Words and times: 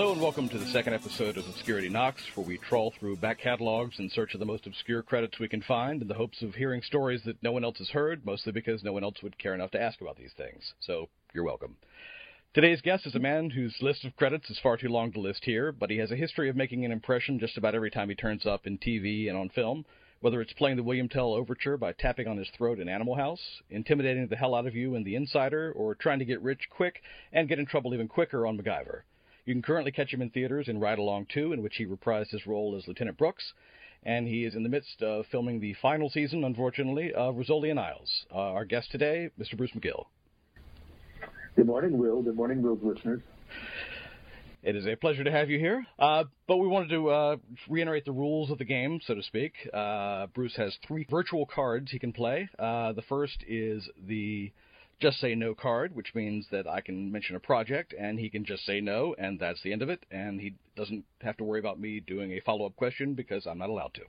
Hello 0.00 0.12
and 0.12 0.22
welcome 0.22 0.48
to 0.48 0.56
the 0.56 0.72
second 0.72 0.94
episode 0.94 1.36
of 1.36 1.46
Obscurity 1.46 1.90
Knocks, 1.90 2.22
where 2.34 2.46
we 2.46 2.56
trawl 2.56 2.90
through 2.90 3.16
back 3.16 3.38
catalogs 3.38 3.98
in 3.98 4.08
search 4.08 4.32
of 4.32 4.40
the 4.40 4.46
most 4.46 4.66
obscure 4.66 5.02
credits 5.02 5.38
we 5.38 5.46
can 5.46 5.60
find 5.60 6.00
in 6.00 6.08
the 6.08 6.14
hopes 6.14 6.40
of 6.40 6.54
hearing 6.54 6.80
stories 6.80 7.20
that 7.26 7.42
no 7.42 7.52
one 7.52 7.64
else 7.64 7.76
has 7.76 7.90
heard, 7.90 8.24
mostly 8.24 8.50
because 8.50 8.82
no 8.82 8.94
one 8.94 9.04
else 9.04 9.22
would 9.22 9.36
care 9.36 9.54
enough 9.54 9.72
to 9.72 9.82
ask 9.82 10.00
about 10.00 10.16
these 10.16 10.32
things. 10.38 10.72
So, 10.80 11.10
you're 11.34 11.44
welcome. 11.44 11.76
Today's 12.54 12.80
guest 12.80 13.06
is 13.06 13.14
a 13.14 13.18
man 13.18 13.50
whose 13.50 13.76
list 13.82 14.06
of 14.06 14.16
credits 14.16 14.48
is 14.48 14.58
far 14.58 14.78
too 14.78 14.88
long 14.88 15.12
to 15.12 15.20
list 15.20 15.44
here, 15.44 15.70
but 15.70 15.90
he 15.90 15.98
has 15.98 16.10
a 16.10 16.16
history 16.16 16.48
of 16.48 16.56
making 16.56 16.86
an 16.86 16.92
impression 16.92 17.38
just 17.38 17.58
about 17.58 17.74
every 17.74 17.90
time 17.90 18.08
he 18.08 18.14
turns 18.14 18.46
up 18.46 18.66
in 18.66 18.78
TV 18.78 19.28
and 19.28 19.36
on 19.36 19.50
film, 19.50 19.84
whether 20.20 20.40
it's 20.40 20.54
playing 20.54 20.78
the 20.78 20.82
William 20.82 21.10
Tell 21.10 21.34
overture 21.34 21.76
by 21.76 21.92
tapping 21.92 22.26
on 22.26 22.38
his 22.38 22.48
throat 22.56 22.80
in 22.80 22.88
Animal 22.88 23.16
House, 23.16 23.60
intimidating 23.68 24.28
the 24.28 24.36
hell 24.36 24.54
out 24.54 24.66
of 24.66 24.74
you 24.74 24.94
in 24.94 25.04
The 25.04 25.14
Insider, 25.14 25.70
or 25.76 25.94
trying 25.94 26.20
to 26.20 26.24
get 26.24 26.40
rich 26.40 26.70
quick 26.70 27.02
and 27.34 27.50
get 27.50 27.58
in 27.58 27.66
trouble 27.66 27.92
even 27.92 28.08
quicker 28.08 28.46
on 28.46 28.56
MacGyver. 28.56 29.02
You 29.44 29.54
can 29.54 29.62
currently 29.62 29.92
catch 29.92 30.12
him 30.12 30.22
in 30.22 30.30
theaters 30.30 30.68
in 30.68 30.78
Ride 30.78 30.98
Along 30.98 31.26
2, 31.32 31.52
in 31.52 31.62
which 31.62 31.76
he 31.76 31.86
reprised 31.86 32.30
his 32.30 32.46
role 32.46 32.76
as 32.76 32.86
Lieutenant 32.86 33.16
Brooks, 33.16 33.52
and 34.02 34.26
he 34.28 34.44
is 34.44 34.54
in 34.54 34.62
the 34.62 34.68
midst 34.68 35.02
of 35.02 35.26
filming 35.30 35.60
the 35.60 35.74
final 35.80 36.10
season, 36.10 36.44
unfortunately, 36.44 37.12
of 37.12 37.36
Rizzoli 37.36 37.70
and 37.70 37.80
Isles. 37.80 38.26
Uh, 38.32 38.38
our 38.38 38.64
guest 38.64 38.90
today, 38.90 39.30
Mr. 39.38 39.56
Bruce 39.56 39.72
McGill. 39.72 40.06
Good 41.56 41.66
morning, 41.66 41.98
Will. 41.98 42.22
Good 42.22 42.36
morning, 42.36 42.62
Will's 42.62 42.82
listeners. 42.82 43.20
It 44.62 44.76
is 44.76 44.86
a 44.86 44.94
pleasure 44.94 45.24
to 45.24 45.30
have 45.30 45.48
you 45.48 45.58
here. 45.58 45.86
Uh, 45.98 46.24
but 46.46 46.58
we 46.58 46.68
wanted 46.68 46.90
to 46.90 47.08
uh, 47.08 47.36
reiterate 47.68 48.04
the 48.04 48.12
rules 48.12 48.50
of 48.50 48.58
the 48.58 48.64
game, 48.64 49.00
so 49.06 49.14
to 49.14 49.22
speak. 49.22 49.54
Uh, 49.72 50.26
Bruce 50.34 50.54
has 50.56 50.76
three 50.86 51.06
virtual 51.10 51.46
cards 51.46 51.90
he 51.90 51.98
can 51.98 52.12
play. 52.12 52.48
Uh, 52.58 52.92
the 52.92 53.02
first 53.02 53.42
is 53.48 53.88
the 54.06 54.52
just 55.00 55.18
say 55.18 55.34
no 55.34 55.54
card, 55.54 55.94
which 55.94 56.14
means 56.14 56.46
that 56.50 56.66
I 56.66 56.80
can 56.80 57.10
mention 57.10 57.34
a 57.34 57.40
project 57.40 57.94
and 57.98 58.18
he 58.18 58.28
can 58.28 58.44
just 58.44 58.64
say 58.64 58.80
no, 58.80 59.14
and 59.18 59.38
that's 59.38 59.62
the 59.62 59.72
end 59.72 59.82
of 59.82 59.88
it, 59.88 60.04
and 60.10 60.40
he 60.40 60.54
doesn't 60.76 61.04
have 61.22 61.36
to 61.38 61.44
worry 61.44 61.60
about 61.60 61.80
me 61.80 62.00
doing 62.00 62.32
a 62.32 62.40
follow 62.40 62.66
up 62.66 62.76
question 62.76 63.14
because 63.14 63.46
I'm 63.46 63.58
not 63.58 63.70
allowed 63.70 63.94
to. 63.94 64.02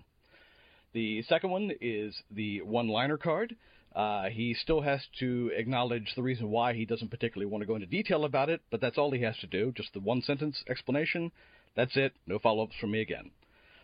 The 0.93 1.21
second 1.23 1.51
one 1.51 1.71
is 1.79 2.21
the 2.29 2.61
one 2.61 2.89
liner 2.89 3.17
card. 3.17 3.55
Uh, 3.95 4.29
he 4.29 4.53
still 4.53 4.81
has 4.81 5.01
to 5.19 5.51
acknowledge 5.55 6.13
the 6.15 6.23
reason 6.23 6.49
why 6.49 6.73
he 6.73 6.85
doesn't 6.85 7.11
particularly 7.11 7.49
want 7.49 7.61
to 7.61 7.67
go 7.67 7.75
into 7.75 7.87
detail 7.87 8.25
about 8.25 8.49
it, 8.49 8.61
but 8.69 8.81
that's 8.81 8.97
all 8.97 9.11
he 9.11 9.21
has 9.21 9.37
to 9.37 9.47
do. 9.47 9.71
Just 9.75 9.93
the 9.93 9.99
one 9.99 10.21
sentence 10.21 10.63
explanation. 10.69 11.31
That's 11.75 11.95
it. 11.95 12.13
No 12.27 12.39
follow 12.39 12.63
ups 12.63 12.75
from 12.79 12.91
me 12.91 13.01
again. 13.01 13.31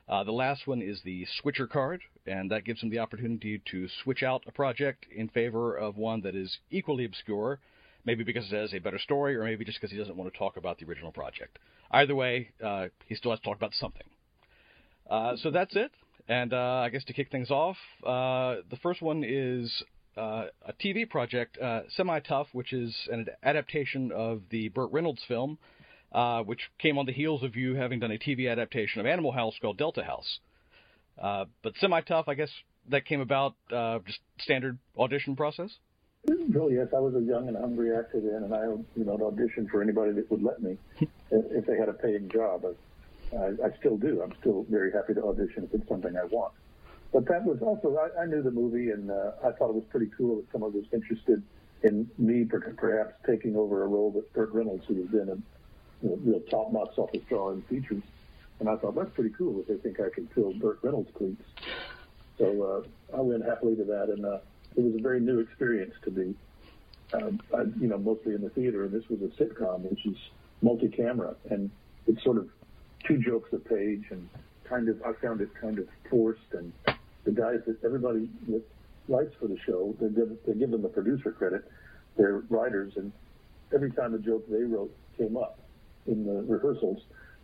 Uh, 0.09 0.23
the 0.23 0.31
last 0.31 0.67
one 0.67 0.81
is 0.81 1.01
the 1.03 1.25
switcher 1.41 1.67
card, 1.67 2.01
and 2.25 2.49
that 2.49 2.63
gives 2.63 2.81
him 2.81 2.89
the 2.89 2.99
opportunity 2.99 3.61
to 3.69 3.87
switch 4.03 4.23
out 4.23 4.43
a 4.47 4.51
project 4.51 5.05
in 5.13 5.27
favor 5.27 5.75
of 5.75 5.97
one 5.97 6.21
that 6.21 6.35
is 6.35 6.59
equally 6.71 7.03
obscure, 7.03 7.59
maybe 8.05 8.23
because 8.23 8.45
it 8.51 8.55
has 8.55 8.73
a 8.73 8.79
better 8.79 8.99
story, 8.99 9.35
or 9.35 9.43
maybe 9.43 9.65
just 9.65 9.79
because 9.79 9.91
he 9.91 9.97
doesn't 9.97 10.15
want 10.15 10.31
to 10.31 10.37
talk 10.37 10.55
about 10.55 10.77
the 10.79 10.85
original 10.85 11.11
project. 11.11 11.59
Either 11.91 12.15
way, 12.15 12.49
uh, 12.63 12.87
he 13.07 13.15
still 13.15 13.31
has 13.31 13.39
to 13.39 13.45
talk 13.45 13.57
about 13.57 13.73
something. 13.73 14.07
Uh, 15.09 15.35
so 15.37 15.51
that's 15.51 15.75
it. 15.75 15.91
And 16.29 16.53
uh, 16.53 16.81
I 16.85 16.89
guess 16.89 17.03
to 17.05 17.13
kick 17.13 17.29
things 17.29 17.51
off, 17.51 17.77
uh, 18.05 18.57
the 18.69 18.77
first 18.81 19.01
one 19.01 19.23
is 19.25 19.83
uh, 20.17 20.45
a 20.65 20.73
TV 20.73 21.09
project, 21.09 21.57
Semi 21.95 22.19
Tough, 22.21 22.47
which 22.53 22.71
is 22.71 22.95
an 23.11 23.27
adaptation 23.43 24.11
of 24.13 24.41
the 24.51 24.69
Burt 24.69 24.91
Reynolds 24.91 25.23
film 25.27 25.57
uh, 26.11 26.41
which 26.43 26.61
came 26.79 26.97
on 26.97 27.05
the 27.05 27.11
heels 27.11 27.43
of 27.43 27.55
you 27.55 27.75
having 27.75 27.99
done 27.99 28.11
a 28.11 28.17
TV 28.17 28.49
adaptation 28.51 28.99
of 28.99 29.05
Animal 29.05 29.31
House 29.31 29.55
called 29.61 29.77
Delta 29.77 30.03
House. 30.03 30.39
Uh, 31.21 31.45
but 31.63 31.73
semi 31.79 32.01
tough, 32.01 32.27
I 32.27 32.35
guess 32.35 32.51
that 32.89 33.05
came 33.05 33.21
about 33.21 33.55
uh, 33.71 33.99
just 34.05 34.19
standard 34.39 34.77
audition 34.97 35.35
process. 35.35 35.71
Oh 36.29 36.69
yes, 36.69 36.87
I 36.95 36.99
was 36.99 37.15
a 37.15 37.21
young 37.21 37.47
and 37.47 37.55
hungry 37.57 37.95
actor 37.95 38.19
then, 38.19 38.43
and 38.43 38.53
I 38.53 38.65
you 38.95 39.05
know 39.05 39.17
auditioned 39.17 39.69
for 39.69 39.81
anybody 39.81 40.11
that 40.13 40.29
would 40.29 40.43
let 40.43 40.61
me 40.61 40.77
if 41.31 41.65
they 41.65 41.77
had 41.77 41.89
a 41.89 41.93
paying 41.93 42.29
job. 42.29 42.65
I, 43.33 43.65
I 43.65 43.77
still 43.79 43.97
do. 43.97 44.21
I'm 44.21 44.33
still 44.39 44.65
very 44.69 44.91
happy 44.91 45.13
to 45.13 45.23
audition 45.23 45.63
if 45.63 45.73
it's 45.73 45.89
something 45.89 46.15
I 46.15 46.25
want. 46.25 46.53
But 47.13 47.25
that 47.27 47.43
was 47.43 47.59
also 47.61 47.97
I, 47.97 48.23
I 48.23 48.25
knew 48.25 48.41
the 48.41 48.51
movie, 48.51 48.91
and 48.91 49.11
uh, 49.11 49.31
I 49.43 49.51
thought 49.51 49.69
it 49.69 49.75
was 49.75 49.85
pretty 49.89 50.11
cool 50.17 50.37
that 50.37 50.45
someone 50.51 50.73
was 50.73 50.85
interested 50.93 51.43
in 51.83 52.09
me 52.17 52.43
perhaps 52.45 53.13
taking 53.25 53.55
over 53.55 53.83
a 53.83 53.87
role 53.87 54.11
that 54.11 54.31
Burt 54.33 54.51
Reynolds, 54.51 54.83
who 54.87 54.95
was 54.95 55.07
then 55.11 55.43
you 56.01 56.09
know, 56.09 56.19
real 56.23 56.39
top 56.41 56.71
box 56.71 56.97
office 56.97 57.21
drawing 57.27 57.61
features. 57.63 58.03
And 58.59 58.69
I 58.69 58.75
thought 58.75 58.95
that's 58.95 59.13
pretty 59.13 59.33
cool 59.37 59.59
if 59.61 59.67
they 59.67 59.75
think 59.77 59.99
I 59.99 60.09
can 60.13 60.27
fill 60.27 60.53
Burt 60.53 60.79
Reynolds 60.81 61.11
cleats. 61.15 61.43
So 62.37 62.85
uh, 63.13 63.17
I 63.17 63.21
went 63.21 63.45
happily 63.45 63.75
to 63.75 63.83
that, 63.85 64.09
and 64.09 64.25
uh, 64.25 64.39
it 64.75 64.83
was 64.83 64.95
a 64.95 65.01
very 65.01 65.19
new 65.19 65.39
experience 65.39 65.93
to 66.03 66.11
be, 66.11 66.35
uh, 67.13 67.31
I, 67.55 67.63
you 67.79 67.87
know, 67.87 67.97
mostly 67.97 68.35
in 68.35 68.41
the 68.41 68.49
theater. 68.49 68.83
And 68.83 68.91
this 68.91 69.07
was 69.09 69.19
a 69.21 69.43
sitcom, 69.43 69.81
which 69.89 70.05
is 70.05 70.17
multi-camera, 70.61 71.35
and 71.49 71.69
it's 72.07 72.23
sort 72.23 72.37
of 72.37 72.49
two 73.05 73.17
jokes 73.17 73.49
a 73.53 73.57
page, 73.57 74.05
and 74.09 74.27
kind 74.63 74.89
of 74.89 75.01
I 75.03 75.13
found 75.13 75.41
it 75.41 75.49
kind 75.59 75.79
of 75.79 75.87
forced. 76.09 76.53
And 76.53 76.73
the 77.23 77.31
guys 77.31 77.59
that 77.67 77.77
everybody 77.83 78.29
that 78.49 78.63
writes 79.07 79.33
for 79.39 79.47
the 79.47 79.57
show, 79.65 79.95
they 79.99 80.09
give, 80.09 80.29
they 80.45 80.53
give 80.53 80.71
them 80.71 80.81
the 80.81 80.89
producer 80.89 81.31
credit. 81.31 81.63
They're 82.17 82.43
writers, 82.49 82.93
and 82.95 83.11
every 83.73 83.91
time 83.91 84.13
a 84.15 84.19
joke 84.19 84.47
they 84.49 84.63
wrote 84.63 84.93
came 85.17 85.37
up, 85.37 85.59
in 86.07 86.25
the 86.25 86.43
rehearsals, 86.43 87.01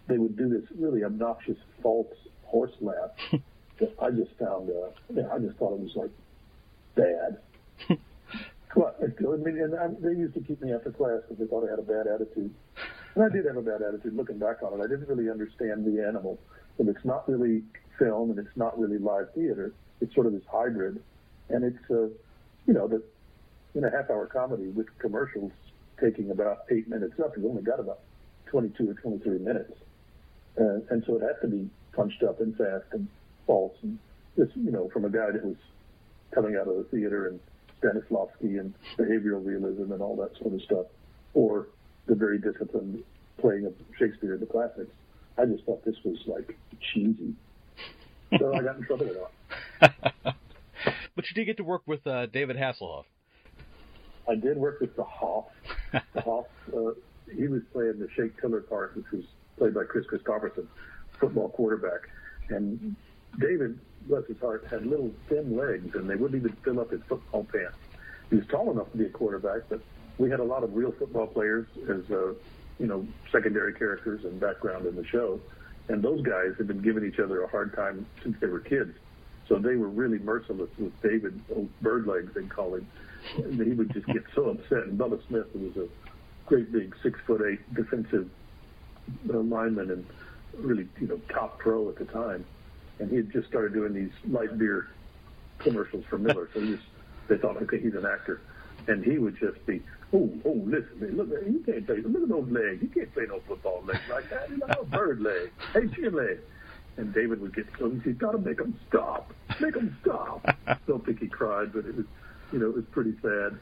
they 0.08 0.18
would 0.18 0.38
do 0.38 0.50
this 0.50 0.64
really 0.78 1.04
obnoxious 1.04 1.58
false 1.82 2.08
horse 2.44 2.74
laugh 2.82 3.12
that 3.80 3.94
I 4.02 4.12
just 4.12 4.32
found, 4.40 4.70
uh, 4.70 4.90
yeah, 5.14 5.28
I 5.32 5.40
just 5.40 5.58
thought 5.58 5.74
it 5.74 5.80
was 5.80 5.96
like 5.96 6.12
bad. 6.96 7.40
well, 8.76 8.96
I 9.00 9.38
mean, 9.38 9.60
and 9.60 9.76
I, 9.76 9.88
they 10.00 10.18
used 10.18 10.34
to 10.36 10.42
keep 10.42 10.62
me 10.62 10.74
after 10.74 10.92
class 10.92 11.22
because 11.22 11.38
they 11.40 11.46
thought 11.46 11.68
I 11.68 11.72
had 11.72 11.80
a 11.80 11.84
bad 11.84 12.08
attitude. 12.08 12.54
And 13.16 13.24
I 13.24 13.30
did 13.30 13.46
have 13.46 13.58
a 13.58 13.62
bad 13.62 13.82
attitude 13.82 14.16
looking 14.16 14.40
back 14.40 14.64
on 14.64 14.80
it. 14.80 14.84
I 14.84 14.88
didn't 14.88 15.08
really 15.08 15.30
understand 15.30 15.86
the 15.86 16.04
animal. 16.04 16.40
And 16.80 16.90
it's 16.90 17.06
not 17.06 17.30
really 17.30 17.64
film 18.00 18.32
and 18.32 18.40
it's 18.40 18.56
not 18.56 18.78
really 18.80 18.98
live 18.98 19.28
theater. 19.36 19.74
It's 20.02 20.14
sort 20.16 20.26
of 20.26 20.34
this 20.34 20.44
hybrid. 20.52 21.02
And 21.50 21.64
it's, 21.64 21.92
uh, 21.92 22.08
you 22.66 22.74
know, 22.74 22.88
that 22.88 23.04
in 23.76 23.84
a 23.84 23.92
half 23.92 24.10
hour 24.10 24.26
comedy 24.26 24.70
with 24.70 24.88
commercials 25.00 25.52
taking 26.02 26.32
about 26.32 26.60
eight 26.72 26.88
minutes 26.88 27.20
up, 27.24 27.34
you've 27.38 27.46
only 27.46 27.62
got 27.62 27.80
about 27.80 28.00
22 28.54 28.92
or 28.92 28.94
23 28.94 29.40
minutes. 29.40 29.74
Uh, 30.60 30.78
and 30.92 31.04
so 31.08 31.18
it 31.18 31.24
had 31.24 31.42
to 31.42 31.48
be 31.48 31.68
punched 31.94 32.22
up 32.22 32.40
and 32.40 32.56
fast 32.56 32.86
and 32.92 33.08
false. 33.48 33.74
And 33.82 33.98
this, 34.38 34.48
you 34.56 34.72
know, 34.72 34.90
from 34.94 35.06
a 35.06 35.10
guy 35.10 35.32
that 35.32 35.44
was 35.44 35.56
coming 36.34 36.56
out 36.56 36.68
of 36.68 36.76
the 36.76 36.84
theater 36.92 37.28
and 37.28 37.40
Stanislavski 37.82 38.60
and 38.60 38.74
behavioral 38.96 39.44
realism 39.44 39.92
and 39.92 40.02
all 40.04 40.16
that 40.18 40.38
sort 40.40 40.54
of 40.54 40.62
stuff, 40.62 40.86
or 41.34 41.68
the 42.06 42.14
very 42.14 42.38
disciplined 42.38 43.04
playing 43.40 43.66
of 43.66 43.74
Shakespeare 43.98 44.36
in 44.36 44.40
the 44.40 44.46
classics. 44.46 44.92
I 45.36 45.46
just 45.46 45.64
thought 45.66 45.84
this 45.84 45.96
was 46.06 46.18
like 46.28 46.56
cheesy. 46.94 47.34
So 48.38 48.54
I 48.54 48.62
got 48.62 48.78
in 48.78 48.84
trouble 48.84 49.08
with 49.08 49.18
that. 49.82 49.92
but 51.16 51.26
you 51.28 51.34
did 51.34 51.46
get 51.46 51.58
to 51.58 51.64
work 51.64 51.82
with 51.88 52.06
uh, 52.06 52.28
David 52.28 52.56
Hasselhoff. 52.56 53.06
I 54.30 54.36
did 54.36 54.58
work 54.58 54.80
with 54.80 54.96
the 54.96 55.04
Hoff. 55.04 55.46
The 55.92 56.22
Hoff 56.22 56.46
uh, 56.72 56.92
he 57.36 57.48
was 57.48 57.62
playing 57.72 58.00
the 58.00 58.10
Shake 58.16 58.40
Tiller 58.40 58.62
part, 58.62 58.96
which 58.96 59.10
was 59.12 59.24
played 59.58 59.74
by 59.74 59.84
Kris 59.84 60.06
Kristofferson, 60.06 60.68
football 61.20 61.50
quarterback. 61.50 62.10
And 62.50 62.96
David, 63.40 63.80
bless 64.08 64.26
his 64.28 64.40
heart, 64.40 64.66
had 64.70 64.86
little 64.86 65.12
thin 65.30 65.56
legs, 65.56 65.96
and 65.96 66.10
they 66.10 66.16
wouldn't 66.16 66.44
even 66.44 66.56
fill 66.64 66.80
up 66.80 66.92
his 66.92 67.02
football 67.08 67.46
pants. 67.52 67.78
He 68.30 68.38
was 68.38 68.46
tall 68.48 68.72
enough 68.72 68.92
to 68.92 68.98
be 68.98 69.06
a 69.06 69.10
quarterback, 69.10 69.64
but 69.70 69.82
we 70.18 70.30
had 70.30 70.40
a 70.40 70.44
lot 70.44 70.64
of 70.64 70.76
real 70.76 70.92
football 70.92 71.28
players 71.28 71.68
as, 71.90 72.10
uh, 72.12 72.34
you 72.80 72.88
know, 72.88 73.06
secondary 73.32 73.74
characters 73.74 74.24
and 74.26 74.40
background 74.40 74.86
in 74.86 74.96
the 74.96 75.06
show. 75.06 75.40
And 75.90 76.02
those 76.02 76.22
guys 76.22 76.54
had 76.58 76.68
been 76.68 76.82
giving 76.82 77.06
each 77.06 77.20
other 77.20 77.44
a 77.44 77.48
hard 77.48 77.76
time 77.76 78.06
since 78.22 78.38
they 78.40 78.48
were 78.48 78.60
kids. 78.60 78.96
So 79.48 79.60
they 79.60 79.76
were 79.76 79.90
really 79.90 80.20
merciless 80.20 80.70
with 80.78 80.94
David, 81.02 81.40
old 81.54 81.70
bird 81.82 82.08
legs, 82.08 82.32
they'd 82.34 82.50
call 82.50 82.76
him. 82.76 82.88
And 83.38 83.62
he 83.62 83.74
would 83.74 83.92
just 83.94 84.06
get 84.08 84.24
so 84.34 84.50
upset. 84.50 84.84
And 84.84 84.98
Bubba 84.98 85.26
Smith, 85.28 85.48
who 85.54 85.60
was 85.60 85.78
a 85.78 85.88
great 86.46 86.72
big 86.72 86.96
six 87.02 87.20
foot 87.26 87.42
eight 87.42 87.74
defensive 87.74 88.30
uh, 89.34 89.38
lineman 89.38 89.92
and 89.92 90.06
really 90.58 90.88
you 91.00 91.08
know 91.08 91.20
top 91.34 91.60
pro 91.60 91.90
at 91.90 91.98
the 91.98 92.06
time, 92.06 92.46
and 93.00 93.10
he 93.10 93.18
had 93.18 93.32
just 93.32 93.48
started 93.48 93.74
doing 93.74 93.94
these 93.94 94.12
light 94.30 94.58
beer 94.58 94.88
commercials 95.60 96.04
for 96.10 96.18
Miller. 96.18 96.50
So 96.54 96.62
he 96.62 96.72
just 96.72 96.84
they 97.28 97.38
thought 97.38 97.58
okay 97.64 97.80
he's 97.80 97.96
an 97.96 98.06
actor, 98.06 98.42
and 98.88 99.04
he 99.04 99.18
would 99.18 99.38
just 99.40 99.66
be 99.66 99.82
oh 100.14 100.30
oh 100.46 100.62
listen 100.66 101.00
man 101.00 101.18
look 101.18 101.30
you 101.30 101.64
can't 101.66 101.86
play 101.86 101.98
look 101.98 102.24
at 102.24 102.30
those 102.30 102.50
legs. 102.50 102.82
You 102.82 102.90
can't 102.90 103.14
play 103.14 103.26
no 103.28 103.40
football 103.48 103.84
legs 103.86 104.02
like 104.10 104.30
that. 104.30 104.50
You 104.50 104.58
know 104.58 104.84
bird 104.86 105.22
leg. 105.22 105.52
Hey 105.74 105.88
chin 105.96 106.14
leg. 106.14 106.40
And 106.96 107.12
David 107.12 107.42
would 107.42 107.56
get 107.56 107.66
so 107.80 107.90
he 107.90 108.00
said, 108.04 108.20
"Got 108.20 108.34
to 108.34 108.38
make 108.38 108.58
them 108.58 108.78
stop, 108.88 109.34
make 109.60 109.74
them 109.74 109.98
stop." 110.02 110.46
Don't 110.88 111.04
think 111.04 111.22
he 111.22 111.28
cried, 111.28 111.74
but 111.74 111.86
it 111.86 111.96
was, 111.96 112.06
you 112.52 112.60
know, 112.60 112.70
it 112.70 112.76
was 112.76 112.86
pretty 112.92 113.16
sad 113.20 113.58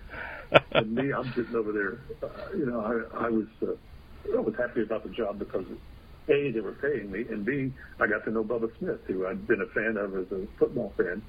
and 0.72 0.96
me, 0.96 1.12
I'm 1.14 1.34
sitting 1.36 1.56
over 1.56 1.72
there. 1.72 2.00
Uh, 2.22 2.58
you 2.58 2.66
know, 2.66 2.82
I, 2.82 3.26
I 3.26 3.30
was 3.30 3.48
uh, 3.62 3.74
I 4.36 4.40
was 4.40 4.54
happy 4.58 4.82
about 4.82 5.04
the 5.04 5.10
job 5.10 5.40
because 5.40 5.66
a 6.30 6.52
they 6.52 6.60
were 6.60 6.74
paying 6.74 7.12
me, 7.12 7.26
and 7.30 7.46
b 7.46 7.72
I 8.00 8.08
got 8.08 8.24
to 8.26 8.32
know 8.32 8.44
Bubba 8.44 8.70
Smith, 8.80 9.00
who 9.08 9.28
I'd 9.28 9.48
been 9.48 9.62
a 9.62 9.68
fan 9.68 9.98
of 9.98 10.16
as 10.16 10.32
a 10.32 10.48
football 10.58 10.94
fan, 10.98 11.22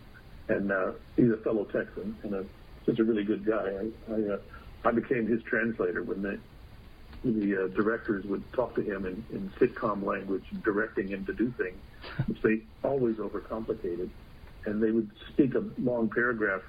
and 0.48 0.70
uh, 0.70 0.92
he's 1.16 1.30
a 1.30 1.38
fellow 1.38 1.64
Texan 1.64 2.16
and 2.22 2.34
a, 2.34 2.44
just 2.86 2.98
a 2.98 3.04
really 3.04 3.24
good 3.24 3.44
guy. 3.44 3.54
I 3.54 4.12
I, 4.12 4.34
uh, 4.34 4.38
I 4.84 4.90
became 4.90 5.26
his 5.26 5.42
translator 5.42 6.02
when 6.02 6.22
they 6.22 6.36
the 7.24 7.64
uh, 7.64 7.68
directors 7.76 8.24
would 8.26 8.42
talk 8.52 8.74
to 8.74 8.82
him 8.82 9.06
in, 9.06 9.24
in 9.30 9.50
sitcom 9.60 10.04
language, 10.04 10.44
directing 10.64 11.08
him 11.08 11.24
to 11.26 11.32
do 11.32 11.52
things, 11.56 11.78
which 12.26 12.42
they 12.42 12.62
always 12.82 13.16
overcomplicated. 13.16 14.10
And 14.64 14.82
they 14.82 14.90
would 14.90 15.10
speak 15.32 15.54
a 15.54 15.64
long 15.80 16.08
paragraph, 16.08 16.62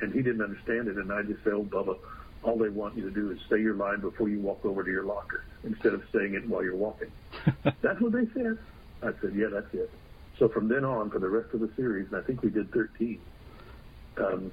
and 0.00 0.12
he 0.12 0.22
didn't 0.22 0.42
understand 0.42 0.88
it. 0.88 0.96
And 0.96 1.12
I 1.12 1.22
just 1.22 1.42
say, 1.44 1.50
"Oh, 1.50 1.64
Bubba, 1.64 1.96
all 2.42 2.58
they 2.58 2.68
want 2.68 2.96
you 2.96 3.02
to 3.02 3.10
do 3.10 3.30
is 3.30 3.38
say 3.50 3.60
your 3.60 3.74
line 3.74 4.00
before 4.00 4.28
you 4.28 4.40
walk 4.40 4.64
over 4.64 4.82
to 4.82 4.90
your 4.90 5.04
locker, 5.04 5.44
instead 5.64 5.94
of 5.94 6.02
saying 6.12 6.34
it 6.34 6.48
while 6.48 6.62
you're 6.62 6.76
walking." 6.76 7.10
that's 7.82 8.00
what 8.00 8.12
they 8.12 8.26
said. 8.34 8.58
I 9.02 9.10
said, 9.20 9.34
"Yeah, 9.34 9.48
that's 9.52 9.72
it." 9.72 9.90
So 10.38 10.48
from 10.48 10.68
then 10.68 10.84
on, 10.84 11.10
for 11.10 11.18
the 11.18 11.28
rest 11.28 11.52
of 11.52 11.60
the 11.60 11.70
series, 11.76 12.06
and 12.08 12.16
I 12.16 12.24
think 12.24 12.42
we 12.42 12.50
did 12.50 12.70
13, 12.72 13.20
um, 14.18 14.52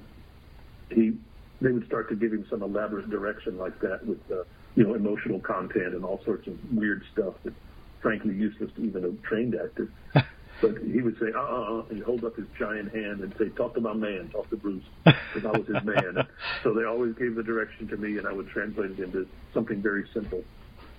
he 0.90 1.16
they 1.60 1.70
would 1.70 1.86
start 1.86 2.08
to 2.10 2.16
give 2.16 2.32
him 2.32 2.44
some 2.50 2.62
elaborate 2.62 3.08
direction 3.08 3.56
like 3.56 3.78
that 3.80 4.04
with 4.06 4.20
uh, 4.30 4.42
you 4.74 4.84
know 4.84 4.94
emotional 4.94 5.40
content 5.40 5.94
and 5.94 6.04
all 6.04 6.20
sorts 6.24 6.46
of 6.46 6.58
weird 6.72 7.02
stuff 7.12 7.34
that 7.44 7.54
frankly 8.00 8.34
useless 8.34 8.70
to 8.76 8.84
even 8.84 9.04
a 9.04 9.26
trained 9.26 9.54
actor. 9.54 9.88
but 10.60 10.78
he 10.78 11.02
would 11.02 11.18
say, 11.18 11.26
uh, 11.34 11.40
uh, 11.40 11.42
uh, 11.42 11.82
and 11.88 11.98
he'd 11.98 12.04
hold 12.04 12.24
up 12.24 12.36
his 12.36 12.46
giant 12.58 12.92
hand 12.94 13.20
and 13.20 13.34
say, 13.38 13.48
talk 13.50 13.74
to 13.74 13.80
my 13.80 13.92
man, 13.92 14.30
talk 14.32 14.48
to 14.50 14.56
Bruce, 14.56 14.84
because 15.04 15.44
I 15.44 15.56
was 15.56 15.66
his 15.66 15.84
man. 15.84 16.16
And 16.16 16.28
so 16.62 16.72
they 16.72 16.84
always 16.84 17.14
gave 17.14 17.34
the 17.34 17.42
direction 17.42 17.88
to 17.88 17.96
me, 17.96 18.16
and 18.18 18.26
I 18.26 18.32
would 18.32 18.48
translate 18.48 18.92
it 18.92 19.00
into 19.00 19.26
something 19.52 19.82
very 19.82 20.04
simple 20.14 20.42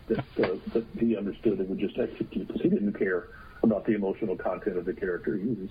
that, 0.10 0.20
uh, 0.20 0.56
that 0.74 0.86
he 1.00 1.18
understood 1.18 1.60
and 1.60 1.70
would 1.70 1.80
just 1.80 1.98
execute, 1.98 2.48
because 2.48 2.62
he 2.62 2.70
didn't 2.70 2.94
care 2.94 3.28
about 3.64 3.86
the 3.86 3.96
emotional 3.96 4.36
content 4.36 4.78
of 4.78 4.86
the 4.86 4.94
character. 4.94 5.38
He 5.38 5.48
was, 5.48 5.70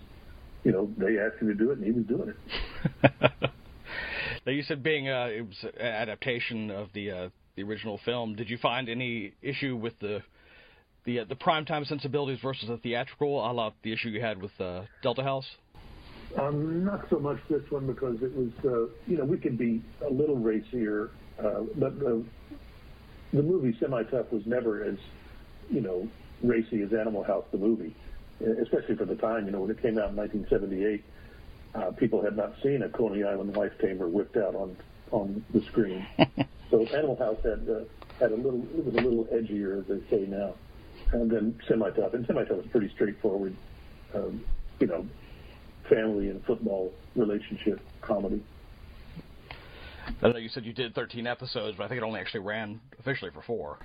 you 0.65 0.73
know, 0.73 0.91
they 0.97 1.19
asked 1.19 1.41
him 1.41 1.49
to 1.49 1.55
do 1.55 1.71
it, 1.71 1.79
and 1.79 1.87
he 1.87 1.93
was 1.93 2.05
doing 2.05 2.31
it. 2.31 3.13
now 4.47 4.53
you 4.53 4.63
said 4.63 4.83
being 4.83 5.09
uh, 5.09 5.29
it 5.31 5.47
was 5.47 5.65
an 5.79 5.87
adaptation 5.87 6.71
of 6.71 6.89
the 6.93 7.11
uh, 7.11 7.29
the 7.55 7.63
original 7.63 8.01
film. 8.05 8.35
Did 8.35 8.51
you 8.51 8.59
find 8.59 8.89
any 8.89 9.33
issue 9.43 9.77
with 9.77 9.99
the 10.01 10.23
the 11.07 11.21
uh, 11.21 11.25
the 11.25 11.37
primetime 11.37 11.87
sensibilities 11.87 12.39
versus 12.43 12.69
the 12.69 12.77
theatrical, 12.77 13.39
a 13.39 13.53
la 13.53 13.73
the 13.83 13.93
issue 13.93 14.09
you 14.09 14.21
had 14.21 14.43
with 14.43 14.53
uh, 14.61 14.83
Delta 15.03 15.23
House? 15.23 15.47
Um, 16.39 16.85
not 16.85 17.07
so 17.09 17.19
much 17.19 17.39
this 17.49 17.63
one 17.71 17.87
because 17.87 18.21
it 18.21 18.35
was, 18.37 18.51
uh, 18.65 18.93
you 19.07 19.17
know, 19.17 19.25
we 19.25 19.39
could 19.39 19.57
be 19.57 19.83
a 20.07 20.13
little 20.13 20.37
racier, 20.37 21.11
uh, 21.39 21.63
but 21.77 21.99
the 21.99 22.23
the 23.33 23.43
movie 23.43 23.77
Semi 23.81 24.03
Tough 24.05 24.31
was 24.31 24.43
never 24.45 24.85
as, 24.85 24.97
you 25.71 25.81
know, 25.81 26.09
racy 26.43 26.83
as 26.83 26.93
Animal 26.93 27.23
House 27.23 27.45
the 27.53 27.59
movie, 27.59 27.95
especially 28.63 28.97
for 28.97 29.07
the 29.07 29.17
time. 29.17 29.47
You 29.47 29.53
know, 29.53 29.61
when 29.61 29.71
it 29.71 29.81
came 29.81 29.99
out 29.99 30.11
in 30.11 30.17
1978, 30.17 31.05
uh, 31.75 31.91
people 31.93 32.23
had 32.23 32.37
not 32.37 32.55
seen 32.63 32.83
a 32.83 32.89
Coney 32.89 33.25
Island 33.25 33.57
wife 33.57 33.73
tamer 33.81 34.09
whipped 34.09 34.37
out 34.37 34.55
on 34.55 34.77
on 35.13 35.45
the 35.55 35.63
screen. 35.67 36.05
so 36.71 36.85
Animal 36.87 37.17
House 37.17 37.39
had 37.45 37.67
uh, 37.71 37.85
had 38.19 38.33
a 38.33 38.37
little, 38.37 38.63
it 38.77 38.85
was 38.85 38.95
a 38.95 39.01
little 39.01 39.25
edgier, 39.27 39.81
as 39.81 39.87
they 39.87 40.11
say 40.11 40.27
now 40.27 40.55
and 41.13 41.31
then 41.31 41.59
semi-tough. 41.69 42.15
And 42.15 42.27
semi-tough 42.27 42.57
was 42.57 42.67
pretty 42.67 42.91
straightforward, 42.95 43.57
um, 44.15 44.45
you 44.81 44.87
know, 44.87 45.07
family 45.89 46.29
and 46.29 46.45
football 46.45 46.93
relationship 47.15 47.81
comedy. 48.01 48.43
I 50.07 50.13
don't 50.21 50.33
know 50.33 50.39
you 50.39 50.49
said 50.49 50.65
you 50.65 50.73
did 50.73 50.95
13 50.95 51.27
episodes, 51.27 51.77
but 51.77 51.85
I 51.85 51.89
think 51.89 52.01
it 52.01 52.05
only 52.05 52.21
actually 52.21 52.41
ran 52.41 52.81
officially 52.99 53.31
for 53.31 53.43
four. 53.43 53.79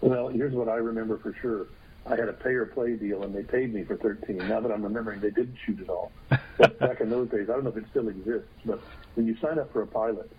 Well, 0.00 0.28
here's 0.28 0.54
what 0.54 0.68
I 0.68 0.76
remember 0.76 1.18
for 1.18 1.34
sure. 1.40 1.66
I 2.06 2.10
had 2.10 2.28
a 2.28 2.32
pay 2.32 2.50
or 2.50 2.66
play 2.66 2.94
deal, 2.94 3.24
and 3.24 3.34
they 3.34 3.42
paid 3.42 3.74
me 3.74 3.82
for 3.82 3.96
13. 3.96 4.36
Now 4.36 4.60
that 4.60 4.70
I'm 4.70 4.82
remembering, 4.82 5.20
they 5.20 5.30
didn't 5.30 5.56
shoot 5.64 5.80
it 5.80 5.88
all. 5.88 6.12
But 6.58 6.78
back 6.78 7.02
in 7.02 7.10
those 7.10 7.28
days, 7.28 7.50
I 7.50 7.52
don't 7.52 7.64
know 7.64 7.70
if 7.70 7.76
it 7.76 7.84
still 7.90 8.08
exists, 8.08 8.48
but 8.64 8.80
when 9.14 9.26
you 9.26 9.36
sign 9.42 9.58
up 9.58 9.70
for 9.74 9.82
a 9.82 9.86
pilot, 9.86 10.30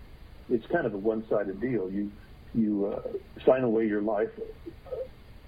it's 0.50 0.66
kind 0.66 0.84
of 0.84 0.92
a 0.92 0.98
one-sided 0.98 1.60
deal. 1.60 1.88
You 1.88 2.10
you 2.54 2.86
uh, 2.86 3.02
sign 3.46 3.62
away 3.62 3.86
your 3.86 4.02
life 4.02 4.30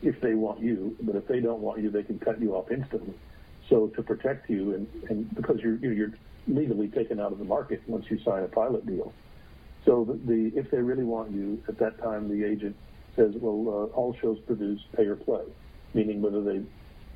if 0.02 0.20
they 0.20 0.34
want 0.34 0.60
you, 0.60 0.96
but 1.02 1.16
if 1.16 1.26
they 1.26 1.40
don't 1.40 1.60
want 1.60 1.82
you, 1.82 1.90
they 1.90 2.02
can 2.02 2.18
cut 2.18 2.40
you 2.40 2.54
off 2.54 2.70
instantly. 2.70 3.14
So 3.68 3.88
to 3.88 4.02
protect 4.02 4.48
you, 4.48 4.74
and, 4.74 4.86
and 5.08 5.34
because 5.34 5.60
you're 5.60 5.76
you're 5.76 6.12
legally 6.48 6.88
taken 6.88 7.20
out 7.20 7.32
of 7.32 7.38
the 7.38 7.44
market 7.44 7.82
once 7.86 8.06
you 8.10 8.18
sign 8.24 8.42
a 8.42 8.48
pilot 8.48 8.86
deal. 8.86 9.12
So 9.84 10.04
the, 10.04 10.14
the 10.14 10.58
if 10.58 10.70
they 10.70 10.78
really 10.78 11.04
want 11.04 11.30
you 11.32 11.62
at 11.68 11.78
that 11.78 11.98
time, 12.02 12.28
the 12.28 12.44
agent 12.44 12.76
says, 13.16 13.34
well, 13.36 13.90
uh, 13.92 13.96
all 13.96 14.16
shows 14.20 14.38
produce 14.46 14.80
pay 14.96 15.04
or 15.04 15.16
play, 15.16 15.44
meaning 15.94 16.22
whether 16.22 16.42
they 16.42 16.62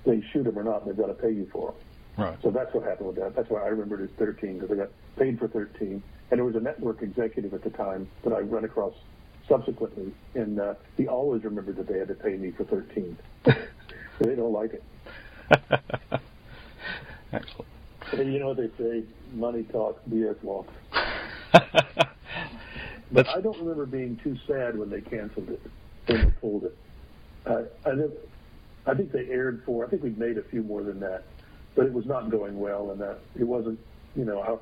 they 0.04 0.22
shoot 0.32 0.44
them 0.44 0.58
or 0.58 0.64
not, 0.64 0.86
they've 0.86 0.96
got 0.96 1.06
to 1.06 1.14
pay 1.14 1.32
you 1.32 1.48
for 1.52 1.72
them. 1.72 1.80
Right. 2.16 2.38
So 2.42 2.50
that's 2.50 2.72
what 2.74 2.84
happened 2.84 3.08
with 3.08 3.16
that. 3.16 3.34
That's 3.34 3.50
why 3.50 3.62
I 3.62 3.68
remembered 3.68 4.00
it 4.00 4.10
as 4.12 4.18
13 4.18 4.58
because 4.58 4.70
I 4.70 4.76
got 4.82 4.90
paid 5.18 5.38
for 5.38 5.48
13, 5.48 6.02
and 6.30 6.38
there 6.38 6.44
was 6.44 6.54
a 6.54 6.60
network 6.60 7.02
executive 7.02 7.54
at 7.54 7.64
the 7.64 7.70
time 7.70 8.08
that 8.22 8.32
I 8.32 8.40
run 8.40 8.64
across 8.64 8.94
subsequently, 9.48 10.12
and 10.34 10.60
uh, 10.60 10.74
he 10.96 11.06
always 11.06 11.44
remembered 11.44 11.76
that 11.76 11.86
they 11.86 11.98
had 11.98 12.08
to 12.08 12.14
pay 12.14 12.36
me 12.36 12.50
for 12.50 12.64
13. 12.64 13.16
they 13.44 14.34
don't 14.34 14.52
like 14.52 14.72
it. 14.72 14.82
Excellent. 17.32 17.68
And 18.12 18.32
you 18.32 18.38
know 18.38 18.48
what 18.48 18.56
they 18.56 18.70
say? 18.78 19.04
Money 19.32 19.64
talks, 19.64 20.00
BS 20.08 20.42
walks. 20.42 20.72
but 23.12 23.28
I 23.28 23.40
don't 23.40 23.58
remember 23.58 23.86
being 23.86 24.16
too 24.22 24.36
sad 24.46 24.78
when 24.78 24.90
they 24.90 25.00
canceled 25.00 25.50
it, 25.50 25.60
when 26.06 26.24
they 26.24 26.30
pulled 26.40 26.64
it. 26.64 26.76
Uh, 27.46 27.62
I, 27.84 28.90
I 28.90 28.94
think 28.94 29.12
they 29.12 29.28
aired 29.28 29.62
for. 29.66 29.84
I 29.84 29.88
think 29.88 30.02
we 30.02 30.10
made 30.10 30.38
a 30.38 30.42
few 30.42 30.62
more 30.62 30.82
than 30.82 31.00
that, 31.00 31.24
but 31.74 31.86
it 31.86 31.92
was 31.92 32.06
not 32.06 32.30
going 32.30 32.58
well, 32.58 32.90
and 32.90 33.00
that 33.00 33.18
it 33.38 33.44
wasn't. 33.44 33.78
You 34.14 34.24
know, 34.24 34.60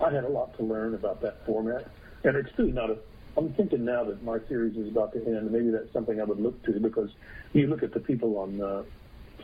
I, 0.00 0.04
I 0.04 0.12
had 0.12 0.24
a 0.24 0.28
lot 0.28 0.56
to 0.58 0.62
learn 0.62 0.94
about 0.94 1.20
that 1.22 1.44
format, 1.44 1.90
and 2.22 2.36
it's 2.36 2.52
still 2.52 2.66
not 2.66 2.90
a 2.90 2.98
I'm 3.36 3.52
thinking 3.54 3.84
now 3.84 4.04
that 4.04 4.22
my 4.22 4.38
series 4.48 4.76
is 4.76 4.88
about 4.88 5.12
to 5.14 5.24
end. 5.26 5.50
Maybe 5.50 5.70
that's 5.70 5.92
something 5.92 6.20
I 6.20 6.24
would 6.24 6.40
look 6.40 6.62
to 6.64 6.72
because 6.72 7.10
you 7.52 7.66
look 7.66 7.82
at 7.82 7.92
the 7.92 8.00
people 8.00 8.38
on 8.38 8.60
uh, 8.60 8.82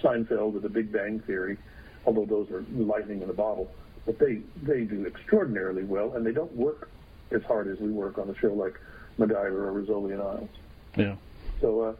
Seinfeld 0.00 0.54
or 0.54 0.60
The 0.60 0.68
Big 0.68 0.92
Bang 0.92 1.20
Theory, 1.20 1.58
although 2.06 2.24
those 2.24 2.50
are 2.50 2.64
lightning 2.72 3.22
in 3.22 3.30
a 3.30 3.34
bottle, 3.34 3.70
but 4.06 4.18
they 4.18 4.40
they 4.62 4.82
do 4.82 5.06
extraordinarily 5.06 5.84
well, 5.84 6.14
and 6.14 6.24
they 6.24 6.32
don't 6.32 6.54
work 6.54 6.90
as 7.32 7.42
hard 7.42 7.68
as 7.68 7.78
we 7.78 7.90
work 7.90 8.18
on 8.18 8.28
a 8.30 8.38
show 8.38 8.52
like 8.52 8.78
MacGyver 9.18 9.52
or 9.52 9.82
Rizzoli 9.82 10.12
and 10.12 10.22
Isles. 10.22 10.48
Yeah. 10.96 11.16
So, 11.60 11.80
uh, 11.80 11.92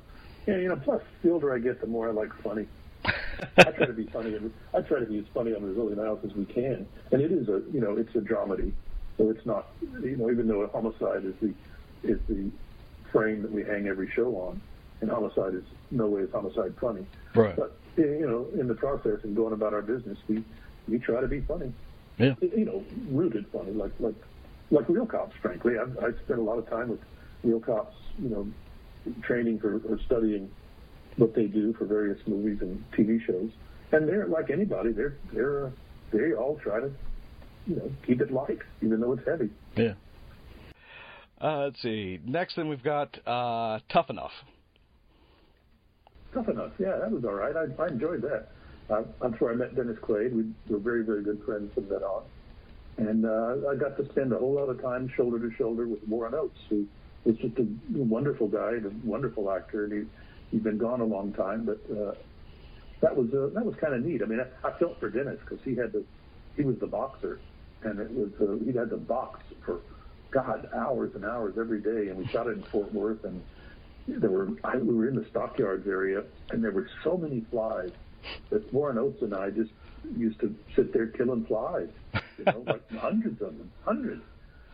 yeah, 0.47 0.57
you 0.57 0.69
know, 0.69 0.77
plus 0.77 1.03
the 1.23 1.31
older 1.31 1.55
I 1.55 1.59
get, 1.59 1.81
the 1.81 1.87
more 1.87 2.09
I 2.09 2.13
like 2.13 2.33
funny. 2.43 2.67
I 3.05 3.65
try 3.65 3.87
to 3.87 3.93
be 3.93 4.07
funny. 4.07 4.37
I 4.75 4.81
try 4.81 5.01
to 5.01 5.07
be 5.07 5.19
as 5.19 5.25
funny 5.33 5.55
on 5.55 5.63
Rizzoli 5.63 5.93
and 5.93 6.01
Isles 6.01 6.21
as 6.25 6.35
we 6.35 6.45
can, 6.45 6.87
and 7.11 7.21
it 7.21 7.33
is 7.33 7.49
a 7.49 7.63
you 7.73 7.81
know 7.81 7.97
it's 7.97 8.15
a 8.15 8.21
dramedy, 8.21 8.73
so 9.17 9.31
it's 9.31 9.45
not 9.45 9.69
you 9.81 10.17
know 10.17 10.31
even 10.31 10.47
though 10.47 10.61
a 10.61 10.69
homicide 10.69 11.25
is 11.25 11.35
the 11.41 11.53
is 12.03 12.19
the 12.29 12.51
frame 13.13 13.43
that 13.43 13.53
we 13.53 13.65
hang 13.65 13.89
every 13.89 14.11
show 14.11 14.37
on. 14.37 14.61
And 15.01 15.11
homicide 15.11 15.55
is 15.55 15.65
no 15.91 16.07
way 16.07 16.23
is 16.23 16.31
homicide 16.31 16.75
funny. 16.81 17.07
Right. 17.35 17.57
But 17.57 17.77
you 17.97 18.27
know, 18.27 18.61
in 18.61 18.69
the 18.69 18.75
process 18.75 19.21
and 19.23 19.35
going 19.35 19.53
about 19.53 19.73
our 19.73 19.83
business, 19.83 20.19
we 20.29 20.45
we 20.89 20.99
try 20.99 21.21
to 21.21 21.29
be 21.29 21.41
funny. 21.41 21.73
Yeah. 22.19 22.35
You 22.41 22.65
know, 22.67 22.85
rooted 23.09 23.47
funny, 23.53 23.73
like 23.73 23.93
like 23.99 24.15
like 24.71 24.89
real 24.89 25.07
cops. 25.07 25.35
Frankly, 25.41 25.79
I've, 25.79 25.97
I've 25.99 26.19
spent 26.25 26.39
a 26.39 26.43
lot 26.43 26.59
of 26.59 26.69
time 26.69 26.89
with 26.91 27.01
real 27.43 27.61
cops. 27.61 27.97
You 28.19 28.29
know, 28.29 28.47
training 29.23 29.59
for 29.59 29.81
or 29.89 29.99
studying 30.05 30.51
what 31.17 31.35
they 31.35 31.47
do 31.47 31.73
for 31.75 31.85
various 31.85 32.19
movies 32.27 32.59
and 32.61 32.85
TV 32.93 33.25
shows. 33.25 33.51
And 33.93 34.09
they're 34.09 34.27
like 34.27 34.51
anybody. 34.51 34.93
They're 34.93 35.17
they're 35.33 35.67
uh, 35.67 35.71
they 36.13 36.33
all 36.33 36.59
try 36.63 36.81
to 36.81 36.93
you 37.67 37.77
know 37.77 37.91
keep 38.07 38.21
it 38.21 38.31
light, 38.31 38.59
even 38.83 39.01
though 39.01 39.13
it's 39.13 39.27
heavy. 39.27 39.51
Yeah. 39.77 39.95
Uh, 41.41 41.59
let's 41.65 41.81
see. 41.83 42.21
Next, 42.27 42.57
then 42.57 42.69
we've 42.69 42.83
got 42.83 43.17
uh, 43.27 43.79
Tough 43.93 44.11
Enough. 44.11 44.33
Tough 46.35 46.49
Enough. 46.49 46.73
Yeah, 46.79 46.97
that 47.01 47.11
was 47.11 47.25
all 47.25 47.33
right. 47.33 47.55
I, 47.57 47.83
I 47.83 47.89
enjoyed 47.89 48.23
that. 48.23 48.49
Uh, 48.91 49.03
that's 49.23 49.41
where 49.41 49.53
I 49.53 49.55
met 49.55 49.75
Dennis 49.75 49.97
Quaid. 50.03 50.33
We 50.33 50.45
were 50.69 50.79
very, 50.79 51.05
very 51.05 51.23
good 51.23 51.43
friends 51.45 51.73
from 51.75 51.89
then 51.89 52.03
on. 52.03 52.25
And 52.99 53.25
uh, 53.25 53.71
I 53.71 53.77
got 53.77 53.97
to 53.97 54.05
spend 54.11 54.33
a 54.33 54.39
whole 54.39 54.55
lot 54.55 54.69
of 54.69 54.83
time 54.83 55.11
shoulder 55.17 55.39
to 55.39 55.55
shoulder 55.57 55.87
with 55.87 56.07
Warren 56.07 56.35
Oates, 56.35 56.59
who 56.69 56.87
was 57.25 57.37
just 57.37 57.57
a 57.59 57.67
wonderful 57.89 58.49
guy 58.49 58.73
and 58.73 58.87
a 58.87 58.93
wonderful 59.07 59.51
actor. 59.51 59.85
And 59.85 59.93
he, 59.93 60.03
he'd 60.51 60.65
been 60.65 60.77
gone 60.77 61.01
a 61.01 61.05
long 61.05 61.33
time, 61.33 61.65
but 61.65 61.81
uh, 61.91 62.13
that 63.01 63.17
was 63.17 63.29
uh, 63.33 63.55
that 63.55 63.65
was 63.65 63.75
kind 63.81 63.95
of 63.95 64.05
neat. 64.05 64.23
I 64.23 64.27
mean, 64.27 64.41
I, 64.41 64.69
I 64.69 64.79
felt 64.79 65.01
for 65.01 65.09
Dennis 65.09 65.39
because 65.41 65.65
he 65.65 65.75
had 65.75 65.93
the 65.93 66.05
he 66.57 66.63
was 66.63 66.77
the 66.81 66.87
boxer, 66.87 67.41
and 67.85 67.99
it 68.01 68.11
was 68.11 68.31
uh, 68.41 68.63
he 68.65 68.77
had 68.77 68.91
to 68.91 68.97
box 68.97 69.41
for 69.65 69.81
God, 70.31 70.69
hours 70.75 71.13
and 71.15 71.25
hours 71.25 71.55
every 71.59 71.81
day, 71.81 72.09
and 72.09 72.17
we 72.17 72.27
shot 72.29 72.47
it 72.47 72.57
in 72.57 72.63
Fort 72.65 72.93
Worth, 72.93 73.25
and 73.25 73.43
there 74.07 74.31
were 74.31 74.49
I, 74.65 74.77
we 74.77 74.95
were 74.95 75.09
in 75.09 75.17
the 75.17 75.27
stockyards 75.31 75.87
area, 75.87 76.23
and 76.51 76.63
there 76.63 76.71
were 76.71 76.89
so 77.05 77.17
many 77.17 77.45
flies 77.51 77.91
that 78.51 78.73
Warren 78.73 78.99
Oates 78.99 79.23
and 79.23 79.35
I 79.35 79.51
just 79.51 79.71
used 80.17 80.41
to 80.41 80.55
sit 80.77 80.93
there 80.93 81.07
killing 81.09 81.45
flies, 81.47 81.89
you 82.39 82.45
know, 82.45 82.65
like 82.67 82.83
hundreds 82.99 83.41
of 83.43 83.57
them, 83.59 83.71
hundreds. 83.85 84.23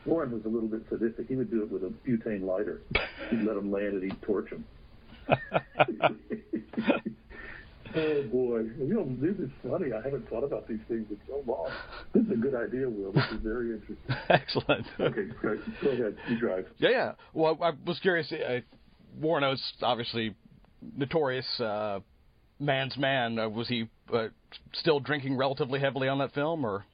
Warren 0.04 0.30
was 0.30 0.44
a 0.44 0.48
little 0.48 0.68
bit 0.68 0.82
sadistic. 0.88 1.26
He 1.28 1.34
would 1.34 1.50
do 1.50 1.62
it 1.62 1.70
with 1.70 1.82
a 1.82 1.92
butane 2.08 2.44
lighter. 2.44 2.82
He'd 3.30 3.42
let 3.42 3.56
them 3.56 3.72
land 3.72 3.94
and 3.94 4.02
he'd 4.04 4.22
torch 4.22 4.50
them. 4.50 4.64
Oh 7.96 8.22
boy, 8.30 8.58
you 8.78 8.94
know, 8.94 9.16
this 9.20 9.36
is 9.38 9.50
funny. 9.66 9.92
I 9.92 10.02
haven't 10.02 10.28
thought 10.28 10.44
about 10.44 10.68
these 10.68 10.80
things 10.86 11.06
in 11.08 11.18
so 11.26 11.42
long. 11.46 11.70
This 12.12 12.24
is 12.24 12.32
a 12.32 12.36
good 12.36 12.54
idea, 12.54 12.88
Will. 12.88 13.12
This 13.12 13.24
is 13.32 13.40
very 13.42 13.72
interesting. 13.72 13.96
Excellent. 14.28 14.86
Okay. 15.00 15.28
Go 15.42 15.88
ahead. 15.90 16.16
You 16.28 16.38
drive. 16.38 16.66
Yeah, 16.78 16.90
yeah. 16.90 17.12
Well, 17.32 17.58
I, 17.62 17.68
I 17.68 17.72
was 17.86 17.98
curious. 18.00 18.30
Uh, 18.30 18.60
Warren 19.18 19.44
Oates, 19.44 19.72
obviously 19.80 20.34
notorious 20.94 21.46
uh, 21.58 22.00
man's 22.60 22.96
man. 22.98 23.38
Uh, 23.38 23.48
was 23.48 23.68
he 23.68 23.88
uh, 24.12 24.28
still 24.74 25.00
drinking 25.00 25.36
relatively 25.36 25.80
heavily 25.80 26.08
on 26.08 26.18
that 26.18 26.34
film, 26.34 26.66
or? 26.66 26.84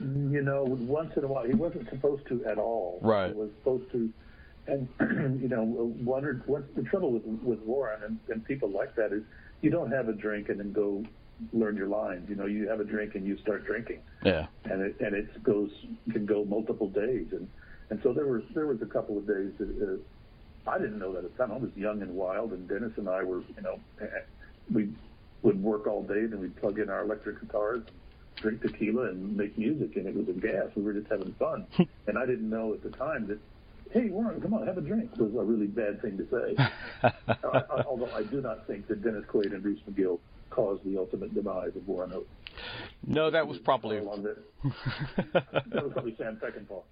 You 0.00 0.42
know, 0.42 0.64
once 0.66 1.12
in 1.16 1.24
a 1.24 1.26
while, 1.26 1.46
he 1.46 1.54
wasn't 1.54 1.88
supposed 1.88 2.26
to 2.28 2.44
at 2.44 2.58
all. 2.58 2.98
Right. 3.00 3.30
He 3.30 3.36
was 3.36 3.50
supposed 3.60 3.90
to, 3.92 4.10
and 4.66 4.88
you 5.40 5.48
know, 5.48 5.62
or 5.62 5.86
one, 5.86 6.68
the 6.76 6.82
trouble 6.82 7.12
with 7.12 7.22
with 7.42 7.60
Warren 7.60 8.02
and, 8.02 8.18
and 8.28 8.44
people 8.44 8.68
like 8.68 8.94
that 8.96 9.12
is 9.12 9.22
you 9.64 9.70
don't 9.70 9.90
have 9.90 10.08
a 10.08 10.12
drink 10.12 10.50
and 10.50 10.60
then 10.60 10.72
go 10.72 11.02
learn 11.52 11.74
your 11.74 11.88
lines. 11.88 12.28
You 12.28 12.36
know, 12.36 12.44
you 12.44 12.68
have 12.68 12.80
a 12.80 12.84
drink 12.84 13.14
and 13.14 13.26
you 13.26 13.38
start 13.38 13.64
drinking. 13.64 14.00
Yeah. 14.22 14.46
And 14.64 14.82
it 14.82 15.00
and 15.00 15.14
it 15.14 15.42
goes 15.42 15.70
can 16.12 16.26
go 16.26 16.44
multiple 16.44 16.88
days, 16.88 17.28
and 17.32 17.48
and 17.90 18.00
so 18.02 18.12
there 18.12 18.26
was 18.26 18.42
there 18.54 18.66
was 18.66 18.82
a 18.82 18.86
couple 18.86 19.16
of 19.16 19.26
days 19.26 19.52
that 19.58 20.00
uh, 20.68 20.70
I 20.70 20.78
didn't 20.78 20.98
know 20.98 21.12
that 21.14 21.24
at 21.24 21.32
the 21.32 21.38
time. 21.38 21.52
I 21.52 21.56
was 21.56 21.70
young 21.74 22.02
and 22.02 22.14
wild, 22.14 22.52
and 22.52 22.68
Dennis 22.68 22.92
and 22.96 23.08
I 23.08 23.22
were, 23.22 23.40
you 23.40 23.62
know, 23.62 23.80
we 24.72 24.90
would 25.42 25.62
work 25.62 25.86
all 25.86 26.02
day, 26.02 26.26
then 26.26 26.40
we'd 26.40 26.56
plug 26.56 26.78
in 26.78 26.88
our 26.88 27.02
electric 27.02 27.40
guitars, 27.40 27.82
drink 28.36 28.62
tequila, 28.62 29.08
and 29.08 29.36
make 29.36 29.58
music, 29.58 29.96
and 29.96 30.06
it 30.06 30.14
was 30.14 30.28
a 30.28 30.32
gas. 30.32 30.68
We 30.74 30.82
were 30.82 30.94
just 30.94 31.10
having 31.10 31.34
fun, 31.34 31.66
and 32.06 32.18
I 32.18 32.26
didn't 32.26 32.48
know 32.50 32.74
at 32.74 32.82
the 32.82 32.90
time 32.90 33.26
that. 33.28 33.38
Hey 33.94 34.10
Warren, 34.10 34.40
come 34.40 34.52
on, 34.54 34.66
have 34.66 34.76
a 34.76 34.80
drink. 34.80 35.16
Was 35.18 35.30
a 35.38 35.44
really 35.44 35.68
bad 35.68 36.02
thing 36.02 36.18
to 36.18 36.26
say. 36.28 36.56
I, 36.58 37.12
I, 37.28 37.82
although 37.86 38.10
I 38.12 38.24
do 38.24 38.40
not 38.40 38.66
think 38.66 38.88
that 38.88 39.04
Dennis 39.04 39.22
Quaid 39.32 39.52
and 39.52 39.62
Bruce 39.62 39.78
McGill 39.88 40.18
caused 40.50 40.82
the 40.84 40.98
ultimate 40.98 41.32
demise 41.32 41.76
of 41.76 41.86
Warren 41.86 42.12
Oates. 42.12 42.26
No, 43.06 43.30
that 43.30 43.46
was 43.46 43.58
probably 43.58 44.00
that 44.00 44.08
was 45.72 45.92
probably 45.92 46.16
Sam 46.18 46.40
Peckinpah. 46.42 46.82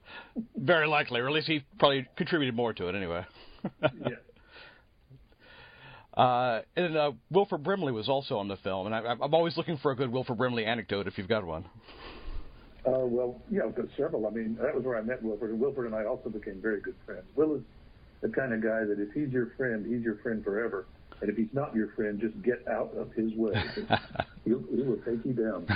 Very 0.56 0.86
likely, 0.86 1.18
or 1.18 1.26
at 1.26 1.32
least 1.32 1.48
he 1.48 1.64
probably 1.80 2.06
contributed 2.16 2.54
more 2.54 2.72
to 2.72 2.86
it 2.86 2.94
anyway. 2.94 3.26
yeah. 3.82 4.16
Uh, 6.22 6.62
and 6.76 6.96
uh, 6.96 7.12
Wilford 7.30 7.64
Brimley 7.64 7.90
was 7.90 8.08
also 8.08 8.38
on 8.38 8.46
the 8.46 8.56
film, 8.58 8.86
and 8.86 8.94
I, 8.94 9.00
I'm 9.20 9.34
always 9.34 9.56
looking 9.56 9.76
for 9.78 9.90
a 9.90 9.96
good 9.96 10.12
Wilford 10.12 10.38
Brimley 10.38 10.66
anecdote 10.66 11.08
if 11.08 11.18
you've 11.18 11.28
got 11.28 11.44
one. 11.44 11.64
Uh, 12.84 13.06
well, 13.06 13.40
yeah, 13.50 13.62
I've 13.64 13.76
got 13.76 13.86
several. 13.96 14.26
I 14.26 14.30
mean, 14.30 14.58
that 14.60 14.74
was 14.74 14.84
where 14.84 14.98
I 14.98 15.02
met 15.02 15.22
Wilford, 15.22 15.50
and 15.50 15.60
Wilford 15.60 15.86
and 15.86 15.94
I 15.94 16.04
also 16.04 16.30
became 16.30 16.60
very 16.60 16.80
good 16.80 16.96
friends. 17.06 17.24
Will 17.36 17.54
is 17.54 17.62
the 18.22 18.28
kind 18.28 18.52
of 18.52 18.62
guy 18.62 18.84
that 18.84 18.98
if 18.98 19.12
he's 19.12 19.32
your 19.32 19.52
friend, 19.56 19.86
he's 19.86 20.02
your 20.02 20.16
friend 20.16 20.42
forever. 20.42 20.86
And 21.20 21.30
if 21.30 21.36
he's 21.36 21.52
not 21.52 21.74
your 21.74 21.92
friend, 21.94 22.20
just 22.20 22.40
get 22.42 22.66
out 22.66 22.92
of 22.96 23.12
his 23.12 23.32
way. 23.34 23.54
he'll, 24.44 24.64
he 24.74 24.82
will 24.82 24.98
take 25.06 25.24
you 25.24 25.32
down. 25.32 25.66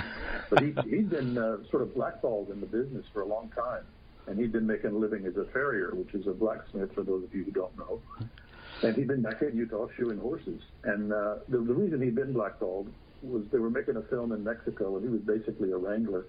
But 0.49 0.61
he, 0.61 0.73
he'd 0.89 1.09
been 1.09 1.37
uh, 1.37 1.57
sort 1.71 1.83
of 1.83 1.95
blackballed 1.95 2.49
in 2.49 2.59
the 2.59 2.65
business 2.65 3.05
for 3.13 3.21
a 3.21 3.25
long 3.25 3.49
time. 3.55 3.85
And 4.27 4.37
he'd 4.37 4.51
been 4.51 4.67
making 4.67 4.89
a 4.89 4.97
living 4.97 5.25
as 5.25 5.37
a 5.37 5.45
farrier, 5.53 5.91
which 5.93 6.13
is 6.13 6.27
a 6.27 6.33
blacksmith, 6.33 6.93
for 6.93 7.03
those 7.03 7.23
of 7.23 7.33
you 7.33 7.45
who 7.45 7.51
don't 7.51 7.77
know. 7.77 8.01
And 8.83 8.95
he'd 8.95 9.07
been 9.07 9.21
back 9.21 9.41
in 9.41 9.55
Utah 9.55 9.87
shoeing 9.97 10.19
horses. 10.19 10.61
And 10.83 11.13
uh, 11.13 11.35
the, 11.47 11.59
the 11.59 11.73
reason 11.73 12.01
he'd 12.01 12.15
been 12.15 12.33
blackballed 12.33 12.91
was 13.21 13.43
they 13.51 13.59
were 13.59 13.69
making 13.69 13.95
a 13.95 14.01
film 14.03 14.33
in 14.33 14.43
Mexico, 14.43 14.97
and 14.97 15.05
he 15.05 15.09
was 15.09 15.21
basically 15.21 15.71
a 15.71 15.77
wrangler. 15.77 16.25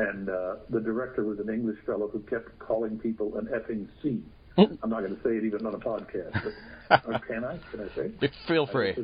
And 0.00 0.30
uh, 0.30 0.54
the 0.70 0.80
director 0.80 1.24
was 1.24 1.40
an 1.40 1.50
English 1.50 1.76
fellow 1.84 2.08
who 2.08 2.20
kept 2.20 2.58
calling 2.58 2.98
people 2.98 3.36
an 3.36 3.48
effing 3.48 3.86
C. 4.02 4.22
I'm 4.56 4.88
not 4.88 5.00
going 5.00 5.14
to 5.14 5.22
say 5.22 5.36
it 5.36 5.44
even 5.44 5.66
on 5.66 5.74
a 5.74 5.78
podcast, 5.78 6.42
but 6.88 7.14
uh, 7.14 7.18
can 7.18 7.44
I? 7.44 7.58
Can 7.70 7.80
I 7.80 7.94
say? 7.94 8.10
It? 8.22 8.32
Feel 8.48 8.66
free. 8.66 8.96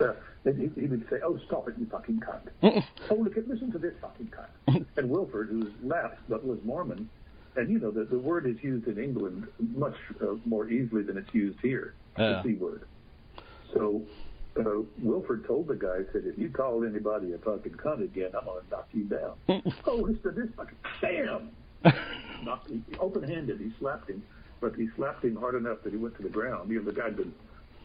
Uh, 0.00 0.12
he, 0.44 0.68
he 0.74 0.86
would 0.88 1.08
say, 1.08 1.18
"Oh, 1.24 1.38
stop 1.46 1.68
it, 1.68 1.74
you 1.78 1.86
fucking 1.86 2.20
cunt! 2.20 2.82
oh, 3.10 3.14
look, 3.14 3.36
at 3.36 3.46
listen 3.46 3.70
to 3.70 3.78
this 3.78 3.94
fucking 4.00 4.32
cunt!" 4.66 4.86
and 4.96 5.08
Wilford, 5.08 5.50
who 5.50 5.60
was 5.60 5.72
left 5.84 6.18
but 6.28 6.44
was 6.44 6.58
Mormon, 6.64 7.08
and 7.54 7.70
you 7.70 7.78
know 7.78 7.92
the 7.92 8.02
the 8.04 8.18
word 8.18 8.44
is 8.46 8.56
used 8.60 8.88
in 8.88 8.98
England 8.98 9.46
much 9.76 9.94
uh, 10.20 10.34
more 10.44 10.68
easily 10.68 11.04
than 11.04 11.16
it's 11.16 11.32
used 11.32 11.60
here, 11.62 11.94
the 12.16 12.42
c 12.42 12.54
word. 12.54 12.82
So 13.72 14.02
uh, 14.58 14.82
Wilford 15.02 15.46
told 15.46 15.68
the 15.68 15.74
guy, 15.74 16.00
said, 16.12 16.22
"If 16.24 16.38
you 16.38 16.48
call 16.48 16.84
anybody 16.84 17.32
a 17.32 17.38
fucking 17.38 17.72
cunt 17.72 18.02
again, 18.02 18.30
I'm 18.38 18.44
gonna 18.44 18.60
knock 18.70 18.88
you 18.92 19.04
down." 19.04 19.34
oh, 19.86 19.96
listen 19.96 20.22
to 20.22 20.30
this 20.30 20.50
fucking 20.56 20.78
bam! 21.00 21.50
Knocked, 22.44 22.70
open-handed, 23.00 23.60
he 23.60 23.72
slapped 23.78 24.10
him 24.10 24.22
but 24.62 24.76
he 24.76 24.88
slapped 24.96 25.24
him 25.24 25.36
hard 25.36 25.56
enough 25.56 25.78
that 25.82 25.92
he 25.92 25.98
went 25.98 26.16
to 26.16 26.22
the 26.22 26.28
ground. 26.30 26.70
You 26.70 26.78
know, 26.78 26.84
the 26.84 26.92
guy'd 26.92 27.16
been 27.16 27.34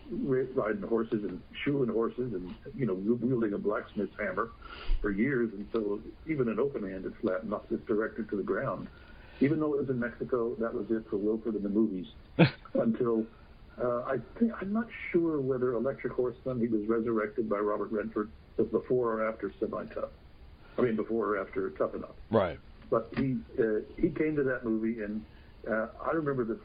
riding 0.09 0.81
horses 0.83 1.23
and 1.23 1.41
shoeing 1.65 1.89
horses 1.89 2.33
and, 2.33 2.55
you 2.77 2.85
know, 2.85 2.93
wielding 2.93 3.53
a 3.53 3.57
blacksmith's 3.57 4.15
hammer 4.17 4.51
for 5.01 5.11
years. 5.11 5.51
And 5.51 5.67
so 5.73 5.99
even 6.27 6.47
an 6.47 6.59
open-handed 6.59 7.13
slap 7.19 7.43
knocked 7.43 7.71
this 7.71 7.81
director 7.87 8.23
to 8.23 8.37
the 8.37 8.43
ground. 8.43 8.87
Even 9.41 9.59
though 9.59 9.73
it 9.73 9.81
was 9.81 9.89
in 9.89 9.99
Mexico, 9.99 10.55
that 10.59 10.73
was 10.73 10.85
it 10.89 11.03
for 11.09 11.17
Wilford 11.17 11.55
in 11.55 11.63
the 11.63 11.69
movies 11.69 12.07
until 12.75 13.25
uh, 13.81 14.03
I 14.05 14.17
think 14.39 14.51
I'm 14.59 14.73
not 14.73 14.87
sure 15.11 15.39
whether 15.39 15.73
Electric 15.73 16.13
Horseman 16.13 16.59
he 16.59 16.67
was 16.67 16.85
resurrected 16.87 17.49
by 17.49 17.57
Robert 17.57 17.91
Redford 17.91 18.29
was 18.57 18.67
before 18.67 19.13
or 19.13 19.29
after 19.29 19.51
Semi 19.59 19.85
Tough. 19.93 20.09
I 20.77 20.81
mean, 20.81 20.95
before 20.95 21.35
or 21.35 21.41
after 21.41 21.69
Tough 21.71 21.93
Enough. 21.93 22.15
Right. 22.31 22.59
But 22.89 23.09
he 23.17 23.37
uh, 23.59 23.81
he 23.99 24.09
came 24.09 24.35
to 24.35 24.43
that 24.43 24.63
movie 24.63 25.01
and 25.01 25.23
uh, 25.69 25.87
I 26.03 26.11
remember 26.11 26.43
the 26.43 26.59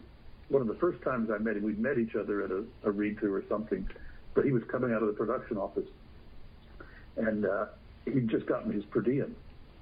one 0.48 0.62
of 0.62 0.68
the 0.68 0.74
first 0.74 1.02
times 1.02 1.30
I 1.30 1.38
met 1.38 1.56
him. 1.56 1.62
We'd 1.62 1.78
met 1.78 1.98
each 1.98 2.14
other 2.14 2.42
at 2.42 2.50
a, 2.50 2.64
a 2.84 2.90
read 2.90 3.18
through 3.18 3.34
or 3.34 3.44
something, 3.48 3.88
but 4.34 4.44
he 4.44 4.52
was 4.52 4.62
coming 4.70 4.92
out 4.92 5.02
of 5.02 5.08
the 5.08 5.14
production 5.14 5.56
office, 5.56 5.88
and 7.16 7.46
uh, 7.46 7.66
he'd 8.04 8.28
just 8.28 8.46
gotten 8.46 8.72
his 8.72 8.84
per 8.84 9.00
diem, 9.00 9.34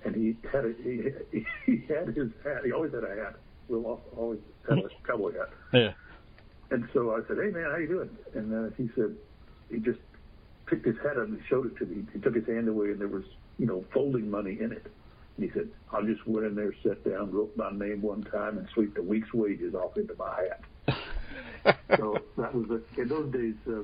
and 0.04 0.14
he 0.14 0.36
had 0.50 0.64
a, 0.64 0.74
he, 0.82 1.44
he 1.66 1.84
had 1.92 2.08
his 2.08 2.30
hat. 2.44 2.64
He 2.64 2.72
always 2.72 2.92
had 2.92 3.04
a 3.04 3.14
hat. 3.14 3.36
Will 3.68 4.00
always 4.16 4.40
had 4.68 4.78
a 4.78 4.88
cowboy 5.06 5.32
hat. 5.32 5.50
Yeah. 5.72 5.92
And 6.70 6.88
so 6.92 7.14
I 7.14 7.26
said, 7.26 7.38
"Hey 7.42 7.50
man, 7.50 7.70
how 7.70 7.76
you 7.76 7.88
doing?" 7.88 8.10
And 8.34 8.54
uh, 8.54 8.74
he 8.76 8.88
said, 8.94 9.16
he 9.70 9.78
just 9.78 9.98
picked 10.66 10.86
his 10.86 10.96
hat 10.98 11.16
up 11.16 11.28
and 11.28 11.40
showed 11.48 11.66
it 11.66 11.76
to 11.78 11.86
me. 11.86 12.04
He 12.12 12.20
took 12.20 12.34
his 12.34 12.46
hand 12.46 12.68
away, 12.68 12.90
and 12.90 13.00
there 13.00 13.08
was 13.08 13.24
you 13.58 13.66
know 13.66 13.84
folding 13.92 14.30
money 14.30 14.58
in 14.60 14.72
it. 14.72 14.86
And 15.36 15.48
he 15.48 15.50
said, 15.52 15.68
I'll 15.92 16.04
just 16.04 16.26
went 16.26 16.46
in 16.46 16.54
there, 16.54 16.74
sit 16.82 17.08
down, 17.08 17.30
wrote 17.30 17.56
my 17.56 17.70
name 17.70 18.02
one 18.02 18.22
time, 18.22 18.58
and 18.58 18.68
sweep 18.74 18.94
the 18.94 19.02
week's 19.02 19.32
wages 19.32 19.74
off 19.74 19.96
into 19.96 20.14
my 20.18 20.48
hat. 20.48 21.78
so 21.96 22.18
that 22.36 22.54
was 22.54 22.68
a, 22.70 23.00
in 23.00 23.08
those 23.08 23.32
days, 23.32 23.54
uh, 23.68 23.82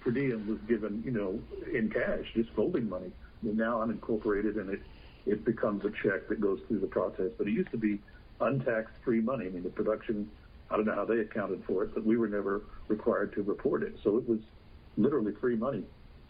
per 0.00 0.10
diem 0.10 0.46
was 0.48 0.58
given, 0.68 1.02
you 1.04 1.10
know, 1.10 1.38
in 1.72 1.90
cash, 1.90 2.24
just 2.34 2.50
folding 2.50 2.88
money. 2.88 3.12
And 3.42 3.56
now 3.56 3.80
I'm 3.80 3.90
incorporated, 3.90 4.56
and 4.56 4.70
it 4.70 4.82
it 5.26 5.44
becomes 5.44 5.84
a 5.84 5.90
check 5.90 6.28
that 6.28 6.40
goes 6.40 6.60
through 6.66 6.80
the 6.80 6.86
process. 6.86 7.30
But 7.36 7.46
it 7.46 7.52
used 7.52 7.70
to 7.70 7.76
be 7.76 8.00
untaxed 8.40 8.94
free 9.04 9.20
money. 9.20 9.46
I 9.46 9.50
mean, 9.50 9.62
the 9.62 9.70
production, 9.70 10.30
I 10.70 10.76
don't 10.76 10.86
know 10.86 10.94
how 10.94 11.04
they 11.04 11.18
accounted 11.18 11.62
for 11.66 11.82
it, 11.84 11.94
but 11.94 12.04
we 12.04 12.16
were 12.16 12.28
never 12.28 12.62
required 12.88 13.34
to 13.34 13.42
report 13.42 13.82
it. 13.82 13.94
So 14.04 14.16
it 14.16 14.28
was 14.28 14.38
literally 14.96 15.32
free 15.40 15.56
money. 15.56 15.82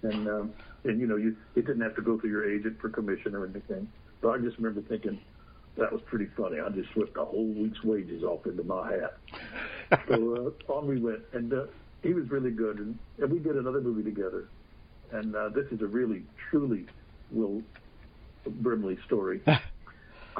And 0.02 0.28
um, 0.28 0.52
and 0.84 0.98
you 0.98 1.06
know, 1.06 1.16
you 1.16 1.36
it 1.56 1.66
didn't 1.66 1.82
have 1.82 1.94
to 1.96 2.02
go 2.02 2.18
through 2.18 2.30
your 2.30 2.50
agent 2.50 2.80
for 2.80 2.88
commission 2.88 3.34
or 3.34 3.44
anything. 3.44 3.86
So 4.22 4.32
I 4.32 4.38
just 4.38 4.56
remember 4.56 4.80
thinking 4.88 5.20
that 5.76 5.92
was 5.92 6.00
pretty 6.06 6.26
funny. 6.36 6.58
I 6.58 6.68
just 6.70 6.88
slipped 6.94 7.16
a 7.16 7.24
whole 7.24 7.46
week's 7.46 7.82
wages 7.84 8.22
off 8.22 8.46
into 8.46 8.64
my 8.64 8.92
hat. 8.92 10.02
so 10.08 10.54
uh, 10.68 10.72
on 10.72 10.86
we 10.86 11.00
went, 11.00 11.20
and 11.32 11.52
uh, 11.52 11.64
he 12.02 12.14
was 12.14 12.30
really 12.30 12.50
good, 12.50 12.78
and, 12.78 12.98
and 13.18 13.30
we 13.30 13.38
did 13.38 13.56
another 13.56 13.80
movie 13.80 14.02
together. 14.02 14.48
And 15.12 15.34
uh, 15.34 15.48
this 15.50 15.66
is 15.70 15.80
a 15.82 15.86
really, 15.86 16.22
truly 16.50 16.86
Will 17.30 17.62
Brimley 18.46 18.98
story. 19.06 19.40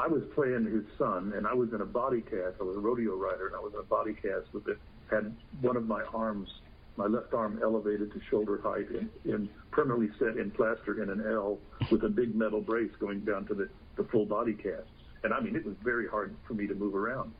I 0.01 0.07
was 0.07 0.23
playing 0.35 0.65
his 0.65 0.85
son, 0.97 1.35
and 1.37 1.47
I 1.47 1.53
was 1.53 1.75
in 1.75 1.83
a 1.83 1.87
body 1.87 2.23
cast. 2.23 2.57
I 2.59 2.65
was 2.65 2.77
a 2.77 2.81
rodeo 2.81 3.17
rider, 3.17 3.49
and 3.49 3.57
I 3.57 3.61
was 3.61 3.75
in 3.75 3.81
a 3.81 3.85
body 3.85 4.15
cast 4.15 4.53
with 4.55 4.67
it. 4.67 4.79
Had 5.11 5.35
one 5.61 5.77
of 5.77 5.87
my 5.87 6.03
arms 6.15 6.49
my 6.97 7.07
left 7.07 7.33
arm 7.33 7.59
elevated 7.63 8.13
to 8.13 8.21
shoulder 8.29 8.61
height 8.63 8.89
and, 8.91 9.09
and 9.25 9.49
permanently 9.71 10.11
set 10.19 10.37
in 10.37 10.51
plaster 10.51 11.03
in 11.03 11.09
an 11.09 11.25
L 11.27 11.59
with 11.91 12.05
a 12.05 12.09
big 12.11 12.35
metal 12.35 12.61
brace 12.61 12.91
going 13.01 13.21
down 13.21 13.47
to 13.47 13.55
the, 13.55 13.69
the 13.97 14.05
full 14.05 14.27
body 14.27 14.53
cast. 14.53 14.89
And 15.23 15.33
I 15.33 15.41
mean, 15.41 15.57
it 15.57 15.65
was 15.65 15.77
very 15.83 16.07
hard 16.07 16.35
for 16.47 16.53
me 16.53 16.67
to 16.67 16.75
move 16.75 16.95
around. 16.95 17.33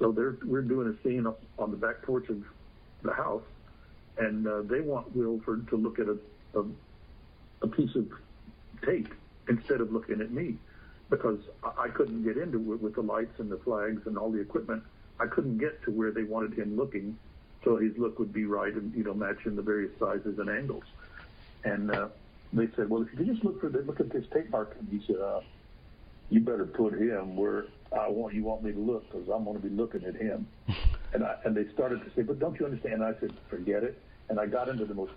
So 0.00 0.10
they're, 0.10 0.36
we're 0.44 0.62
doing 0.62 0.88
a 0.88 1.02
scene 1.06 1.26
on 1.58 1.70
the 1.70 1.76
back 1.76 2.02
porch 2.02 2.28
of 2.28 2.42
the 3.02 3.12
house, 3.12 3.44
and 4.16 4.46
uh, 4.46 4.62
they 4.62 4.80
want 4.80 5.14
Wilford 5.14 5.68
to 5.68 5.76
look 5.76 6.00
at 6.00 6.06
a, 6.08 6.18
a, 6.58 6.64
a 7.62 7.68
piece 7.68 7.94
of 7.94 8.08
tape 8.84 9.14
instead 9.48 9.80
of 9.80 9.92
looking 9.92 10.20
at 10.20 10.32
me 10.32 10.56
because 11.10 11.38
I 11.62 11.88
couldn't 11.88 12.24
get 12.24 12.36
into 12.36 12.72
it 12.74 12.82
with 12.82 12.94
the 12.94 13.00
lights 13.00 13.38
and 13.38 13.50
the 13.50 13.58
flags 13.58 14.06
and 14.06 14.18
all 14.18 14.30
the 14.30 14.40
equipment. 14.40 14.82
I 15.20 15.26
couldn't 15.26 15.58
get 15.58 15.82
to 15.84 15.90
where 15.90 16.10
they 16.10 16.22
wanted 16.22 16.54
him 16.54 16.76
looking 16.76 17.18
so 17.64 17.76
his 17.76 17.96
look 17.98 18.18
would 18.18 18.32
be 18.32 18.44
right 18.44 18.72
and 18.72 18.94
you 18.94 19.04
know 19.04 19.14
matching 19.14 19.56
the 19.56 19.62
various 19.62 19.92
sizes 19.98 20.38
and 20.38 20.48
angles. 20.48 20.84
And 21.64 21.90
uh, 21.90 22.08
they 22.52 22.68
said, 22.76 22.88
well, 22.88 23.02
if 23.02 23.10
you 23.12 23.18
could 23.18 23.26
just 23.26 23.44
look 23.44 23.60
for 23.60 23.68
the, 23.68 23.80
look 23.80 24.00
at 24.00 24.10
this 24.10 24.24
tape 24.32 24.50
mark, 24.50 24.76
and 24.78 24.88
he 24.88 25.04
said, 25.06 25.20
uh, 25.20 25.40
you 26.30 26.40
better 26.40 26.66
put 26.66 26.94
him 26.94 27.36
where 27.36 27.66
I 27.92 28.08
want 28.08 28.34
you 28.34 28.44
want 28.44 28.62
me 28.62 28.72
to 28.72 28.78
look 28.78 29.10
because 29.10 29.28
I'm 29.28 29.44
going 29.44 29.60
to 29.60 29.66
be 29.66 29.74
looking 29.74 30.04
at 30.04 30.14
him. 30.14 30.46
and 31.12 31.24
I, 31.24 31.36
and 31.44 31.56
they 31.56 31.66
started 31.72 32.04
to 32.04 32.10
say, 32.14 32.22
but 32.22 32.38
don't 32.38 32.58
you 32.60 32.66
understand? 32.66 33.02
And 33.02 33.04
I 33.04 33.18
said, 33.18 33.32
forget 33.48 33.82
it. 33.82 34.00
And 34.28 34.38
I 34.38 34.46
got 34.46 34.68
into 34.68 34.84
the 34.84 34.94
most 34.94 35.12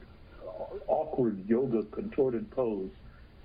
awkward 0.87 1.43
yoga 1.47 1.83
contorted 1.91 2.49
pose 2.51 2.89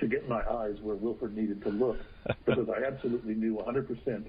to 0.01 0.07
get 0.07 0.29
my 0.29 0.43
eyes 0.51 0.77
where 0.83 0.97
Wilford 0.97 1.37
needed 1.37 1.63
to 1.63 1.69
look 1.71 2.05
because 2.47 2.69
I 2.69 2.85
absolutely 2.87 3.35
knew 3.35 3.57
100% 3.57 4.27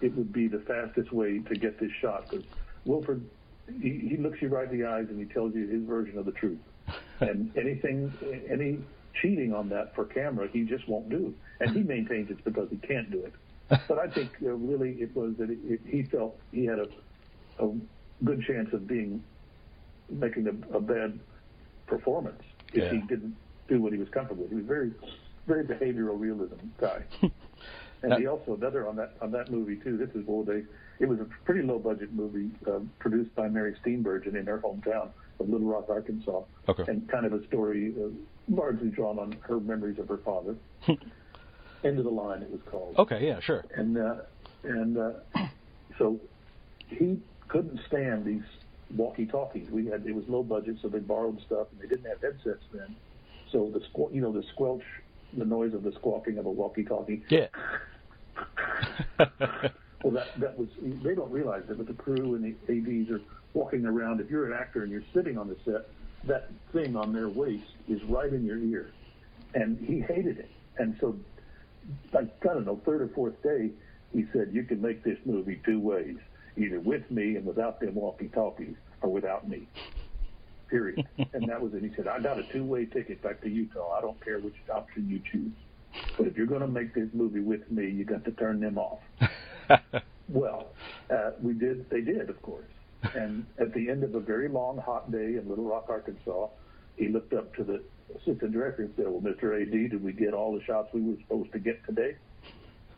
it 0.00 0.14
would 0.14 0.32
be 0.32 0.46
the 0.48 0.62
fastest 0.66 1.12
way 1.12 1.40
to 1.48 1.56
get 1.56 1.80
this 1.80 1.90
shot 2.00 2.28
because 2.30 2.44
Wilford 2.84 3.24
he, 3.68 4.08
he 4.10 4.16
looks 4.16 4.40
you 4.40 4.48
right 4.48 4.70
in 4.70 4.78
the 4.78 4.86
eyes 4.86 5.06
and 5.08 5.18
he 5.18 5.26
tells 5.26 5.54
you 5.54 5.66
his 5.68 5.82
version 5.84 6.18
of 6.18 6.24
the 6.26 6.32
truth. 6.32 6.60
and 7.20 7.50
anything, 7.56 8.16
any 8.50 8.84
cheating 9.20 9.52
on 9.52 9.68
that 9.70 9.94
for 9.94 10.04
camera, 10.04 10.48
he 10.52 10.64
just 10.64 10.86
won't 10.88 11.08
do. 11.08 11.34
And 11.60 11.74
he 11.74 11.82
maintains 11.82 12.30
it's 12.30 12.40
because 12.42 12.68
he 12.70 12.76
can't 12.78 13.10
do 13.10 13.24
it. 13.24 13.32
But 13.88 13.98
I 13.98 14.08
think 14.08 14.30
uh, 14.44 14.50
really 14.52 14.92
it 15.00 15.14
was 15.16 15.34
that 15.38 15.50
it, 15.50 15.58
it, 15.64 15.80
he 15.84 16.04
felt 16.04 16.38
he 16.52 16.64
had 16.66 16.78
a, 16.78 16.86
a 17.64 17.72
good 18.24 18.42
chance 18.46 18.68
of 18.72 18.86
being 18.86 19.24
making 20.08 20.46
a, 20.46 20.76
a 20.76 20.80
bad 20.80 21.18
performance 21.86 22.42
if 22.72 22.84
Yeah. 22.84 22.90
he 22.90 22.98
didn't 22.98 23.36
do 23.68 23.80
what 23.80 23.92
he 23.92 23.98
was 23.98 24.08
comfortable 24.08 24.42
with. 24.44 24.50
He 24.50 24.56
was 24.56 24.66
very, 24.66 24.92
very 25.46 25.64
behavioral 25.64 26.18
realism 26.18 26.56
guy. 26.80 27.02
And 28.02 28.12
he 28.20 28.26
also 28.26 28.54
another 28.54 28.86
on 28.86 28.94
that 28.96 29.14
on 29.22 29.32
that 29.32 29.50
movie 29.50 29.76
too. 29.76 29.96
This 29.96 30.10
is 30.14 30.22
where 30.26 30.44
they 30.44 30.64
it 31.00 31.08
was 31.08 31.18
a 31.18 31.24
pretty 31.46 31.62
low 31.62 31.78
budget 31.78 32.12
movie 32.12 32.50
uh, 32.66 32.80
produced 32.98 33.34
by 33.34 33.48
Mary 33.48 33.74
Steenburgen 33.82 34.36
in 34.36 34.46
her 34.46 34.58
hometown 34.58 35.08
of 35.40 35.48
Little 35.48 35.66
Rock, 35.66 35.86
Arkansas, 35.88 36.42
Okay. 36.68 36.84
and 36.88 37.08
kind 37.08 37.24
of 37.24 37.32
a 37.32 37.44
story 37.46 37.94
uh, 37.98 38.08
largely 38.54 38.90
drawn 38.90 39.18
on 39.18 39.32
her 39.40 39.58
memories 39.58 39.98
of 39.98 40.08
her 40.08 40.18
father. 40.18 40.54
End 41.84 41.98
of 41.98 42.04
the 42.04 42.10
line, 42.10 42.42
it 42.42 42.50
was 42.50 42.60
called 42.70 42.96
Okay, 42.98 43.26
yeah, 43.26 43.40
sure. 43.40 43.64
and 43.74 43.96
uh, 43.96 44.16
and 44.62 44.98
uh, 44.98 45.12
so 45.98 46.20
he 46.88 47.18
couldn't 47.48 47.80
stand 47.88 48.26
these 48.26 48.44
walkie-talkies. 48.94 49.70
We 49.70 49.86
had 49.86 50.06
it 50.06 50.14
was 50.14 50.24
low 50.28 50.42
budget, 50.42 50.76
so 50.82 50.88
they 50.88 50.98
borrowed 51.00 51.40
stuff, 51.46 51.66
and 51.72 51.80
they 51.80 51.86
didn't 51.88 52.08
have 52.10 52.20
headsets 52.20 52.62
then. 52.74 52.94
So 53.52 53.72
the 53.72 53.80
squ- 53.80 54.14
you 54.14 54.20
know 54.20 54.32
the 54.32 54.44
squelch, 54.52 54.82
the 55.36 55.44
noise 55.44 55.74
of 55.74 55.82
the 55.82 55.92
squawking 55.92 56.38
of 56.38 56.46
a 56.46 56.50
walkie-talkie. 56.50 57.24
Yeah. 57.30 57.46
Well, 60.06 60.14
that 60.14 60.38
that 60.38 60.56
was 60.56 60.68
they 60.78 61.16
don't 61.16 61.32
realize 61.32 61.62
it, 61.68 61.78
but 61.78 61.88
the 61.88 61.94
crew 61.94 62.36
and 62.36 62.44
the 62.44 62.54
ads 62.72 63.10
are 63.10 63.22
walking 63.54 63.84
around. 63.84 64.20
If 64.20 64.30
you're 64.30 64.46
an 64.46 64.56
actor 64.56 64.84
and 64.84 64.92
you're 64.92 65.02
sitting 65.12 65.36
on 65.36 65.48
the 65.48 65.56
set, 65.64 65.90
that 66.28 66.48
thing 66.72 66.94
on 66.94 67.12
their 67.12 67.28
waist 67.28 67.66
is 67.88 68.00
right 68.04 68.32
in 68.32 68.44
your 68.44 68.58
ear, 68.58 68.94
and 69.54 69.76
he 69.84 70.00
hated 70.00 70.38
it. 70.38 70.52
And 70.78 70.96
so, 71.00 71.18
like 72.12 72.28
I 72.42 72.54
don't 72.54 72.66
know, 72.66 72.80
third 72.84 73.02
or 73.02 73.08
fourth 73.16 73.42
day, 73.42 73.72
he 74.12 74.26
said, 74.32 74.50
"You 74.52 74.62
can 74.62 74.80
make 74.80 75.02
this 75.02 75.18
movie 75.24 75.60
two 75.64 75.80
ways: 75.80 76.16
either 76.56 76.78
with 76.78 77.10
me 77.10 77.34
and 77.34 77.44
without 77.44 77.80
them 77.80 77.96
walkie-talkies, 77.96 78.76
or 79.02 79.10
without 79.10 79.48
me." 79.48 79.66
Period. 80.68 81.06
and 81.32 81.48
that 81.48 81.60
was 81.60 81.74
it. 81.74 81.82
He 81.82 81.90
said, 81.94 82.08
"I 82.08 82.20
got 82.20 82.38
a 82.38 82.42
two-way 82.52 82.86
ticket 82.86 83.22
back 83.22 83.40
to 83.42 83.48
Utah. 83.48 83.96
I 83.96 84.00
don't 84.00 84.22
care 84.24 84.38
which 84.38 84.54
option 84.72 85.08
you 85.08 85.20
choose." 85.30 85.52
But 86.18 86.26
if 86.26 86.36
you're 86.36 86.46
going 86.46 86.60
to 86.60 86.68
make 86.68 86.94
this 86.94 87.08
movie 87.12 87.40
with 87.40 87.70
me, 87.70 87.88
you 87.88 88.04
got 88.04 88.24
to 88.24 88.32
turn 88.32 88.60
them 88.60 88.78
off. 88.78 89.00
Well, 90.28 90.68
uh, 91.10 91.32
we 91.40 91.52
did. 91.52 91.88
They 91.90 92.00
did, 92.00 92.28
of 92.28 92.40
course. 92.42 92.66
And 93.14 93.46
at 93.58 93.72
the 93.72 93.88
end 93.88 94.02
of 94.02 94.14
a 94.14 94.20
very 94.20 94.48
long, 94.48 94.78
hot 94.78 95.12
day 95.12 95.36
in 95.36 95.48
Little 95.48 95.64
Rock, 95.64 95.86
Arkansas, 95.88 96.48
he 96.96 97.08
looked 97.08 97.32
up 97.32 97.54
to 97.56 97.64
the 97.64 97.82
assistant 98.16 98.52
director 98.52 98.82
and 98.82 98.92
said, 98.96 99.06
"Well, 99.06 99.20
Mr. 99.20 99.60
AD, 99.60 99.70
did 99.70 100.02
we 100.02 100.12
get 100.12 100.34
all 100.34 100.52
the 100.52 100.62
shots 100.64 100.92
we 100.92 101.02
were 101.02 101.16
supposed 101.22 101.52
to 101.52 101.58
get 101.58 101.84
today?" 101.86 102.16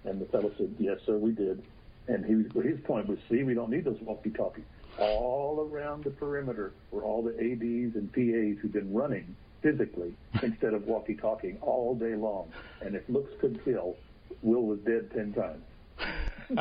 And 0.04 0.20
the 0.20 0.26
fellow 0.26 0.50
said, 0.56 0.74
"Yes, 0.78 0.98
sir, 1.04 1.18
we 1.18 1.32
did." 1.32 1.62
And 2.06 2.24
he, 2.24 2.60
his 2.60 2.80
point 2.80 3.06
was, 3.06 3.18
"See, 3.28 3.42
we 3.42 3.52
don't 3.52 3.70
need 3.70 3.84
those 3.84 4.00
walkie-talkies. 4.00 4.64
All 4.98 5.68
around 5.70 6.04
the 6.04 6.10
perimeter 6.10 6.72
were 6.90 7.02
all 7.02 7.22
the 7.22 7.34
ads 7.34 7.94
and 7.94 8.12
PAs 8.12 8.60
who've 8.60 8.72
been 8.72 8.92
running 8.92 9.36
physically 9.62 10.14
instead 10.42 10.74
of 10.74 10.86
walkie-talking 10.86 11.58
all 11.60 11.94
day 11.94 12.14
long. 12.14 12.50
And 12.80 12.94
if 12.94 13.02
looks 13.08 13.32
could 13.40 13.64
kill, 13.64 13.96
Will 14.42 14.66
was 14.66 14.78
dead 14.80 15.10
ten 15.14 15.32
times." 15.32 15.62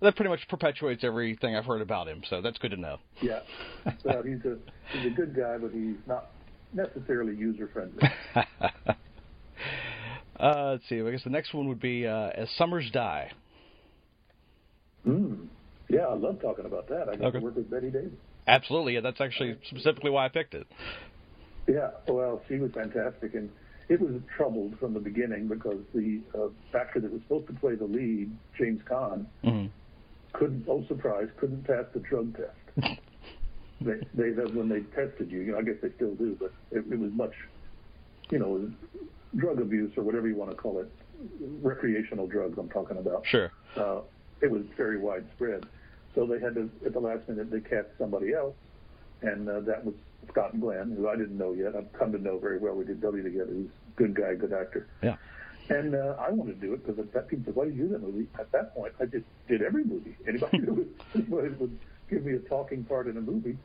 that 0.00 0.16
pretty 0.16 0.28
much 0.28 0.46
perpetuates 0.48 1.04
everything 1.04 1.56
I've 1.56 1.64
heard 1.64 1.82
about 1.82 2.08
him, 2.08 2.22
so 2.28 2.40
that's 2.40 2.58
good 2.58 2.70
to 2.72 2.76
know. 2.76 2.98
Yeah. 3.22 3.40
So 4.02 4.22
he's 4.26 4.44
a 4.44 4.58
he's 4.92 5.12
a 5.12 5.14
good 5.14 5.34
guy, 5.34 5.58
but 5.58 5.72
he's 5.72 5.96
not 6.06 6.30
necessarily 6.72 7.34
user 7.34 7.68
friendly. 7.72 8.02
Uh, 10.40 10.70
let's 10.70 10.88
see. 10.88 11.02
I 11.02 11.10
guess 11.10 11.22
the 11.22 11.30
next 11.30 11.52
one 11.52 11.68
would 11.68 11.80
be 11.80 12.06
uh, 12.06 12.30
As 12.34 12.48
Summers 12.56 12.90
Die. 12.92 13.30
Mm. 15.06 15.48
Yeah, 15.88 16.06
I 16.06 16.14
love 16.14 16.40
talking 16.40 16.66
about 16.66 16.88
that. 16.88 17.08
I 17.08 17.16
got 17.16 17.26
Okay. 17.28 17.38
to 17.38 17.44
work 17.44 17.56
with 17.56 17.70
Bette 17.70 17.90
Davis. 17.90 18.12
Absolutely, 18.46 18.94
yeah. 18.94 19.00
That's 19.00 19.20
actually 19.20 19.56
specifically 19.64 20.10
why 20.10 20.24
I 20.26 20.28
picked 20.28 20.54
it. 20.54 20.66
Yeah, 21.68 21.90
well, 22.08 22.42
she 22.48 22.56
was 22.58 22.70
fantastic, 22.72 23.34
and 23.34 23.50
it 23.88 24.00
was 24.00 24.20
troubled 24.36 24.78
from 24.78 24.94
the 24.94 25.00
beginning 25.00 25.46
because 25.48 25.78
the 25.94 26.22
uh, 26.34 26.48
actor 26.78 27.00
that 27.00 27.12
was 27.12 27.20
supposed 27.22 27.46
to 27.48 27.52
play 27.54 27.74
the 27.74 27.84
lead, 27.84 28.36
James 28.58 28.80
Caan, 28.90 29.26
hmm 29.44 29.66
couldn't. 30.32 30.64
Oh, 30.68 30.84
surprise! 30.86 31.28
Couldn't 31.38 31.66
pass 31.66 31.84
the 31.92 31.98
drug 32.00 32.36
test. 32.36 32.88
they, 33.80 34.00
they 34.14 34.30
when 34.44 34.68
they 34.68 34.80
tested 34.94 35.30
you, 35.30 35.40
you 35.40 35.52
know, 35.52 35.58
I 35.58 35.62
guess 35.62 35.74
they 35.82 35.88
still 35.96 36.14
do, 36.14 36.36
but 36.38 36.52
it, 36.70 36.84
it 36.90 36.98
was 36.98 37.10
much, 37.12 37.32
you 38.30 38.38
know, 38.38 38.70
drug 39.36 39.60
abuse 39.60 39.92
or 39.96 40.04
whatever 40.04 40.28
you 40.28 40.36
want 40.36 40.50
to 40.50 40.56
call 40.56 40.78
it, 40.80 40.88
recreational 41.62 42.26
drugs. 42.28 42.56
I'm 42.58 42.68
talking 42.68 42.96
about. 42.98 43.26
Sure. 43.26 43.50
uh, 43.76 44.00
it 44.40 44.50
was 44.50 44.62
very 44.76 44.98
widespread. 44.98 45.66
So 46.14 46.26
they 46.26 46.40
had 46.40 46.54
to, 46.54 46.70
at 46.84 46.92
the 46.92 47.00
last 47.00 47.28
minute, 47.28 47.50
they 47.50 47.60
cast 47.60 47.88
somebody 47.98 48.32
else, 48.32 48.54
and 49.22 49.48
uh, 49.48 49.60
that 49.60 49.84
was 49.84 49.94
Scott 50.28 50.58
Glenn, 50.60 50.94
who 50.96 51.08
I 51.08 51.16
didn't 51.16 51.38
know 51.38 51.52
yet. 51.52 51.76
I've 51.76 51.92
come 51.92 52.12
to 52.12 52.18
know 52.18 52.38
very 52.38 52.58
well. 52.58 52.74
We 52.74 52.84
did 52.84 53.00
W 53.00 53.22
together. 53.22 53.52
He's 53.52 53.66
a 53.66 53.96
good 53.96 54.14
guy, 54.14 54.34
good 54.34 54.52
actor. 54.52 54.88
Yeah. 55.02 55.16
And 55.68 55.94
uh, 55.94 56.16
I 56.18 56.30
wanted 56.30 56.60
to 56.60 56.66
do 56.66 56.74
it 56.74 56.84
because 56.84 56.98
at 56.98 57.12
that 57.12 57.28
people 57.28 57.44
said, 57.44 57.54
"Why 57.54 57.66
did 57.66 57.76
you 57.76 57.84
do 57.84 57.88
that 57.90 58.02
movie?" 58.02 58.26
At 58.40 58.50
that 58.50 58.74
point, 58.74 58.92
I 59.00 59.04
just 59.04 59.24
did 59.46 59.62
every 59.62 59.84
movie. 59.84 60.16
Anybody 60.26 60.58
who 60.58 60.88
would, 61.28 61.60
would 61.60 61.78
give 62.10 62.24
me 62.24 62.32
a 62.32 62.38
talking 62.40 62.82
part 62.84 63.06
in 63.06 63.16
a 63.16 63.20
movie 63.20 63.56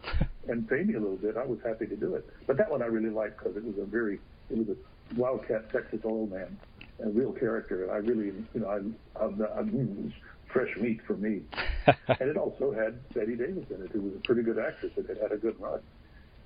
and 0.48 0.70
pay 0.70 0.84
me 0.84 0.94
a 0.94 1.00
little 1.00 1.18
bit, 1.18 1.36
I 1.36 1.46
was 1.46 1.60
happy 1.66 1.88
to 1.88 1.96
do 1.96 2.16
it. 2.16 2.30
But 2.46 2.58
that 2.58 2.70
one 2.70 2.82
I 2.82 2.86
really 2.86 3.10
liked 3.10 3.40
because 3.40 3.58
it 3.58 3.64
was 3.64 3.76
a 3.80 3.86
very, 3.86 4.20
it 4.50 4.58
was 4.58 4.68
a 4.70 5.20
wildcat 5.20 5.72
Texas 5.72 6.02
oil 6.06 6.28
man, 6.28 6.58
a 7.04 7.10
real 7.10 7.32
character. 7.32 7.84
And 7.84 7.92
I 7.92 7.98
really, 7.98 8.32
you 8.54 8.62
know, 8.62 8.68
I, 8.68 9.20
I, 9.20 9.26
I, 9.26 9.62
was 9.62 10.12
fresh 10.56 10.76
meat 10.78 11.02
for 11.06 11.18
me. 11.18 11.42
and 11.86 12.30
it 12.30 12.38
also 12.38 12.72
had 12.72 12.98
Bette 13.14 13.36
Davis 13.36 13.66
in 13.70 13.84
it, 13.84 13.92
who 13.92 14.02
was 14.02 14.14
a 14.16 14.20
pretty 14.20 14.42
good 14.42 14.58
actress 14.58 14.94
and 14.96 15.08
had 15.08 15.18
had 15.18 15.32
a 15.34 15.38
good 15.38 15.60
run. 15.60 15.82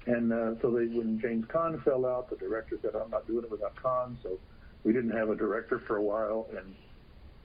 And 0.08 0.34
uh, 0.34 0.60
so 0.62 0.72
they, 0.72 0.88
when 0.88 1.20
James 1.22 1.46
Caan 1.46 1.82
fell 1.84 2.06
out, 2.08 2.30
the 2.32 2.36
director 2.38 2.80
said, 2.82 2.96
"I'm 2.96 3.12
not 3.12 3.28
doing 3.28 3.44
it 3.44 3.52
without 3.52 3.76
Caan." 3.76 4.16
So 4.24 4.40
we 4.84 4.94
didn't 4.94 5.12
have 5.12 5.30
a 5.30 5.36
director 5.36 5.80
for 5.86 5.98
a 5.98 6.02
while, 6.02 6.48
and 6.58 6.74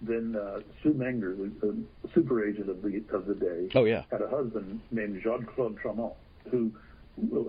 then 0.01 0.41
uh, 0.41 0.61
Sue 0.83 0.95
Menger, 0.95 1.37
the, 1.37 1.77
the 2.03 2.09
super 2.15 2.47
agent 2.49 2.71
of 2.71 2.81
the 2.81 3.03
of 3.13 3.27
the 3.27 3.35
day, 3.35 3.69
Oh, 3.75 3.85
yeah. 3.85 4.05
had 4.11 4.23
a 4.23 4.29
husband 4.29 4.81
named 4.91 5.21
Jean 5.23 5.45
Claude 5.45 5.77
Tramont, 5.79 6.15
who 6.51 6.73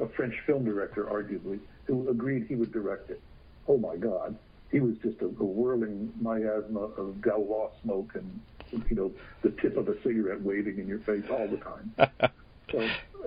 a 0.01 0.07
French 0.09 0.35
film 0.45 0.65
director, 0.65 1.05
arguably, 1.05 1.59
who 1.85 2.09
agreed 2.09 2.47
he 2.47 2.55
would 2.55 2.73
direct 2.73 3.09
it. 3.09 3.21
Oh 3.67 3.77
my 3.77 3.95
God, 3.95 4.35
he 4.75 4.81
was 4.81 4.95
just 5.01 5.21
a, 5.21 5.25
a 5.27 5.45
whirling 5.45 6.11
miasma 6.19 6.81
of 6.81 7.15
Gaulois 7.21 7.71
smoke 7.81 8.11
and 8.15 8.41
you 8.89 8.95
know 8.97 9.09
the 9.41 9.51
tip 9.61 9.77
of 9.77 9.87
a 9.87 9.95
cigarette 10.03 10.41
waving 10.41 10.77
in 10.77 10.85
your 10.85 10.99
face 10.99 11.23
all 11.31 11.47
the 11.47 11.57
time. 11.57 12.31
So, 12.71 12.79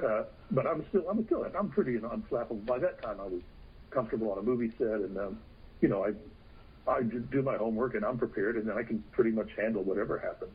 uh, 0.04 0.24
but 0.50 0.66
I'm 0.66 0.84
still, 0.88 1.08
I'm 1.08 1.24
still, 1.26 1.46
I'm 1.56 1.68
pretty 1.68 1.96
unflappable. 1.96 2.66
By 2.66 2.80
that 2.80 3.00
time, 3.00 3.20
I 3.20 3.24
was 3.28 3.40
comfortable 3.90 4.32
on 4.32 4.38
a 4.38 4.42
movie 4.42 4.72
set, 4.76 4.88
and 4.88 5.16
um, 5.16 5.38
you 5.80 5.88
know, 5.88 6.04
I, 6.04 6.90
I 6.90 7.02
do 7.02 7.40
my 7.40 7.56
homework, 7.56 7.94
and 7.94 8.04
I'm 8.04 8.18
prepared, 8.18 8.56
and 8.56 8.68
then 8.68 8.76
I 8.76 8.82
can 8.82 9.02
pretty 9.12 9.30
much 9.30 9.48
handle 9.56 9.84
whatever 9.84 10.18
happens. 10.18 10.50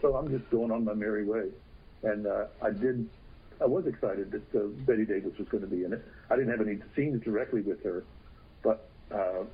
So 0.00 0.16
I'm 0.16 0.30
just 0.30 0.50
going 0.50 0.70
on 0.70 0.82
my 0.82 0.94
merry 0.94 1.26
way, 1.26 1.50
and 2.04 2.26
uh, 2.26 2.46
I 2.62 2.70
did. 2.70 3.06
I 3.60 3.66
was 3.66 3.86
excited 3.86 4.32
that 4.32 4.58
uh, 4.58 4.68
Bette 4.86 5.04
Davis 5.04 5.36
was 5.38 5.46
going 5.48 5.62
to 5.62 5.70
be 5.70 5.84
in 5.84 5.92
it. 5.92 6.02
I 6.30 6.36
didn't 6.36 6.50
have 6.50 6.66
any 6.66 6.78
scenes 6.96 7.22
directly 7.22 7.60
with 7.60 7.84
her, 7.84 8.02
but 8.62 8.88
uh, 9.14 9.44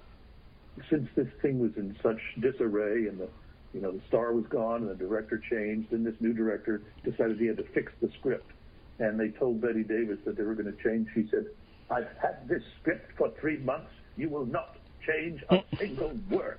since 0.90 1.08
this 1.16 1.28
thing 1.40 1.58
was 1.58 1.72
in 1.76 1.96
such 2.02 2.18
disarray 2.40 3.06
and 3.06 3.20
the 3.20 3.28
you 3.72 3.80
know 3.80 3.92
the 3.92 4.00
star 4.08 4.32
was 4.32 4.44
gone 4.50 4.82
and 4.82 4.90
the 4.90 4.94
director 4.94 5.40
changed 5.50 5.92
and 5.92 6.04
this 6.04 6.14
new 6.20 6.32
director 6.32 6.82
decided 7.04 7.38
he 7.38 7.46
had 7.46 7.56
to 7.56 7.64
fix 7.74 7.92
the 8.00 8.11
script. 8.18 8.50
And 8.98 9.18
they 9.18 9.28
told 9.28 9.61
Bette 9.61 9.82
Davis 9.82 10.18
that 10.26 10.37
they 10.37 10.42
were 10.42 10.54
going 10.54 10.72
to 10.72 10.82
change. 10.82 11.08
She 11.14 11.26
said 11.30 11.46
I've 11.90 12.08
had 12.20 12.48
this 12.48 12.62
script 12.80 13.12
for 13.16 13.30
3 13.40 13.58
months. 13.58 13.90
You 14.16 14.28
will 14.28 14.46
not 14.46 14.76
change 15.06 15.42
a 15.50 15.62
single 15.78 16.18
word. 16.30 16.58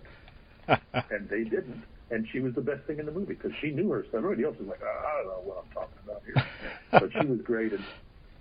And 0.68 1.30
they 1.30 1.44
didn't. 1.44 1.84
And 2.12 2.28
she 2.32 2.40
was 2.40 2.54
the 2.54 2.62
best 2.62 2.86
thing 2.86 3.00
in 3.00 3.06
the 3.06 3.12
movie 3.12 3.34
because 3.34 3.52
she 3.62 3.72
knew 3.72 3.90
her 3.92 4.04
stuff. 4.04 4.20
Everybody 4.20 4.44
else 4.44 4.58
was 4.60 4.68
like 4.68 4.82
"Ah, 4.84 5.08
I 5.08 5.18
don't 5.18 5.28
know 5.28 5.42
what 5.44 5.64
I'm 5.64 5.72
talking 5.74 5.98
about 6.04 6.22
here. 6.26 6.46
But 6.92 7.12
she 7.20 7.26
was 7.26 7.42
great. 7.42 7.74
And 7.74 7.84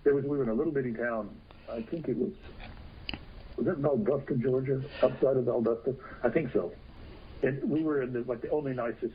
there 0.04 0.14
was 0.14 0.24
we 0.24 0.36
were 0.36 0.42
in 0.42 0.50
a 0.50 0.54
little 0.54 0.72
bitty 0.72 0.92
town. 0.92 1.30
I 1.70 1.80
think 1.82 2.08
it 2.08 2.16
was 2.16 2.32
was 3.56 3.66
it 3.66 3.80
Valdosta, 3.82 4.40
Georgia, 4.40 4.82
outside 5.02 5.36
of 5.36 5.44
Valdosta? 5.44 5.94
I 6.22 6.28
think 6.28 6.52
so. 6.52 6.72
And 7.42 7.62
we 7.68 7.82
were 7.82 8.02
in 8.02 8.12
the, 8.12 8.20
like 8.26 8.40
the 8.40 8.50
only 8.50 8.72
nicest, 8.72 9.14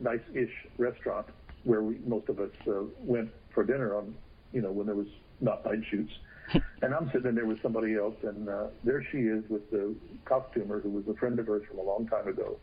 nice-ish 0.00 0.52
restaurant 0.78 1.26
where 1.64 1.82
we 1.82 1.98
most 2.06 2.28
of 2.28 2.40
us 2.40 2.50
uh, 2.68 2.82
went 2.98 3.30
for 3.54 3.64
dinner 3.64 3.96
on, 3.96 4.14
you 4.52 4.60
know, 4.60 4.70
when 4.70 4.86
there 4.86 4.94
was 4.94 5.06
not 5.40 5.64
night 5.64 5.80
shoots. 5.90 6.12
and 6.82 6.94
I'm 6.94 7.10
sitting 7.10 7.28
in 7.28 7.34
there 7.34 7.46
with 7.46 7.62
somebody 7.62 7.94
else, 7.96 8.16
and 8.22 8.48
uh, 8.48 8.66
there 8.84 9.02
she 9.10 9.18
is 9.18 9.42
with 9.48 9.70
the 9.70 9.94
costumer 10.26 10.80
who 10.80 10.90
was 10.90 11.04
a 11.08 11.14
friend 11.18 11.38
of 11.38 11.46
hers 11.46 11.62
from 11.68 11.78
a 11.78 11.82
long 11.82 12.06
time 12.06 12.28
ago. 12.28 12.58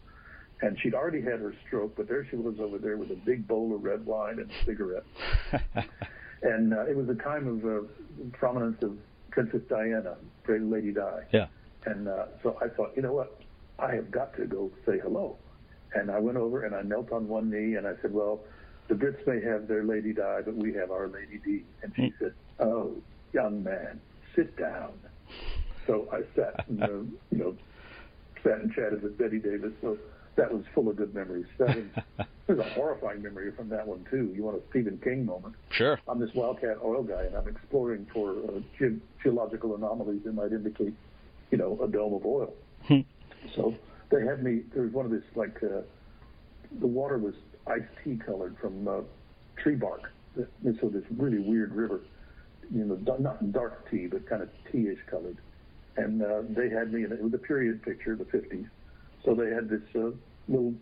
and 0.61 0.79
she'd 0.79 0.93
already 0.93 1.21
had 1.21 1.39
her 1.39 1.53
stroke, 1.65 1.95
but 1.95 2.07
there 2.07 2.25
she 2.29 2.35
was 2.35 2.59
over 2.59 2.77
there 2.77 2.97
with 2.97 3.11
a 3.11 3.15
big 3.15 3.47
bowl 3.47 3.73
of 3.73 3.83
red 3.83 4.05
wine 4.05 4.39
and 4.39 4.51
a 4.51 4.65
cigarette. 4.65 5.03
and 6.43 6.73
uh, 6.73 6.85
it 6.85 6.95
was 6.95 7.09
a 7.09 7.15
time 7.15 7.47
of 7.47 7.65
uh, 7.65 7.87
prominence 8.37 8.81
of 8.83 8.97
Princess 9.31 9.61
Diana, 9.69 10.17
Great 10.43 10.61
Lady 10.61 10.91
Di. 10.91 11.21
Yeah. 11.31 11.47
And 11.85 12.07
uh, 12.07 12.25
so 12.43 12.57
I 12.61 12.67
thought, 12.67 12.91
you 12.95 13.01
know 13.01 13.13
what? 13.13 13.41
I 13.79 13.95
have 13.95 14.11
got 14.11 14.35
to 14.37 14.45
go 14.45 14.71
say 14.85 14.99
hello. 14.99 15.37
And 15.93 16.11
I 16.11 16.19
went 16.19 16.37
over 16.37 16.63
and 16.65 16.75
I 16.75 16.83
knelt 16.83 17.11
on 17.11 17.27
one 17.27 17.49
knee 17.49 17.75
and 17.75 17.87
I 17.87 17.93
said, 18.01 18.13
well, 18.13 18.41
the 18.87 18.95
Brits 18.95 19.25
may 19.25 19.41
have 19.41 19.67
their 19.67 19.83
Lady 19.83 20.13
Di, 20.13 20.41
but 20.45 20.55
we 20.55 20.73
have 20.73 20.91
our 20.91 21.07
Lady 21.07 21.39
D. 21.43 21.63
And 21.81 21.93
she 21.95 22.13
said, 22.19 22.33
oh, 22.59 22.95
young 23.33 23.63
man, 23.63 23.99
sit 24.35 24.57
down. 24.57 24.93
So 25.87 26.07
I 26.11 26.21
sat 26.35 26.67
and, 26.67 26.83
uh, 26.83 26.87
you 27.31 27.37
know, 27.37 27.55
sat 28.43 28.59
and 28.59 28.71
chatted 28.73 29.01
with 29.01 29.17
Bette 29.17 29.39
Davis. 29.39 29.73
So 29.81 29.97
that 30.35 30.53
was 30.53 30.63
full 30.73 30.89
of 30.89 30.95
good 30.95 31.13
memories. 31.13 31.45
That 31.57 31.75
was, 31.75 32.27
there's 32.47 32.59
a 32.59 32.69
horrifying 32.71 33.21
memory 33.21 33.51
from 33.51 33.69
that 33.69 33.85
one 33.87 34.05
too. 34.09 34.31
You 34.35 34.43
want 34.43 34.57
a 34.57 34.61
Stephen 34.69 34.99
King 35.03 35.25
moment? 35.25 35.55
Sure. 35.71 35.99
I'm 36.07 36.19
this 36.19 36.33
wildcat 36.33 36.77
oil 36.83 37.03
guy, 37.03 37.23
and 37.23 37.35
I'm 37.35 37.47
exploring 37.47 38.07
for 38.13 38.31
uh, 38.31 38.59
ge- 38.79 38.99
geological 39.21 39.75
anomalies 39.75 40.21
that 40.25 40.33
might 40.33 40.51
indicate, 40.51 40.93
you 41.51 41.57
know, 41.57 41.79
a 41.83 41.87
dome 41.87 42.13
of 42.13 42.25
oil. 42.25 42.53
so 43.55 43.75
they 44.09 44.25
had 44.25 44.43
me. 44.43 44.61
There 44.73 44.83
was 44.83 44.93
one 44.93 45.05
of 45.05 45.11
this 45.11 45.23
like 45.35 45.57
uh, 45.63 45.81
the 46.79 46.87
water 46.87 47.17
was 47.17 47.35
iced 47.67 47.85
tea 48.03 48.17
colored 48.17 48.55
from 48.59 48.87
uh, 48.87 49.01
tree 49.57 49.75
bark. 49.75 50.11
And 50.35 50.77
so 50.79 50.87
this 50.87 51.03
really 51.17 51.39
weird 51.39 51.73
river, 51.73 52.01
you 52.73 52.85
know, 52.85 53.17
not 53.19 53.51
dark 53.51 53.89
tea, 53.91 54.07
but 54.07 54.27
kind 54.27 54.41
of 54.41 54.49
teaish 54.71 54.99
colored. 55.09 55.37
And 55.97 56.21
uh, 56.21 56.43
they 56.49 56.69
had 56.69 56.93
me, 56.93 57.03
and 57.03 57.11
it 57.11 57.21
was 57.21 57.33
a 57.33 57.37
period 57.37 57.83
picture, 57.83 58.15
the 58.15 58.23
50s. 58.23 58.67
So 59.23 59.35
they 59.35 59.49
had 59.49 59.69
this 59.69 59.81
uh, 59.95 60.11
little 60.47 60.73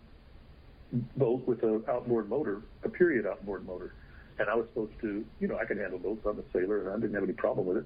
boat 1.17 1.45
with 1.47 1.63
an 1.63 1.83
outboard 1.87 2.29
motor, 2.29 2.61
a 2.83 2.89
period 2.89 3.25
outboard 3.25 3.65
motor. 3.65 3.93
And 4.39 4.49
I 4.49 4.55
was 4.55 4.67
supposed 4.69 4.93
to, 5.01 5.25
you 5.39 5.47
know, 5.47 5.57
I 5.57 5.65
can 5.65 5.77
handle 5.77 5.99
boats. 5.99 6.25
I'm 6.25 6.39
a 6.39 6.43
sailor, 6.53 6.79
and 6.79 6.89
I 6.89 6.95
didn't 6.95 7.13
have 7.13 7.23
any 7.23 7.33
problem 7.33 7.67
with 7.67 7.77
it. 7.77 7.85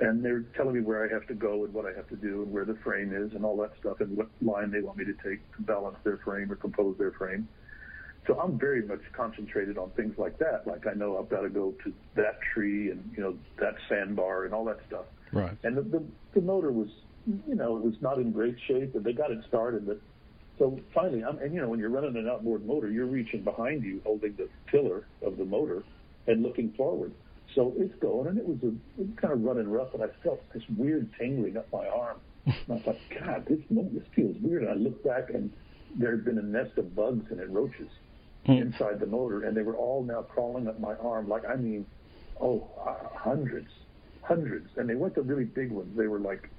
And 0.00 0.24
they're 0.24 0.44
telling 0.56 0.74
me 0.74 0.80
where 0.80 1.06
I 1.08 1.12
have 1.12 1.26
to 1.28 1.34
go 1.34 1.64
and 1.64 1.72
what 1.72 1.86
I 1.86 1.92
have 1.96 2.08
to 2.08 2.16
do 2.16 2.42
and 2.42 2.52
where 2.52 2.64
the 2.64 2.74
frame 2.82 3.14
is 3.14 3.32
and 3.34 3.44
all 3.44 3.56
that 3.58 3.72
stuff 3.80 4.00
and 4.00 4.16
what 4.16 4.28
line 4.40 4.70
they 4.70 4.80
want 4.80 4.98
me 4.98 5.04
to 5.04 5.14
take 5.14 5.40
to 5.56 5.62
balance 5.62 5.96
their 6.02 6.18
frame 6.18 6.50
or 6.50 6.56
compose 6.56 6.98
their 6.98 7.12
frame. 7.12 7.48
So 8.26 8.38
I'm 8.38 8.58
very 8.58 8.82
much 8.82 9.00
concentrated 9.12 9.78
on 9.78 9.90
things 9.90 10.16
like 10.16 10.38
that. 10.38 10.66
Like 10.66 10.86
I 10.86 10.94
know 10.94 11.18
I've 11.18 11.28
got 11.28 11.42
to 11.42 11.48
go 11.48 11.74
to 11.84 11.92
that 12.14 12.38
tree 12.52 12.90
and 12.90 13.12
you 13.16 13.22
know 13.22 13.36
that 13.58 13.74
sandbar 13.88 14.44
and 14.44 14.54
all 14.54 14.64
that 14.66 14.80
stuff. 14.86 15.06
Right. 15.32 15.56
And 15.62 15.76
the, 15.76 15.82
the 15.82 16.02
the 16.34 16.40
motor 16.40 16.70
was, 16.72 16.88
you 17.26 17.54
know, 17.54 17.76
it 17.76 17.82
was 17.82 17.94
not 18.00 18.18
in 18.18 18.32
great 18.32 18.56
shape, 18.66 18.92
but 18.92 19.04
they 19.04 19.12
got 19.12 19.30
it 19.30 19.38
started. 19.48 19.86
But 19.86 20.00
so 20.58 20.78
finally, 20.94 21.24
I'm, 21.24 21.38
and 21.38 21.54
you 21.54 21.60
know, 21.60 21.68
when 21.68 21.78
you're 21.78 21.90
running 21.90 22.16
an 22.16 22.28
outboard 22.28 22.66
motor, 22.66 22.90
you're 22.90 23.06
reaching 23.06 23.42
behind 23.42 23.82
you, 23.84 24.00
holding 24.04 24.34
the 24.36 24.48
tiller 24.70 25.06
of 25.22 25.36
the 25.36 25.44
motor, 25.44 25.82
and 26.26 26.42
looking 26.42 26.72
forward. 26.72 27.12
So 27.54 27.72
it's 27.76 27.94
going, 28.00 28.28
and 28.28 28.38
it 28.38 28.46
was, 28.46 28.58
a, 28.62 28.68
it 28.68 29.08
was 29.08 29.08
kind 29.20 29.32
of 29.32 29.42
running 29.42 29.68
rough, 29.68 29.92
and 29.94 30.02
I 30.02 30.06
felt 30.22 30.40
this 30.54 30.62
weird 30.76 31.10
tingling 31.18 31.56
up 31.56 31.66
my 31.72 31.86
arm. 31.86 32.18
And 32.46 32.80
I 32.80 32.82
thought, 32.82 32.96
God, 33.20 33.46
this 33.48 33.60
this 33.70 34.02
feels 34.16 34.36
weird. 34.40 34.62
And 34.62 34.70
I 34.72 34.74
looked 34.74 35.04
back, 35.04 35.30
and 35.30 35.52
there 35.96 36.10
had 36.10 36.24
been 36.24 36.38
a 36.38 36.42
nest 36.42 36.76
of 36.76 36.94
bugs 36.96 37.24
it, 37.30 37.50
roaches, 37.50 37.88
Hmm. 38.46 38.52
inside 38.54 38.98
the 38.98 39.06
motor, 39.06 39.44
and 39.44 39.56
they 39.56 39.62
were 39.62 39.76
all 39.76 40.02
now 40.02 40.22
crawling 40.22 40.66
up 40.66 40.80
my 40.80 40.94
arm. 40.96 41.28
Like 41.28 41.44
I 41.48 41.54
mean, 41.54 41.86
oh, 42.40 42.68
uh, 42.84 43.16
hundreds, 43.16 43.68
hundreds, 44.22 44.68
and 44.76 44.88
they 44.88 44.96
weren't 44.96 45.14
the 45.14 45.22
really 45.22 45.44
big 45.44 45.70
ones. 45.70 45.96
They 45.96 46.08
were 46.08 46.18
like, 46.18 46.50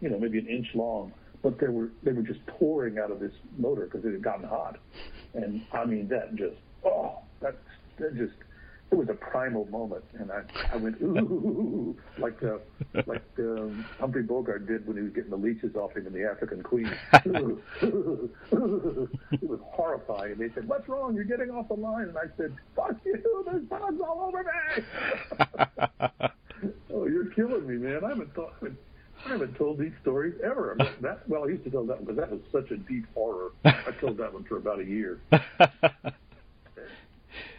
you 0.00 0.08
know, 0.08 0.18
maybe 0.18 0.38
an 0.38 0.46
inch 0.46 0.68
long, 0.74 1.12
but 1.42 1.58
they 1.58 1.68
were 1.68 1.90
they 2.02 2.12
were 2.12 2.22
just 2.22 2.44
pouring 2.46 2.98
out 2.98 3.10
of 3.10 3.20
this 3.20 3.32
motor 3.56 3.84
because 3.84 4.04
it 4.04 4.12
had 4.12 4.22
gotten 4.22 4.46
hot, 4.46 4.76
and 5.34 5.62
I 5.72 5.84
mean 5.84 6.08
that 6.08 6.34
just 6.36 6.56
oh 6.84 7.18
that 7.40 7.56
that 7.98 8.16
just 8.16 8.34
it 8.90 8.94
was 8.94 9.08
a 9.10 9.14
primal 9.14 9.66
moment, 9.66 10.04
and 10.18 10.32
I 10.32 10.42
I 10.72 10.76
went 10.76 10.96
ooh 11.02 11.94
like 12.18 12.42
uh, 12.42 12.58
like 13.06 13.22
um, 13.38 13.84
Humphrey 14.00 14.22
Bogart 14.22 14.66
did 14.66 14.86
when 14.86 14.96
he 14.96 15.02
was 15.02 15.12
getting 15.12 15.30
the 15.30 15.36
leeches 15.36 15.76
off 15.76 15.94
him 15.94 16.06
in 16.06 16.12
the 16.12 16.24
African 16.24 16.62
Queen. 16.62 16.90
it 17.12 17.58
was 19.42 19.60
horrifying. 19.62 20.32
And 20.32 20.40
they 20.40 20.48
said, 20.54 20.66
"What's 20.66 20.88
wrong? 20.88 21.14
You're 21.14 21.24
getting 21.24 21.50
off 21.50 21.68
the 21.68 21.74
line." 21.74 22.08
And 22.08 22.16
I 22.16 22.28
said, 22.36 22.56
"Fuck 22.74 22.96
you! 23.04 23.44
There's 23.46 23.62
bugs 23.64 24.00
all 24.00 24.22
over 24.26 24.42
me." 24.42 24.50
oh, 26.94 27.06
you're 27.06 27.26
killing 27.26 27.66
me, 27.66 27.76
man. 27.76 28.02
I 28.04 28.08
haven't 28.08 28.34
thought. 28.34 28.54
I 28.62 28.64
haven't 28.64 28.78
told 29.56 29.78
these 29.78 29.92
stories 30.02 30.34
ever. 30.44 30.76
I 30.78 30.84
mean, 30.84 30.92
that 31.02 31.28
well, 31.28 31.44
I 31.44 31.48
used 31.48 31.64
to 31.64 31.70
tell 31.70 31.84
that 31.86 31.96
one 31.96 32.04
because 32.04 32.16
that 32.16 32.30
was 32.30 32.40
such 32.52 32.70
a 32.70 32.76
deep 32.76 33.06
horror. 33.14 33.50
I 33.64 33.92
told 34.00 34.16
that 34.18 34.32
one 34.32 34.44
for 34.44 34.56
about 34.56 34.80
a 34.80 34.84
year. 34.84 35.20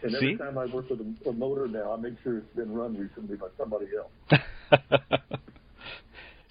And 0.02 0.14
every 0.14 0.32
See? 0.32 0.38
time 0.38 0.58
I 0.58 0.66
work 0.66 0.88
with 0.90 1.00
a, 1.00 1.28
a 1.28 1.32
motor 1.32 1.68
now, 1.68 1.92
I 1.92 1.96
make 1.96 2.14
sure 2.22 2.38
it's 2.38 2.56
been 2.56 2.72
run 2.72 2.96
recently 2.96 3.36
by 3.36 3.48
somebody 3.58 3.86
else. 3.96 4.42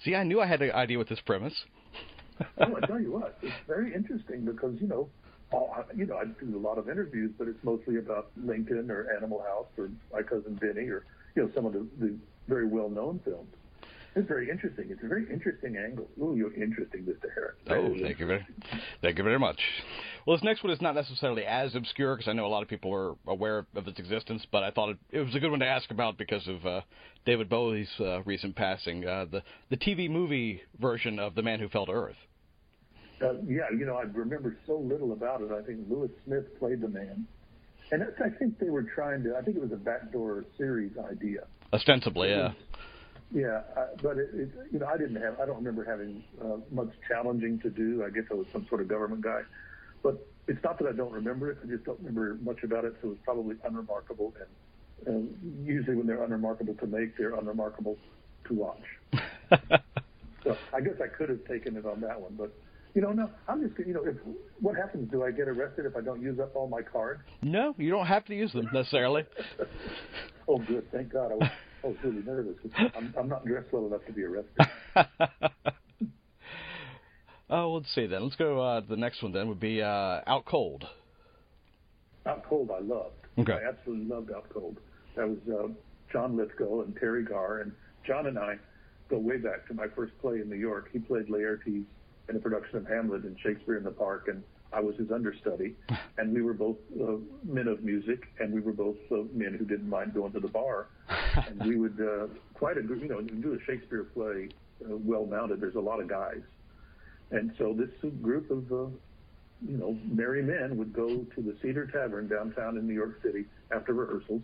See, 0.04 0.14
I 0.14 0.22
knew 0.24 0.40
I 0.40 0.46
had 0.46 0.62
an 0.62 0.70
idea 0.72 0.98
with 0.98 1.08
this 1.08 1.20
premise. 1.20 1.54
oh, 2.58 2.76
I 2.76 2.86
tell 2.86 3.00
you 3.00 3.12
what, 3.12 3.38
it's 3.42 3.52
very 3.66 3.92
interesting 3.94 4.44
because 4.44 4.80
you 4.80 4.86
know, 4.86 5.08
all, 5.52 5.74
you 5.94 6.06
know, 6.06 6.16
I 6.16 6.24
do 6.24 6.56
a 6.56 6.58
lot 6.58 6.78
of 6.78 6.88
interviews, 6.88 7.32
but 7.38 7.48
it's 7.48 7.62
mostly 7.62 7.96
about 7.96 8.30
Lincoln 8.36 8.90
or 8.90 9.12
Animal 9.16 9.42
House 9.42 9.66
or 9.76 9.90
My 10.12 10.22
Cousin 10.22 10.58
Vinny 10.60 10.88
or 10.88 11.04
you 11.34 11.42
know 11.42 11.50
some 11.54 11.66
of 11.66 11.72
the, 11.72 11.86
the 11.98 12.14
very 12.48 12.66
well-known 12.66 13.20
films. 13.24 13.48
It's 14.16 14.26
very 14.26 14.50
interesting. 14.50 14.86
It's 14.90 15.02
a 15.04 15.06
very 15.06 15.30
interesting 15.32 15.76
angle. 15.76 16.08
Ooh, 16.20 16.34
you're 16.36 16.52
interesting, 16.54 17.02
Mr. 17.04 17.32
Harris. 17.32 17.56
Oh, 17.68 17.94
thank 18.02 18.18
you 18.18 18.26
very, 18.26 18.44
thank 19.02 19.18
you 19.18 19.24
very 19.24 19.38
much. 19.38 19.60
Well, 20.26 20.36
this 20.36 20.44
next 20.44 20.64
one 20.64 20.72
is 20.72 20.80
not 20.80 20.96
necessarily 20.96 21.44
as 21.44 21.74
obscure 21.76 22.16
because 22.16 22.28
I 22.28 22.32
know 22.32 22.44
a 22.44 22.48
lot 22.48 22.62
of 22.62 22.68
people 22.68 22.92
are 22.92 23.14
aware 23.26 23.66
of 23.76 23.86
its 23.86 23.98
existence, 24.00 24.44
but 24.50 24.64
I 24.64 24.72
thought 24.72 24.90
it, 24.90 24.98
it 25.10 25.20
was 25.20 25.34
a 25.34 25.38
good 25.38 25.50
one 25.50 25.60
to 25.60 25.66
ask 25.66 25.90
about 25.92 26.18
because 26.18 26.46
of 26.48 26.66
uh, 26.66 26.80
David 27.24 27.48
Bowie's 27.48 27.88
uh, 28.00 28.22
recent 28.22 28.56
passing. 28.56 29.06
Uh, 29.06 29.26
the 29.30 29.42
the 29.70 29.76
TV 29.76 30.10
movie 30.10 30.62
version 30.80 31.20
of 31.20 31.36
The 31.36 31.42
Man 31.42 31.60
Who 31.60 31.68
Fell 31.68 31.86
to 31.86 31.92
Earth. 31.92 32.16
Uh, 33.22 33.34
yeah, 33.46 33.64
you 33.70 33.86
know, 33.86 33.96
I 33.96 34.02
remember 34.02 34.56
so 34.66 34.78
little 34.78 35.12
about 35.12 35.42
it. 35.42 35.50
I 35.52 35.62
think 35.62 35.80
Lewis 35.88 36.10
Smith 36.24 36.58
played 36.58 36.80
the 36.80 36.88
man, 36.88 37.26
and 37.92 38.02
I 38.02 38.30
think 38.38 38.58
they 38.58 38.70
were 38.70 38.86
trying 38.94 39.22
to. 39.24 39.36
I 39.36 39.42
think 39.42 39.56
it 39.56 39.62
was 39.62 39.72
a 39.72 39.76
backdoor 39.76 40.44
series 40.58 40.92
idea. 40.98 41.46
Ostensibly, 41.72 42.30
yeah. 42.30 42.52
Yeah, 43.32 43.62
uh, 43.76 43.86
but 44.02 44.18
it, 44.18 44.30
it, 44.34 44.50
you 44.72 44.78
know, 44.80 44.86
I 44.86 44.96
didn't 44.96 45.20
have. 45.22 45.38
I 45.40 45.46
don't 45.46 45.56
remember 45.56 45.84
having 45.84 46.24
uh, 46.42 46.56
much 46.70 46.90
challenging 47.06 47.60
to 47.60 47.70
do. 47.70 48.04
I 48.04 48.10
guess 48.10 48.24
I 48.30 48.34
was 48.34 48.46
some 48.52 48.66
sort 48.68 48.80
of 48.80 48.88
government 48.88 49.22
guy, 49.22 49.42
but 50.02 50.26
it's 50.48 50.62
not 50.64 50.78
that 50.80 50.88
I 50.88 50.92
don't 50.92 51.12
remember 51.12 51.50
it. 51.50 51.58
I 51.62 51.66
just 51.68 51.84
don't 51.84 51.98
remember 52.00 52.38
much 52.42 52.64
about 52.64 52.84
it. 52.84 52.94
So 53.02 53.12
it's 53.12 53.20
probably 53.24 53.54
unremarkable. 53.64 54.34
And 55.06 55.14
um, 55.16 55.64
usually, 55.64 55.96
when 55.96 56.06
they're 56.06 56.24
unremarkable 56.24 56.74
to 56.74 56.86
make, 56.86 57.16
they're 57.16 57.34
unremarkable 57.34 57.96
to 58.48 58.54
watch. 58.54 58.82
so 60.44 60.56
I 60.74 60.80
guess 60.80 60.94
I 61.02 61.06
could 61.06 61.28
have 61.28 61.44
taken 61.44 61.76
it 61.76 61.86
on 61.86 62.00
that 62.00 62.20
one, 62.20 62.34
but 62.36 62.52
you 62.94 63.00
know, 63.00 63.12
no, 63.12 63.30
I'm 63.48 63.66
just, 63.66 63.78
you 63.86 63.94
know, 63.94 64.04
if 64.04 64.16
what 64.60 64.76
happens? 64.76 65.10
Do 65.10 65.22
I 65.24 65.30
get 65.30 65.48
arrested 65.48 65.86
if 65.86 65.96
I 65.96 66.00
don't 66.00 66.20
use 66.20 66.40
up 66.40 66.56
all 66.56 66.68
my 66.68 66.82
cards? 66.82 67.20
No, 67.42 67.74
you 67.78 67.90
don't 67.90 68.06
have 68.06 68.24
to 68.26 68.34
use 68.34 68.52
them 68.52 68.68
necessarily. 68.72 69.24
oh, 70.48 70.58
good, 70.58 70.90
thank 70.90 71.12
God. 71.12 71.32
I 71.32 71.34
was, 71.36 71.48
I 71.82 71.86
was 71.86 71.96
really 72.04 72.22
nervous. 72.22 72.56
I'm, 72.94 73.14
I'm 73.18 73.28
not 73.28 73.44
dressed 73.44 73.72
well 73.72 73.86
enough 73.86 74.04
to 74.06 74.12
be 74.12 74.22
arrested. 74.24 74.66
Oh, 77.50 77.72
let's 77.72 77.92
see 77.94 78.06
then. 78.06 78.22
Let's 78.22 78.36
go. 78.36 78.60
Uh, 78.60 78.80
the 78.80 78.96
next 78.96 79.22
one 79.22 79.32
then 79.32 79.48
would 79.48 79.58
be 79.58 79.82
uh, 79.82 80.20
Out 80.26 80.44
Cold. 80.46 80.86
Out 82.24 82.44
Cold, 82.48 82.70
I 82.70 82.78
loved. 82.80 83.16
Okay. 83.38 83.52
I 83.52 83.68
absolutely 83.68 84.06
loved 84.06 84.30
Out 84.30 84.48
Cold. 84.54 84.78
That 85.16 85.28
was 85.28 85.38
uh, 85.52 85.68
John 86.12 86.36
Lithgow 86.36 86.82
and 86.82 86.96
Teri 86.96 87.28
Garr, 87.28 87.62
and 87.62 87.72
John 88.06 88.26
and 88.26 88.38
I 88.38 88.56
go 89.08 89.18
way 89.18 89.38
back 89.38 89.66
to 89.66 89.74
my 89.74 89.86
first 89.96 90.12
play 90.20 90.36
in 90.36 90.48
New 90.48 90.56
York. 90.56 90.90
He 90.92 91.00
played 91.00 91.26
Laertes 91.26 91.84
in 92.28 92.36
a 92.36 92.38
production 92.38 92.76
of 92.76 92.86
Hamlet 92.86 93.24
in 93.24 93.36
Shakespeare 93.42 93.76
in 93.76 93.82
the 93.82 93.90
Park, 93.90 94.28
and 94.28 94.44
I 94.72 94.80
was 94.80 94.96
his 94.96 95.10
understudy. 95.10 95.76
And 96.18 96.34
we 96.34 96.42
were 96.42 96.52
both 96.52 96.76
uh, 97.00 97.12
men 97.44 97.66
of 97.66 97.82
music, 97.82 98.24
and 98.40 98.52
we 98.52 98.60
were 98.60 98.74
both 98.74 98.98
uh, 99.10 99.22
men 99.32 99.54
who 99.58 99.64
didn't 99.64 99.88
mind 99.88 100.12
going 100.12 100.32
to 100.32 100.40
the 100.40 100.48
bar. 100.48 100.88
and 101.08 101.64
we 101.64 101.76
would 101.78 101.98
uh, 101.98 102.26
quite 102.52 102.76
a 102.76 102.82
you 102.82 103.08
know, 103.08 103.22
do 103.22 103.54
a 103.54 103.64
Shakespeare 103.64 104.04
play 104.04 104.50
uh, 104.84 104.96
well 104.96 105.26
mounted, 105.26 105.60
there's 105.60 105.74
a 105.74 105.80
lot 105.80 106.00
of 106.00 106.08
guys. 106.08 106.40
And 107.30 107.52
so 107.58 107.72
this 107.72 107.90
group 108.22 108.50
of, 108.50 108.70
uh, 108.72 108.90
you 109.66 109.76
know, 109.76 109.96
merry 110.04 110.42
men 110.42 110.76
would 110.76 110.92
go 110.92 111.08
to 111.08 111.42
the 111.42 111.56
Cedar 111.62 111.86
Tavern 111.86 112.28
downtown 112.28 112.76
in 112.76 112.86
New 112.86 112.94
York 112.94 113.20
City 113.22 113.44
after 113.74 113.92
rehearsals, 113.92 114.42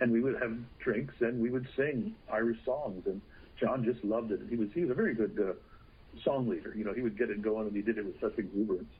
and 0.00 0.12
we 0.12 0.20
would 0.20 0.40
have 0.40 0.56
drinks 0.78 1.14
and 1.20 1.40
we 1.40 1.50
would 1.50 1.66
sing 1.76 2.14
Irish 2.30 2.58
songs. 2.64 3.04
And 3.06 3.20
John 3.60 3.84
just 3.84 4.04
loved 4.04 4.32
it. 4.32 4.40
He 4.50 4.56
was 4.56 4.68
he 4.74 4.82
was 4.82 4.90
a 4.90 4.94
very 4.94 5.14
good 5.14 5.38
uh, 5.40 6.22
song 6.22 6.48
leader. 6.48 6.74
You 6.76 6.84
know, 6.84 6.92
he 6.92 7.00
would 7.00 7.16
get 7.16 7.30
it 7.30 7.42
going, 7.42 7.66
and 7.66 7.76
he 7.76 7.82
did 7.82 7.96
it 7.98 8.04
with 8.04 8.20
such 8.20 8.38
exuberance. 8.38 8.92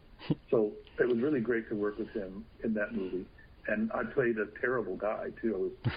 So 0.51 0.73
it 0.99 1.09
was 1.09 1.19
really 1.19 1.41
great 1.41 1.69
to 1.69 1.75
work 1.75 1.99
with 1.99 2.11
him 2.11 2.45
in 2.65 2.75
that 2.75 2.95
movie. 2.95 3.27
And 3.69 3.91
I 3.93 4.05
played 4.05 4.39
a 4.39 4.47
terrible 4.61 4.97
guy 4.97 5.29
too. 5.41 5.73
I 5.85 5.89
was 5.89 5.93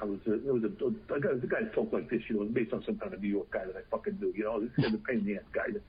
I 0.00 0.04
was 0.04 0.18
a, 0.26 0.34
it 0.34 0.52
was 0.52 0.64
a, 0.64 1.14
a 1.14 1.20
guy, 1.20 1.34
the 1.34 1.46
guy 1.46 1.62
talked 1.74 1.92
like 1.92 2.10
this, 2.10 2.22
you 2.28 2.40
know, 2.40 2.44
based 2.46 2.72
on 2.72 2.82
some 2.84 2.98
kind 2.98 3.14
of 3.14 3.22
New 3.22 3.28
York 3.28 3.52
guy 3.52 3.64
that 3.64 3.76
I 3.76 3.82
fucking 3.88 4.18
knew, 4.20 4.32
you 4.34 4.42
know, 4.42 4.60
this 4.60 4.70
is 4.84 4.94
a 4.94 4.98
pain 4.98 5.18
in 5.18 5.26
the 5.26 5.36
ass 5.36 5.42
guy. 5.52 5.72
That, 5.72 5.82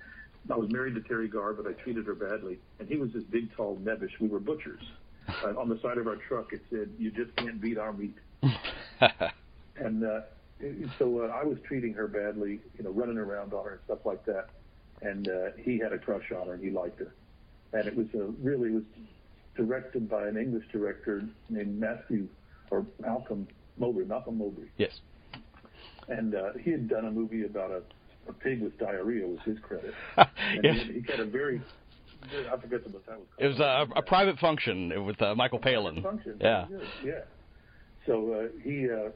I 0.53 0.57
was 0.57 0.69
married 0.71 0.93
to 0.95 1.01
Teri 1.01 1.31
Garr, 1.31 1.53
but 1.53 1.65
I 1.65 1.73
treated 1.81 2.05
her 2.05 2.13
badly, 2.13 2.59
and 2.79 2.87
he 2.87 2.97
was 2.97 3.11
this 3.13 3.23
big, 3.23 3.55
tall 3.55 3.77
nebbish. 3.81 4.11
We 4.19 4.27
were 4.27 4.39
butchers. 4.39 4.83
Uh, 5.27 5.57
on 5.57 5.69
the 5.69 5.79
side 5.81 5.97
of 5.97 6.05
our 6.05 6.17
truck, 6.17 6.51
it 6.51 6.61
said, 6.69 6.89
"You 6.99 7.11
just 7.11 7.35
can't 7.37 7.61
beat 7.61 7.77
our 7.77 7.93
meat." 7.93 8.15
and 9.77 10.03
uh, 10.03 10.21
so 10.99 11.21
uh, 11.21 11.27
I 11.27 11.43
was 11.43 11.57
treating 11.65 11.93
her 11.93 12.07
badly, 12.07 12.59
you 12.77 12.83
know, 12.83 12.91
running 12.91 13.17
around 13.17 13.53
on 13.53 13.63
her 13.63 13.71
and 13.71 13.79
stuff 13.85 13.99
like 14.05 14.25
that. 14.25 14.47
And 15.01 15.27
uh, 15.27 15.51
he 15.57 15.79
had 15.79 15.93
a 15.93 15.97
crush 15.97 16.31
on 16.31 16.47
her, 16.47 16.53
and 16.53 16.63
he 16.63 16.69
liked 16.69 16.99
her. 16.99 17.13
And 17.73 17.87
it 17.87 17.95
was 17.95 18.07
a, 18.13 18.25
really 18.41 18.71
was 18.71 18.83
directed 19.55 20.09
by 20.09 20.27
an 20.27 20.37
English 20.37 20.65
director 20.71 21.23
named 21.49 21.79
Matthew 21.79 22.27
or 22.71 22.85
Malcolm 22.99 23.47
Mowbray, 23.77 24.05
Malcolm 24.05 24.37
Mowbray. 24.37 24.65
Yes. 24.77 24.91
And 26.07 26.35
uh, 26.35 26.53
he 26.61 26.71
had 26.71 26.89
done 26.89 27.05
a 27.05 27.11
movie 27.11 27.45
about 27.45 27.71
a, 27.71 27.81
a 28.29 28.33
pig 28.33 28.61
with 28.61 28.77
diarrhea 28.77 29.27
was 29.27 29.39
his 29.45 29.57
credit. 29.59 29.93
And 30.17 30.63
yes. 30.63 30.75
he, 30.87 30.93
he 30.93 31.11
had 31.11 31.19
a 31.19 31.25
very 31.25 31.61
I 32.31 32.57
forget 32.57 32.83
what 32.83 32.93
that 32.93 32.93
was 32.93 33.01
called. 33.05 33.21
It 33.37 33.47
was 33.47 33.59
a, 33.59 33.87
a 33.97 34.01
private 34.01 34.39
function 34.39 35.05
with 35.05 35.21
uh, 35.21 35.35
Michael 35.35 35.59
Palin. 35.59 36.01
Function. 36.01 36.37
Yeah. 36.39 36.67
Yeah. 37.03 37.11
So 38.05 38.33
uh, 38.33 38.61
he 38.63 38.89
uh, 38.89 39.09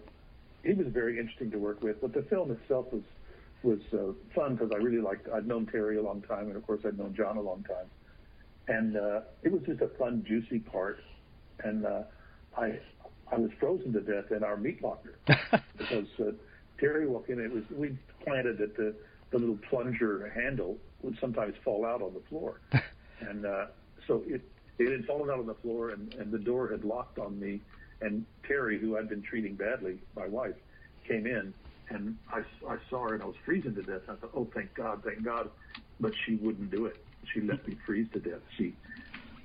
he 0.64 0.74
was 0.74 0.88
very 0.88 1.20
interesting 1.20 1.52
to 1.52 1.58
work 1.58 1.82
with, 1.82 2.02
but 2.02 2.14
the 2.14 2.24
film 2.24 2.52
itself 2.52 2.88
was 2.92 3.04
was 3.64 3.80
uh, 3.94 4.14
fun 4.36 4.56
because 4.56 4.72
I 4.74 4.78
really 4.78 5.02
liked. 5.02 5.28
I'd 5.34 5.48
known 5.48 5.66
Teri 5.66 5.98
a 5.98 6.02
long 6.02 6.22
time, 6.22 6.48
and 6.48 6.56
of 6.56 6.66
course 6.66 6.82
I'd 6.86 6.98
known 6.98 7.14
John 7.16 7.38
a 7.38 7.42
long 7.42 7.64
time, 7.64 7.88
and 8.68 8.98
uh, 8.98 9.22
it 9.44 9.52
was 9.52 9.62
just 9.64 9.82
a 9.82 9.88
fun, 10.00 10.24
juicy 10.28 10.60
part. 10.60 11.00
And 11.64 11.86
uh, 11.86 12.04
I 12.58 12.80
I 13.32 13.38
was 13.38 13.52
frozen 13.60 13.94
to 13.94 14.02
death 14.02 14.32
in 14.32 14.44
our 14.44 14.58
meat 14.58 14.82
locker 14.82 15.18
because 15.78 16.08
uh, 16.20 16.32
Teri 16.80 17.08
walked 17.08 17.30
in. 17.30 17.40
It 17.40 17.52
was 17.52 17.64
we 17.72 17.98
planted 18.24 18.58
that 18.60 18.76
the 18.78 18.94
the 19.32 19.38
little 19.38 19.60
plunger 19.70 20.30
handle 20.30 20.78
would 21.02 21.18
sometimes 21.20 21.56
fall 21.64 21.86
out 21.86 22.02
on 22.02 22.14
the 22.14 22.22
floor, 22.30 22.60
and 23.22 23.46
uh, 23.46 23.66
so 24.08 24.24
it 24.28 24.42
it 24.80 24.92
had 24.92 25.06
fallen 25.06 25.30
out 25.30 25.40
on 25.40 25.48
the 25.48 25.56
floor, 25.56 25.90
and, 25.90 26.14
and 26.16 26.32
the 26.32 26.40
door 26.40 26.70
had 26.70 26.84
locked 26.84 27.20
on 27.20 27.40
me. 27.40 27.62
And 28.02 28.26
Teri, 28.48 28.80
who 28.80 28.98
I'd 28.98 29.10
been 29.10 29.24
treating 29.24 29.56
badly, 29.56 29.98
my 30.16 30.28
wife, 30.28 30.54
came 31.08 31.26
in, 31.26 31.52
and 31.90 32.16
I, 32.32 32.44
I 32.68 32.78
saw 32.90 33.08
her, 33.08 33.16
and 33.16 33.24
I 33.24 33.26
was 33.26 33.36
freezing 33.44 33.74
to 33.76 33.82
death. 33.82 34.02
I 34.08 34.16
thought, 34.16 34.32
oh, 34.36 34.48
thank 34.54 34.74
God, 34.76 35.02
thank 35.04 35.24
God. 35.24 35.50
But 36.00 36.14
she 36.26 36.36
wouldn't 36.36 36.70
do 36.70 36.86
it. 36.86 37.04
She 37.34 37.42
let 37.42 37.68
me 37.68 37.78
freeze 37.86 38.08
to 38.14 38.20
death. 38.20 38.42
She, 38.58 38.76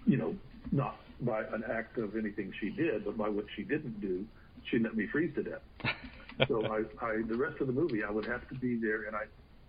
you 0.07 0.17
know, 0.17 0.37
not 0.71 0.97
by 1.21 1.41
an 1.41 1.65
act 1.71 1.99
of 1.99 2.17
anything 2.17 2.53
she 2.61 2.71
did, 2.71 3.05
but 3.05 3.17
by 3.17 3.29
what 3.29 3.47
she 3.55 3.63
didn't 3.63 4.01
do, 4.01 4.25
she 4.65 4.79
let 4.79 4.97
me 4.97 5.07
freeze 5.07 5.35
to 5.35 5.43
death. 5.43 5.63
so 6.49 6.65
I, 6.67 7.05
I, 7.05 7.23
the 7.27 7.37
rest 7.37 7.61
of 7.61 7.67
the 7.67 7.73
movie, 7.73 8.03
I 8.05 8.11
would 8.11 8.27
have 8.27 8.49
to 8.49 8.55
be 8.55 8.77
there, 8.77 9.05
and 9.05 9.17
I, 9.17 9.25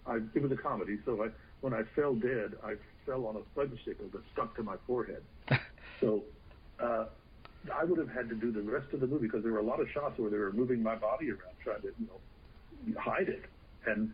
I, 0.05 0.19
it 0.33 0.41
was 0.41 0.51
a 0.51 0.55
comedy. 0.55 0.97
So 1.05 1.23
I, 1.23 1.29
when 1.61 1.73
I 1.73 1.83
fell 1.95 2.13
dead, 2.13 2.53
I 2.63 2.75
fell 3.05 3.25
on 3.25 3.35
a 3.35 3.41
bicycle 3.55 4.07
that 4.11 4.21
stuck 4.33 4.55
to 4.57 4.63
my 4.63 4.75
forehead. 4.87 5.23
So, 6.01 6.23
uh, 6.81 7.05
I 7.73 7.85
would 7.85 7.97
have 7.97 8.09
had 8.09 8.27
to 8.27 8.35
do 8.35 8.51
the 8.51 8.61
rest 8.61 8.93
of 8.93 8.99
the 8.99 9.07
movie 9.07 9.27
because 9.27 9.43
there 9.43 9.53
were 9.53 9.59
a 9.59 9.63
lot 9.63 9.79
of 9.79 9.87
shots 9.93 10.19
where 10.19 10.29
they 10.29 10.37
were 10.37 10.51
moving 10.51 10.83
my 10.83 10.95
body 10.95 11.29
around 11.29 11.55
trying 11.63 11.81
to, 11.81 11.93
you 11.97 12.07
know, 12.07 12.99
hide 12.99 13.29
it. 13.29 13.45
And 13.85 14.11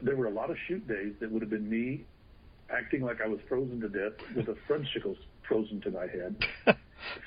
there 0.00 0.14
were 0.14 0.26
a 0.26 0.30
lot 0.30 0.50
of 0.50 0.56
shoot 0.68 0.86
days 0.86 1.14
that 1.20 1.30
would 1.30 1.42
have 1.42 1.50
been 1.50 1.68
me 1.68 2.04
acting 2.70 3.02
like 3.02 3.20
I 3.20 3.26
was 3.26 3.40
frozen 3.48 3.80
to 3.80 3.88
death 3.88 4.18
with 4.34 4.48
a 4.48 4.56
frenchicle 4.68 5.16
frozen 5.46 5.80
to 5.82 5.90
my 5.90 6.06
head. 6.06 6.36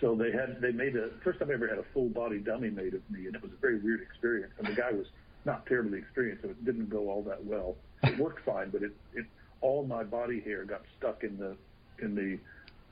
so 0.02 0.16
they 0.16 0.32
had 0.32 0.60
they 0.62 0.72
made 0.72 0.96
a 0.96 1.10
first 1.24 1.40
time 1.40 1.50
I 1.50 1.54
ever 1.54 1.68
had 1.68 1.78
a 1.78 1.86
full 1.94 2.10
body 2.10 2.40
dummy 2.40 2.70
made 2.70 2.94
of 2.94 3.02
me, 3.10 3.28
and 3.28 3.36
it 3.36 3.42
was 3.42 3.52
a 3.52 3.62
very 3.62 3.80
weird 3.80 4.02
experience. 4.02 4.54
And 4.58 4.68
the 4.68 4.74
guy 4.74 4.92
was 4.92 5.08
not 5.46 5.66
terribly 5.66 6.00
experienced, 6.00 6.44
so 6.44 6.50
it 6.50 6.66
didn't 6.66 6.90
go 6.90 7.10
all 7.10 7.24
that 7.24 7.44
well. 7.46 7.76
It 8.04 8.18
worked 8.20 8.46
fine, 8.46 8.70
but 8.70 8.84
it 8.84 8.92
it 9.14 9.26
all 9.62 9.86
my 9.86 10.04
body 10.04 10.40
hair 10.42 10.66
got 10.66 10.82
stuck 10.98 11.24
in 11.24 11.38
the 11.38 11.56
in 12.04 12.16
the 12.16 12.40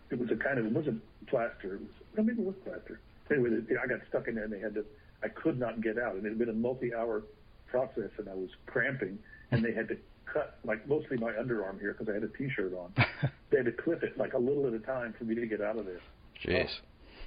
it 0.09 0.19
was 0.19 0.31
a 0.31 0.35
kind 0.35 0.59
of 0.59 0.65
it 0.65 0.71
wasn't 0.71 1.01
plaster. 1.27 1.75
It 1.75 1.81
was 1.81 1.89
no, 2.15 2.23
maybe 2.23 2.41
it 2.41 2.45
was 2.45 2.55
plaster. 2.63 2.99
Anyway, 3.29 3.49
they, 3.49 3.75
I 3.75 3.87
got 3.87 3.99
stuck 4.07 4.27
in 4.27 4.35
there, 4.35 4.45
and 4.45 4.53
they 4.53 4.59
had 4.59 4.73
to. 4.75 4.85
I 5.23 5.29
could 5.29 5.59
not 5.59 5.81
get 5.81 5.97
out, 5.97 6.15
and 6.15 6.25
it 6.25 6.29
had 6.29 6.37
been 6.37 6.49
a 6.49 6.53
multi-hour 6.53 7.23
process, 7.65 8.11
and 8.17 8.29
I 8.29 8.35
was 8.35 8.49
cramping, 8.67 9.17
and 9.51 9.65
they 9.65 9.73
had 9.73 9.87
to 9.89 9.97
cut 10.31 10.57
like 10.63 10.87
mostly 10.87 11.17
my 11.17 11.31
underarm 11.33 11.79
here 11.79 11.93
because 11.93 12.09
I 12.09 12.13
had 12.13 12.23
a 12.23 12.27
T-shirt 12.29 12.73
on. 12.73 12.93
they 13.49 13.57
had 13.57 13.65
to 13.65 13.71
clip 13.71 14.03
it 14.03 14.17
like 14.17 14.33
a 14.33 14.37
little 14.37 14.67
at 14.67 14.73
a 14.73 14.79
time 14.79 15.13
for 15.17 15.23
me 15.23 15.35
to 15.35 15.45
get 15.45 15.61
out 15.61 15.77
of 15.77 15.85
there. 15.85 16.01
Jeez. 16.43 16.69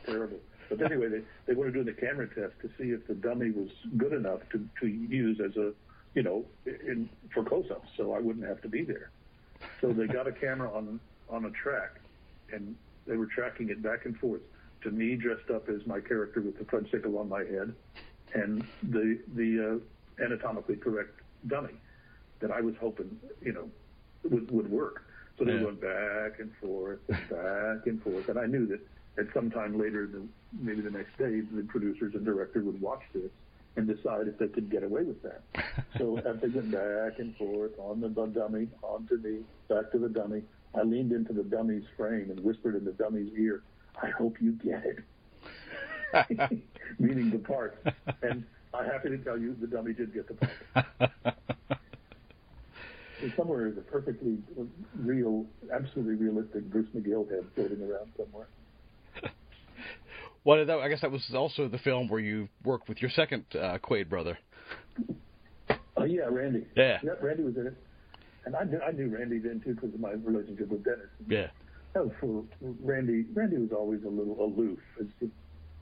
Oh, 0.06 0.12
terrible. 0.12 0.38
But 0.68 0.82
anyway, 0.82 1.08
they 1.08 1.20
they 1.46 1.54
wanted 1.54 1.74
to 1.74 1.84
do 1.84 1.92
the 1.92 2.00
camera 2.00 2.28
test 2.28 2.54
to 2.62 2.68
see 2.78 2.90
if 2.90 3.06
the 3.06 3.14
dummy 3.14 3.50
was 3.50 3.70
good 3.96 4.12
enough 4.12 4.40
to 4.52 4.68
to 4.80 4.86
use 4.86 5.40
as 5.40 5.56
a 5.56 5.72
you 6.14 6.22
know 6.22 6.44
in 6.64 7.08
for 7.34 7.42
close-ups, 7.42 7.88
so 7.96 8.12
I 8.12 8.20
wouldn't 8.20 8.46
have 8.46 8.62
to 8.62 8.68
be 8.68 8.84
there. 8.84 9.10
So 9.80 9.92
they 9.92 10.06
got 10.06 10.26
a 10.28 10.32
camera 10.32 10.72
on 10.72 11.00
on 11.28 11.44
a 11.44 11.50
track, 11.50 12.00
and 12.52 12.76
they 13.06 13.16
were 13.16 13.26
tracking 13.26 13.70
it 13.70 13.82
back 13.82 14.04
and 14.04 14.16
forth 14.18 14.42
to 14.82 14.90
me 14.90 15.16
dressed 15.16 15.50
up 15.50 15.68
as 15.68 15.86
my 15.86 16.00
character 16.00 16.40
with 16.40 16.56
the 16.56 16.64
fudgesicle 16.64 17.18
on 17.18 17.28
my 17.28 17.40
head, 17.40 17.74
and 18.34 18.64
the 18.82 19.18
the 19.34 19.80
uh, 20.20 20.24
anatomically 20.24 20.76
correct 20.76 21.20
dummy 21.48 21.74
that 22.40 22.50
I 22.50 22.60
was 22.60 22.74
hoping 22.80 23.18
you 23.42 23.52
know 23.52 23.70
would 24.24 24.50
would 24.50 24.70
work. 24.70 25.04
So 25.38 25.44
they 25.44 25.54
Yeah. 25.54 25.64
went 25.64 25.80
back 25.80 26.38
and 26.40 26.52
forth 26.56 27.00
and 27.08 27.28
back 27.28 27.86
and 27.86 28.02
forth, 28.02 28.28
and 28.28 28.38
I 28.38 28.46
knew 28.46 28.66
that 28.66 28.80
at 29.18 29.32
some 29.34 29.50
time 29.50 29.78
later, 29.78 30.06
the, 30.06 30.26
maybe 30.58 30.82
the 30.82 30.90
next 30.90 31.16
day, 31.18 31.40
the 31.40 31.62
producers 31.68 32.14
and 32.14 32.24
director 32.24 32.62
would 32.62 32.80
watch 32.80 33.02
this 33.14 33.30
and 33.76 33.86
decide 33.86 34.28
if 34.28 34.38
they 34.38 34.48
could 34.48 34.70
get 34.70 34.82
away 34.82 35.02
with 35.04 35.22
that. 35.22 35.42
So 35.98 36.18
as 36.18 36.40
they 36.40 36.48
went 36.48 36.70
back 36.70 37.18
and 37.18 37.36
forth 37.36 37.72
on 37.78 38.00
the 38.00 38.08
dummy, 38.08 38.68
onto 38.82 39.16
me, 39.16 39.40
back 39.68 39.90
to 39.92 39.98
the 39.98 40.08
dummy, 40.08 40.42
I 40.74 40.82
leaned 40.82 41.12
into 41.12 41.32
the 41.34 41.42
dummy's 41.42 41.84
frame 41.96 42.30
and 42.30 42.40
whispered 42.42 42.74
in 42.76 42.84
the 42.84 42.92
dummy's 42.92 43.32
ear, 43.38 43.64
"I 44.02 44.08
hope 44.10 44.40
you 44.40 44.52
get 44.52 44.82
it," 44.84 44.98
meaning 46.98 47.30
the 47.30 47.38
part. 47.38 47.82
And 48.22 48.44
I'm 48.72 48.86
happy 48.86 49.10
to 49.10 49.18
tell 49.18 49.38
you, 49.38 49.56
the 49.60 49.66
dummy 49.66 49.92
did 49.92 50.14
get 50.14 50.28
the 50.28 50.34
part. 50.34 50.56
Somewhere 53.36 53.66
is 53.66 53.76
a 53.76 53.82
perfectly 53.82 54.38
real, 54.98 55.46
absolutely 55.72 56.14
realistic 56.14 56.70
Bruce 56.70 56.88
McGill 56.96 57.28
head 57.30 57.44
floating 57.54 57.82
around 57.82 58.10
somewhere. 58.16 58.46
well, 60.44 60.64
that, 60.64 60.78
I 60.78 60.88
guess 60.88 61.00
that 61.02 61.10
was 61.10 61.24
also 61.34 61.68
the 61.68 61.78
film 61.78 62.08
where 62.08 62.20
you 62.20 62.48
worked 62.64 62.88
with 62.88 63.02
your 63.02 63.10
second 63.10 63.44
uh, 63.54 63.78
Quaid 63.78 64.08
brother. 64.08 64.38
Oh 65.96 66.04
yeah, 66.04 66.24
Randy. 66.30 66.66
Yeah. 66.76 66.98
Randy 67.20 67.42
was 67.42 67.56
in 67.56 67.66
it, 67.66 67.76
and 68.46 68.56
I 68.56 68.64
knew 68.64 68.80
I 68.80 68.92
knew 68.92 69.08
Randy 69.14 69.38
then 69.38 69.60
too 69.62 69.74
because 69.74 69.92
of 69.92 70.00
my 70.00 70.12
relationship 70.12 70.68
with 70.68 70.84
Dennis. 70.84 71.10
Yeah. 71.28 71.48
That 71.92 72.04
was 72.04 72.12
for 72.20 72.44
Randy. 72.82 73.26
Randy 73.34 73.58
was 73.58 73.70
always 73.72 74.00
a 74.04 74.08
little 74.08 74.42
aloof. 74.42 74.78
It's 74.98 75.32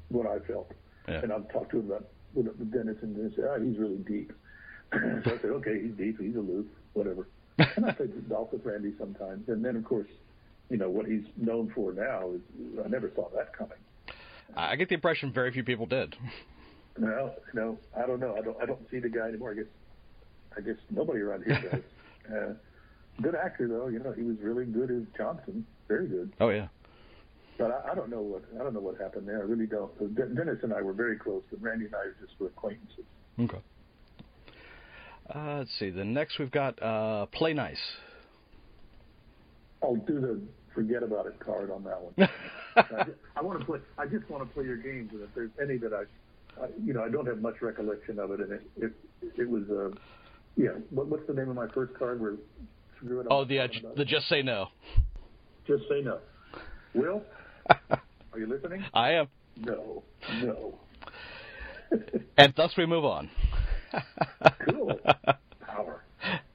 what 0.08 0.26
I 0.26 0.38
felt. 0.46 0.72
Yeah. 1.06 1.20
And 1.22 1.32
I've 1.32 1.50
talked 1.52 1.70
to 1.72 1.80
him 1.80 1.86
about 1.86 2.08
with 2.34 2.72
Dennis, 2.72 2.96
and 3.02 3.14
Dennis 3.14 3.32
said, 3.36 3.44
"Oh, 3.48 3.62
he's 3.62 3.78
really 3.78 3.98
deep." 3.98 4.32
so 4.92 4.98
I 4.98 5.38
said, 5.40 5.50
"Okay, 5.50 5.82
he's 5.82 5.92
deep. 5.92 6.20
He's 6.20 6.34
aloof. 6.34 6.66
Whatever." 6.98 7.28
and 7.76 7.86
I 7.86 7.92
played 7.92 8.28
golf 8.28 8.52
with 8.52 8.64
Randy 8.64 8.92
sometimes, 8.98 9.48
and 9.48 9.64
then 9.64 9.76
of 9.76 9.84
course, 9.84 10.08
you 10.70 10.76
know 10.76 10.90
what 10.90 11.06
he's 11.06 11.24
known 11.36 11.72
for 11.74 11.92
now 11.92 12.30
is 12.32 12.40
I 12.84 12.88
never 12.88 13.10
saw 13.14 13.28
that 13.34 13.56
coming. 13.56 13.78
I 14.56 14.76
get 14.76 14.88
the 14.88 14.94
impression 14.94 15.32
very 15.32 15.52
few 15.52 15.64
people 15.64 15.86
did. 15.86 16.16
Well, 16.98 17.34
you 17.52 17.60
know, 17.60 17.78
I 17.96 18.06
don't 18.06 18.20
know. 18.20 18.34
I 18.36 18.40
don't. 18.40 18.56
I 18.62 18.66
don't 18.66 18.80
see 18.90 18.98
the 18.98 19.08
guy 19.08 19.28
anymore. 19.28 19.52
I 19.52 19.54
guess. 19.54 19.66
I 20.56 20.60
guess 20.60 20.76
nobody 20.90 21.20
around 21.20 21.44
here 21.44 21.60
does. 21.70 22.32
uh, 22.34 23.22
good 23.22 23.34
actor 23.34 23.68
though. 23.68 23.88
You 23.88 24.00
know, 24.00 24.12
he 24.12 24.22
was 24.22 24.36
really 24.40 24.64
good 24.64 24.90
as 24.90 25.02
Johnson. 25.16 25.66
Very 25.86 26.08
good. 26.08 26.32
Oh 26.40 26.50
yeah. 26.50 26.68
But 27.56 27.70
I, 27.70 27.92
I 27.92 27.94
don't 27.94 28.10
know 28.10 28.20
what 28.20 28.44
I 28.54 28.62
don't 28.62 28.74
know 28.74 28.80
what 28.80 28.98
happened 28.98 29.28
there. 29.28 29.38
I 29.38 29.42
really 29.42 29.66
don't. 29.66 29.92
Dennis 30.14 30.58
and 30.62 30.72
I 30.72 30.82
were 30.82 30.92
very 30.92 31.16
close, 31.16 31.42
but 31.50 31.62
Randy 31.62 31.86
and 31.86 31.94
I 31.94 32.06
just 32.20 32.38
were 32.40 32.48
acquaintances. 32.48 33.04
Okay. 33.38 33.60
Uh, 35.34 35.56
let's 35.58 35.70
see. 35.78 35.90
The 35.90 36.04
next 36.04 36.38
we've 36.38 36.50
got 36.50 36.80
uh, 36.82 37.26
Play 37.26 37.52
Nice. 37.52 37.80
I'll 39.82 39.96
do 39.96 40.20
the 40.20 40.40
forget 40.74 41.02
about 41.02 41.26
it 41.26 41.38
card 41.40 41.70
on 41.70 41.84
that 41.84 42.00
one. 42.00 42.14
I, 42.76 43.04
just, 43.04 43.18
I 43.36 43.42
want 43.42 43.58
to 43.58 43.64
play. 43.64 43.78
I 43.98 44.06
just 44.06 44.28
want 44.30 44.46
to 44.46 44.54
play 44.54 44.64
your 44.64 44.76
games, 44.76 45.10
and 45.12 45.22
if 45.22 45.28
there's 45.34 45.50
any 45.60 45.76
that 45.78 45.92
I, 45.92 46.62
I 46.62 46.68
you 46.84 46.92
know, 46.92 47.02
I 47.02 47.08
don't 47.08 47.26
have 47.26 47.40
much 47.40 47.56
recollection 47.60 48.18
of 48.18 48.30
it, 48.30 48.40
and 48.40 48.52
it 48.52 48.62
it, 48.76 48.92
it 49.36 49.48
was 49.48 49.64
uh, 49.70 49.96
yeah. 50.56 50.70
What, 50.90 51.08
what's 51.08 51.26
the 51.26 51.34
name 51.34 51.48
of 51.48 51.56
my 51.56 51.68
first 51.68 51.94
card? 51.98 52.20
Where 52.20 52.34
screw 52.96 53.20
it 53.20 53.26
oh, 53.30 53.42
up. 53.42 53.48
the 53.48 53.60
uh, 53.60 53.68
the 53.96 54.04
Just 54.04 54.28
Say 54.28 54.42
No. 54.42 54.68
Just 55.66 55.82
say 55.88 56.00
no. 56.02 56.18
Will, 56.94 57.22
are 57.90 58.38
you 58.38 58.46
listening? 58.46 58.82
I 58.94 59.12
am. 59.12 59.28
No, 59.56 60.02
no. 60.42 60.78
And 62.38 62.54
thus 62.56 62.72
we 62.76 62.86
move 62.86 63.04
on. 63.04 63.28
Cool. 64.60 64.98
Power. 65.60 66.04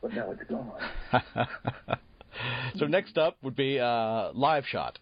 But 0.02 0.14
now 0.14 0.32
it's 0.32 0.44
gone. 0.50 0.72
so 2.78 2.86
next 2.86 3.18
up 3.18 3.38
would 3.42 3.56
be 3.56 3.80
uh, 3.80 4.32
Live 4.34 4.66
Shot. 4.66 5.00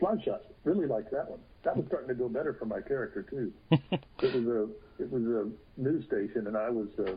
Live 0.00 0.22
shot. 0.24 0.42
Really 0.64 0.86
liked 0.86 1.10
that 1.10 1.28
one. 1.28 1.40
That 1.64 1.76
was 1.76 1.86
starting 1.86 2.08
to 2.08 2.14
go 2.14 2.28
better 2.28 2.54
for 2.54 2.66
my 2.66 2.80
character 2.80 3.22
too. 3.22 3.52
it 3.70 4.00
was 4.22 4.46
a 4.46 4.68
it 5.02 5.10
was 5.10 5.22
a 5.22 5.48
news 5.80 6.04
station, 6.04 6.46
and 6.46 6.56
I 6.56 6.70
was 6.70 6.88
uh, 6.98 7.16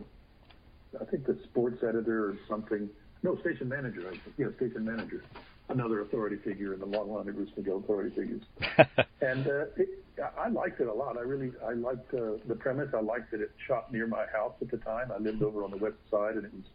I 1.00 1.06
think 1.06 1.26
the 1.26 1.38
sports 1.44 1.84
editor 1.84 2.30
or 2.30 2.38
something. 2.50 2.90
No, 3.24 3.40
station 3.42 3.70
manager. 3.70 4.08
I 4.08 4.12
think. 4.12 4.34
Yeah, 4.38 4.48
station 4.58 4.84
manager. 4.84 5.24
Another 5.72 6.02
authority 6.02 6.38
figure 6.38 6.74
in 6.74 6.80
the 6.80 6.86
long 6.86 7.12
line 7.12 7.28
of 7.28 7.36
Bruce 7.36 7.50
McGill 7.58 7.84
authority 7.84 8.16
figures. 8.16 8.42
and 9.22 9.48
uh, 9.48 9.66
it, 9.78 9.90
I 10.38 10.50
liked 10.50 10.82
it 10.82 10.88
a 10.88 10.94
lot. 10.94 11.18
I 11.18 11.22
really, 11.22 11.52
I 11.66 11.74
liked 11.74 12.14
uh, 12.14 12.34
the 12.48 12.56
premise. 12.56 12.90
I 12.94 13.02
liked 13.02 13.32
that 13.32 13.42
it 13.42 13.52
shot 13.68 13.92
near 13.92 14.06
my 14.08 14.26
house 14.34 14.54
at 14.62 14.70
the 14.70 14.78
time. 14.78 15.12
I 15.12 15.18
lived 15.18 15.42
over 15.42 15.64
on 15.64 15.72
the 15.72 15.78
west 15.78 15.96
side, 16.10 16.36
and 16.36 16.46
it 16.46 16.54
was 16.54 16.66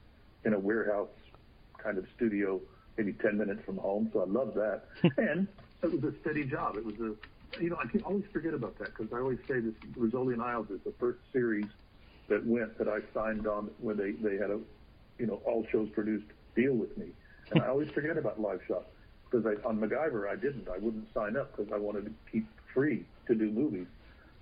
in 0.44 0.54
a 0.54 0.58
warehouse 0.58 1.08
kind 1.78 1.98
of 1.98 2.06
studio, 2.16 2.60
maybe 2.96 3.12
10 3.12 3.36
minutes 3.36 3.60
from 3.64 3.76
home. 3.76 4.10
So 4.12 4.20
I 4.20 4.24
loved 4.24 4.56
that. 4.56 4.84
and 5.18 5.46
it 5.82 5.92
was 5.92 6.02
a 6.02 6.18
steady 6.20 6.44
job. 6.44 6.76
It 6.76 6.84
was 6.84 6.94
a, 6.94 7.62
you 7.62 7.70
know, 7.70 7.76
I 7.82 7.86
can 7.86 8.02
always 8.02 8.24
forget 8.32 8.54
about 8.54 8.78
that 8.78 8.96
because 8.96 9.12
I 9.12 9.18
always 9.18 9.38
say 9.46 9.60
this 9.60 9.74
Rizzoli 9.96 10.32
and 10.32 10.42
Isles 10.42 10.70
is 10.70 10.80
the 10.84 10.92
first 10.98 11.18
series 11.32 11.66
that 12.28 12.44
went 12.46 12.76
that 12.78 12.88
I 12.88 13.00
signed 13.14 13.46
on 13.46 13.70
where 13.80 13.94
they, 13.94 14.12
they 14.12 14.36
had 14.36 14.50
a, 14.50 14.58
you 15.18 15.26
know, 15.26 15.40
all 15.44 15.64
shows 15.70 15.88
produced 15.90 16.26
deal 16.56 16.74
with 16.74 16.96
me. 16.96 17.08
And 17.50 17.62
I 17.62 17.68
always 17.68 17.90
forget 17.90 18.16
about 18.16 18.40
live 18.40 18.60
shot 18.66 18.86
because 19.30 19.46
on 19.64 19.78
MacGyver 19.78 20.28
I 20.28 20.36
didn't. 20.36 20.68
I 20.68 20.78
wouldn't 20.78 21.06
sign 21.14 21.36
up 21.36 21.56
because 21.56 21.72
I 21.72 21.78
wanted 21.78 22.06
to 22.06 22.12
keep 22.30 22.46
free 22.72 23.04
to 23.26 23.34
do 23.34 23.50
movies. 23.50 23.86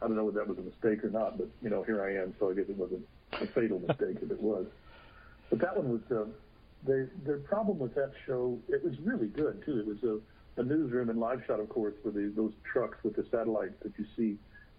I 0.03 0.07
don't 0.07 0.17
know 0.17 0.25
whether 0.25 0.38
that 0.40 0.49
was 0.49 0.59
a 0.59 0.62
mistake 0.62 1.05
or 1.05 1.11
not, 1.11 1.38
but 1.38 1.49
you 1.62 1.71
know, 1.71 1.83
here 1.83 2.03
I 2.03 2.23
am, 2.23 2.35
so 2.38 2.51
I 2.51 2.55
guess 2.55 2.67
it 2.69 2.77
wasn't 2.77 3.07
a 3.33 3.47
fatal 3.47 3.81
mistake 3.81 4.19
if 4.23 4.31
it 4.31 4.40
was. 4.40 4.67
But 5.51 5.61
that 5.61 5.77
one 5.77 5.90
was 5.90 6.01
uh, 6.11 6.27
the 6.85 7.09
the 7.25 7.35
problem 7.49 7.79
with 7.79 7.95
that 7.95 8.12
show. 8.27 8.59
It 8.69 8.85
was 8.85 8.99
really 9.01 9.29
good 9.29 9.62
too. 9.64 9.81
It 9.81 9.87
was 9.87 10.03
a, 10.03 10.61
a 10.61 10.64
newsroom 10.64 11.11
and 11.11 11.21
live 11.21 11.43
shot, 11.47 11.61
of 11.61 11.69
course, 11.69 11.95
with 12.05 12.14
those 12.37 12.53
trucks 12.71 12.99
with 13.03 13.17
the 13.17 13.25
satellites 13.31 13.75
that 13.83 13.93
you 13.99 14.07
see, 14.17 14.38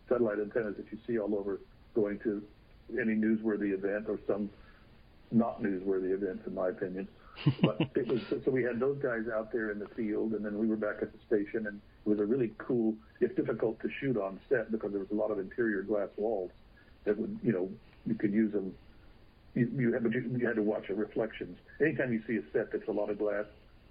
satellite 0.10 0.40
antennas 0.40 0.76
that 0.78 0.86
you 0.92 0.98
see 1.08 1.20
all 1.20 1.36
over, 1.36 1.60
going 1.94 2.20
to 2.20 2.44
any 2.92 3.16
newsworthy 3.16 3.74
event 3.74 4.06
or 4.08 4.20
some 4.28 4.50
not 5.32 5.62
newsworthy 5.62 6.14
events, 6.14 6.46
in 6.46 6.54
my 6.54 6.70
opinion. 6.70 7.08
But 7.62 7.78
it 7.96 8.08
was 8.08 8.22
so 8.30 8.52
we 8.52 8.64
had 8.64 8.80
those 8.80 8.98
guys 9.02 9.24
out 9.34 9.52
there 9.52 9.72
in 9.72 9.80
the 9.80 9.88
field, 9.96 10.34
and 10.34 10.46
then 10.46 10.58
we 10.58 10.68
were 10.68 10.76
back 10.76 10.98
at 11.02 11.12
the 11.12 11.20
station, 11.26 11.68
and 11.68 11.80
it 12.06 12.10
was 12.10 12.20
a 12.20 12.26
really 12.26 12.52
cool. 12.58 12.96
It's 13.22 13.36
difficult 13.36 13.80
to 13.82 13.90
shoot 14.00 14.18
on 14.18 14.40
set 14.50 14.72
because 14.72 14.92
there 14.92 15.00
was 15.00 15.12
a 15.12 15.16
lot 15.16 15.32
of 15.32 15.40
interior 15.40 15.82
glass 15.84 16.10
walls 16.18 16.52
that 17.06 17.18
would, 17.18 17.40
you 17.44 17.52
know, 17.52 17.70
you 18.06 18.16
could 18.16 18.34
use 18.34 18.52
them. 18.52 18.74
You, 19.54 19.72
you 19.76 19.94
had, 19.94 20.04
but 20.04 20.12
you, 20.12 20.30
you 20.38 20.46
had 20.46 20.58
to 20.58 20.64
watch 20.64 20.88
the 20.90 20.96
reflections. 20.96 21.58
Anytime 21.80 22.12
you 22.12 22.22
see 22.28 22.38
a 22.38 22.52
set 22.52 22.72
that's 22.72 22.88
a 22.88 22.92
lot 22.92 23.10
of 23.10 23.18
glass, 23.18 23.46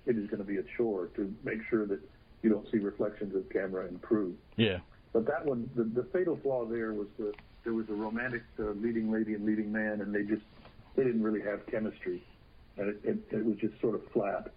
it 0.06 0.18
is 0.18 0.26
going 0.28 0.38
to 0.38 0.44
be 0.44 0.58
a 0.58 0.64
chore 0.76 1.06
to 1.16 1.34
make 1.42 1.60
sure 1.70 1.86
that 1.86 2.00
you 2.42 2.50
don't 2.50 2.70
see 2.70 2.78
reflections 2.78 3.34
of 3.34 3.48
camera 3.50 3.86
and 3.86 4.00
crew. 4.02 4.36
Yeah. 4.56 4.80
But 5.14 5.26
that 5.26 5.46
one, 5.46 5.70
the, 5.74 5.84
the 5.84 6.06
fatal 6.12 6.38
flaw 6.42 6.66
there 6.66 6.92
was 6.92 7.06
the 7.18 7.32
there 7.64 7.72
was 7.72 7.88
a 7.88 7.94
romantic 7.94 8.42
uh, 8.58 8.72
leading 8.72 9.10
lady 9.10 9.34
and 9.34 9.46
leading 9.46 9.72
man, 9.72 10.02
and 10.02 10.14
they 10.14 10.22
just 10.22 10.44
they 10.96 11.04
didn't 11.04 11.22
really 11.22 11.40
have 11.40 11.66
chemistry, 11.66 12.22
and 12.76 12.88
it, 12.88 13.00
it, 13.04 13.18
it 13.30 13.44
was 13.44 13.56
just 13.56 13.80
sort 13.80 13.94
of 13.94 14.02
flat. 14.12 14.52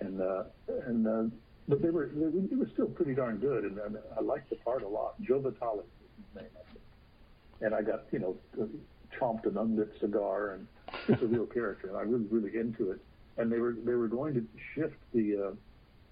And 0.00 0.20
uh, 0.20 0.44
and 0.86 1.06
uh, 1.06 1.34
but 1.68 1.80
they 1.82 1.90
were 1.90 2.10
they, 2.14 2.40
they 2.40 2.56
were 2.56 2.68
still 2.72 2.86
pretty 2.86 3.14
darn 3.14 3.38
good, 3.38 3.64
and, 3.64 3.78
and 3.78 3.96
I 4.16 4.20
liked 4.20 4.50
the 4.50 4.56
part 4.56 4.82
a 4.82 4.88
lot. 4.88 5.20
Joe 5.22 5.40
Vitale 5.40 5.76
was 5.76 5.84
his 6.16 6.42
name, 6.42 6.50
I 6.54 6.72
think. 6.72 6.84
and 7.60 7.74
I 7.74 7.82
got 7.82 8.04
you 8.12 8.18
know 8.18 8.36
chomped 9.18 9.46
an 9.46 9.56
unlit 9.56 9.92
cigar, 10.00 10.54
and 10.54 10.66
just 11.06 11.22
a 11.22 11.26
real 11.26 11.46
character, 11.46 11.88
and 11.88 11.96
I 11.96 12.04
was 12.04 12.20
really 12.30 12.50
really 12.50 12.58
into 12.58 12.90
it. 12.90 13.00
And 13.36 13.50
they 13.50 13.58
were 13.58 13.76
they 13.84 13.94
were 13.94 14.08
going 14.08 14.34
to 14.34 14.46
shift 14.74 14.96
the 15.12 15.48
uh, 15.48 15.50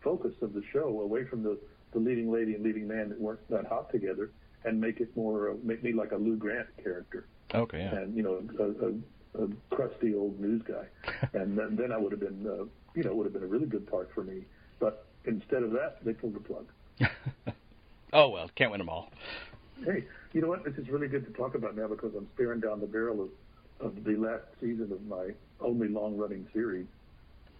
focus 0.02 0.34
of 0.42 0.54
the 0.54 0.62
show 0.72 1.00
away 1.00 1.24
from 1.24 1.42
the 1.42 1.58
the 1.92 1.98
leading 1.98 2.32
lady 2.32 2.54
and 2.54 2.64
leading 2.64 2.88
man 2.88 3.10
that 3.10 3.20
weren't 3.20 3.46
that 3.50 3.66
hot 3.66 3.90
together, 3.90 4.30
and 4.64 4.80
make 4.80 5.00
it 5.00 5.14
more 5.16 5.50
uh, 5.50 5.54
make 5.62 5.82
me 5.82 5.92
like 5.92 6.12
a 6.12 6.16
Lou 6.16 6.36
Grant 6.36 6.68
character. 6.82 7.26
Okay. 7.54 7.80
Yeah. 7.80 7.96
And 7.96 8.16
you 8.16 8.22
know, 8.22 8.42
a, 8.58 8.86
a 8.86 8.92
a 9.38 9.74
crusty 9.74 10.14
old 10.14 10.38
news 10.40 10.62
guy, 10.66 10.84
and 11.32 11.56
then, 11.56 11.76
then 11.76 11.92
I 11.92 11.98
would 11.98 12.12
have 12.12 12.20
been, 12.20 12.46
uh, 12.46 12.64
you 12.94 13.04
know, 13.04 13.14
would 13.14 13.24
have 13.24 13.32
been 13.32 13.42
a 13.42 13.46
really 13.46 13.66
good 13.66 13.90
part 13.90 14.10
for 14.14 14.22
me. 14.22 14.44
But 14.78 15.06
instead 15.24 15.62
of 15.62 15.70
that, 15.72 16.04
they 16.04 16.12
pulled 16.12 16.34
the 16.34 16.40
plug. 16.40 16.66
oh 18.12 18.28
well, 18.28 18.50
can't 18.54 18.70
win 18.70 18.78
them 18.78 18.88
all. 18.88 19.10
Hey, 19.84 20.04
you 20.32 20.40
know 20.40 20.48
what? 20.48 20.64
This 20.64 20.74
is 20.74 20.88
really 20.88 21.08
good 21.08 21.24
to 21.26 21.32
talk 21.32 21.54
about 21.54 21.76
now 21.76 21.88
because 21.88 22.12
I'm 22.16 22.28
staring 22.34 22.60
down 22.60 22.80
the 22.80 22.86
barrel 22.86 23.22
of 23.22 23.28
of 23.80 24.04
the 24.04 24.16
last 24.16 24.44
season 24.60 24.92
of 24.92 25.04
my 25.06 25.30
only 25.60 25.88
long-running 25.88 26.46
series, 26.52 26.86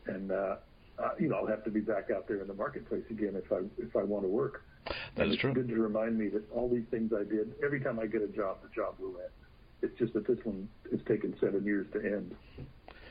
and 0.06 0.30
uh, 0.30 0.56
uh, 0.98 1.10
you 1.18 1.28
know 1.28 1.36
I'll 1.36 1.46
have 1.46 1.64
to 1.64 1.70
be 1.70 1.80
back 1.80 2.10
out 2.14 2.28
there 2.28 2.40
in 2.40 2.46
the 2.46 2.54
marketplace 2.54 3.04
again 3.10 3.34
if 3.34 3.50
I 3.52 3.60
if 3.78 3.96
I 3.96 4.02
want 4.02 4.24
to 4.24 4.28
work. 4.28 4.62
That 5.16 5.24
and 5.24 5.32
is 5.32 5.38
true. 5.38 5.50
It's 5.50 5.58
good 5.58 5.68
to 5.68 5.80
remind 5.80 6.18
me 6.18 6.28
that 6.28 6.50
all 6.52 6.68
these 6.68 6.84
things 6.90 7.12
I 7.12 7.24
did, 7.24 7.54
every 7.64 7.80
time 7.80 7.98
I 7.98 8.06
get 8.06 8.22
a 8.22 8.28
job, 8.28 8.58
the 8.62 8.68
job 8.74 8.94
will 8.98 9.16
end. 9.18 9.30
It's 9.82 9.98
just 9.98 10.14
that 10.14 10.26
this 10.26 10.38
one 10.44 10.68
has 10.90 11.00
taken 11.06 11.34
seven 11.40 11.64
years 11.64 11.86
to 11.92 12.00
end. 12.00 12.34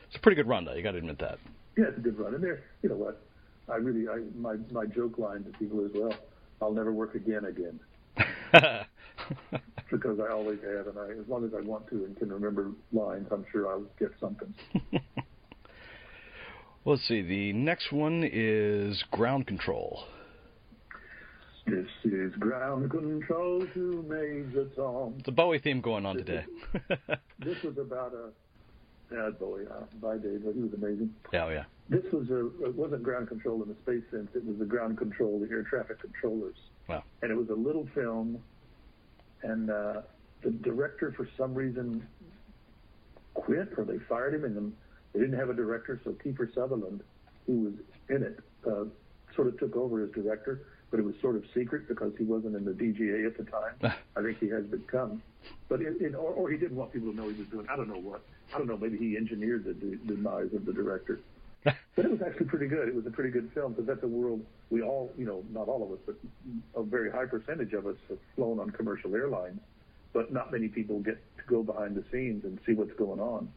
It's 0.06 0.16
a 0.16 0.20
pretty 0.20 0.36
good 0.36 0.48
run, 0.48 0.64
though. 0.64 0.74
You 0.74 0.82
got 0.82 0.92
to 0.92 0.98
admit 0.98 1.18
that. 1.20 1.38
Yeah, 1.76 1.84
it's 1.88 1.98
a 1.98 2.00
good 2.00 2.18
run. 2.18 2.34
And 2.34 2.42
there, 2.42 2.62
you 2.82 2.88
know 2.88 2.96
what? 2.96 3.22
I 3.68 3.76
really, 3.76 4.08
I 4.08 4.22
my 4.36 4.56
my 4.70 4.86
joke 4.86 5.18
line 5.18 5.44
to 5.44 5.50
people 5.58 5.84
as 5.84 5.92
well. 5.94 6.14
I'll 6.60 6.72
never 6.72 6.92
work 6.92 7.14
again 7.14 7.44
again. 7.44 7.80
because 9.90 10.18
I 10.20 10.32
always 10.32 10.58
have, 10.60 10.86
and 10.88 10.98
I, 10.98 11.10
as 11.20 11.28
long 11.28 11.44
as 11.44 11.52
I 11.56 11.60
want 11.60 11.88
to 11.88 12.04
and 12.04 12.16
can 12.16 12.32
remember 12.32 12.72
lines, 12.92 13.28
I'm 13.30 13.44
sure 13.52 13.70
I'll 13.70 13.86
get 13.98 14.10
something. 14.20 14.52
well, 14.92 15.00
let's 16.96 17.06
see. 17.06 17.22
The 17.22 17.52
next 17.52 17.92
one 17.92 18.28
is 18.30 19.02
ground 19.10 19.46
control. 19.46 20.04
This 21.66 21.86
is 22.04 22.32
ground 22.34 22.90
control 22.90 23.64
to 23.74 24.04
Major 24.08 24.68
Tom. 24.74 25.14
It's 25.18 25.28
a 25.28 25.32
Bowie 25.32 25.58
theme 25.58 25.80
going 25.80 26.04
on 26.04 26.16
this 26.16 26.26
today. 26.26 26.44
Is, 26.74 26.98
this 27.38 27.62
was 27.62 27.78
about 27.78 28.12
a 28.14 28.30
yeah, 29.12 29.30
Bowie. 29.38 29.64
Uh, 29.70 29.84
by 30.00 30.16
Dave, 30.16 30.42
he 30.42 30.60
was 30.60 30.72
amazing. 30.74 31.14
Yeah, 31.32 31.44
oh, 31.44 31.50
yeah. 31.50 31.64
This 31.88 32.04
was 32.12 32.30
a 32.30 32.46
it 32.64 32.74
wasn't 32.74 33.02
ground 33.02 33.28
control 33.28 33.62
in 33.62 33.68
the 33.68 33.76
space 33.82 34.02
sense. 34.10 34.28
It 34.34 34.44
was 34.44 34.58
the 34.58 34.64
ground 34.64 34.98
control, 34.98 35.38
the 35.38 35.48
air 35.50 35.62
traffic 35.62 36.00
controllers. 36.00 36.56
Wow. 36.88 37.04
And 37.22 37.30
it 37.30 37.36
was 37.36 37.48
a 37.50 37.54
little 37.54 37.86
film, 37.94 38.42
and 39.42 39.70
uh, 39.70 40.02
the 40.42 40.50
director 40.50 41.12
for 41.16 41.28
some 41.36 41.54
reason 41.54 42.06
quit 43.34 43.72
or 43.76 43.84
they 43.84 43.98
fired 44.08 44.34
him, 44.34 44.44
and 44.44 44.56
then 44.56 44.72
they 45.12 45.20
didn't 45.20 45.38
have 45.38 45.50
a 45.50 45.54
director, 45.54 46.00
so 46.04 46.10
Kiefer 46.12 46.52
Sutherland, 46.54 47.02
who 47.46 47.60
was 47.64 47.72
in 48.08 48.22
it, 48.22 48.38
uh, 48.66 48.84
sort 49.34 49.48
of 49.48 49.58
took 49.58 49.76
over 49.76 50.04
as 50.04 50.10
director 50.10 50.62
but 50.92 51.00
it 51.00 51.04
was 51.04 51.14
sort 51.22 51.36
of 51.36 51.42
secret 51.54 51.88
because 51.88 52.12
he 52.18 52.24
wasn't 52.24 52.54
in 52.54 52.66
the 52.66 52.70
DGA 52.70 53.26
at 53.26 53.38
the 53.38 53.44
time. 53.44 53.94
I 54.16 54.22
think 54.22 54.38
he 54.38 54.48
has 54.50 54.64
become, 54.64 55.22
but 55.68 55.80
it, 55.80 55.96
it, 56.00 56.14
or, 56.14 56.32
or 56.34 56.50
he 56.50 56.58
didn't 56.58 56.76
want 56.76 56.92
people 56.92 57.10
to 57.10 57.16
know 57.16 57.30
he 57.30 57.38
was 57.38 57.48
doing. 57.48 57.66
I 57.68 57.76
don't 57.76 57.88
know 57.88 57.98
what. 57.98 58.20
I 58.54 58.58
don't 58.58 58.68
know. 58.68 58.76
Maybe 58.76 58.98
he 58.98 59.16
engineered 59.16 59.64
the 59.64 59.72
de- 59.72 59.96
demise 59.96 60.52
of 60.54 60.66
the 60.66 60.72
director. 60.72 61.20
but 61.64 62.04
it 62.04 62.10
was 62.10 62.20
actually 62.20 62.46
pretty 62.46 62.66
good. 62.66 62.88
It 62.88 62.94
was 62.94 63.06
a 63.06 63.10
pretty 63.10 63.30
good 63.30 63.50
film 63.54 63.72
because 63.72 63.86
that's 63.86 64.02
a 64.02 64.08
world 64.08 64.44
we 64.68 64.82
all, 64.82 65.10
you 65.16 65.24
know, 65.24 65.42
not 65.50 65.68
all 65.68 65.82
of 65.82 65.92
us, 65.92 65.98
but 66.04 66.16
a 66.78 66.82
very 66.82 67.10
high 67.10 67.24
percentage 67.24 67.72
of 67.72 67.86
us 67.86 67.96
have 68.10 68.18
flown 68.36 68.60
on 68.60 68.70
commercial 68.70 69.14
airlines, 69.14 69.60
but 70.12 70.30
not 70.30 70.52
many 70.52 70.68
people 70.68 70.98
get 71.00 71.18
to 71.38 71.44
go 71.46 71.62
behind 71.62 71.96
the 71.96 72.04
scenes 72.12 72.44
and 72.44 72.58
see 72.66 72.74
what's 72.74 72.92
going 72.94 73.20
on, 73.20 73.50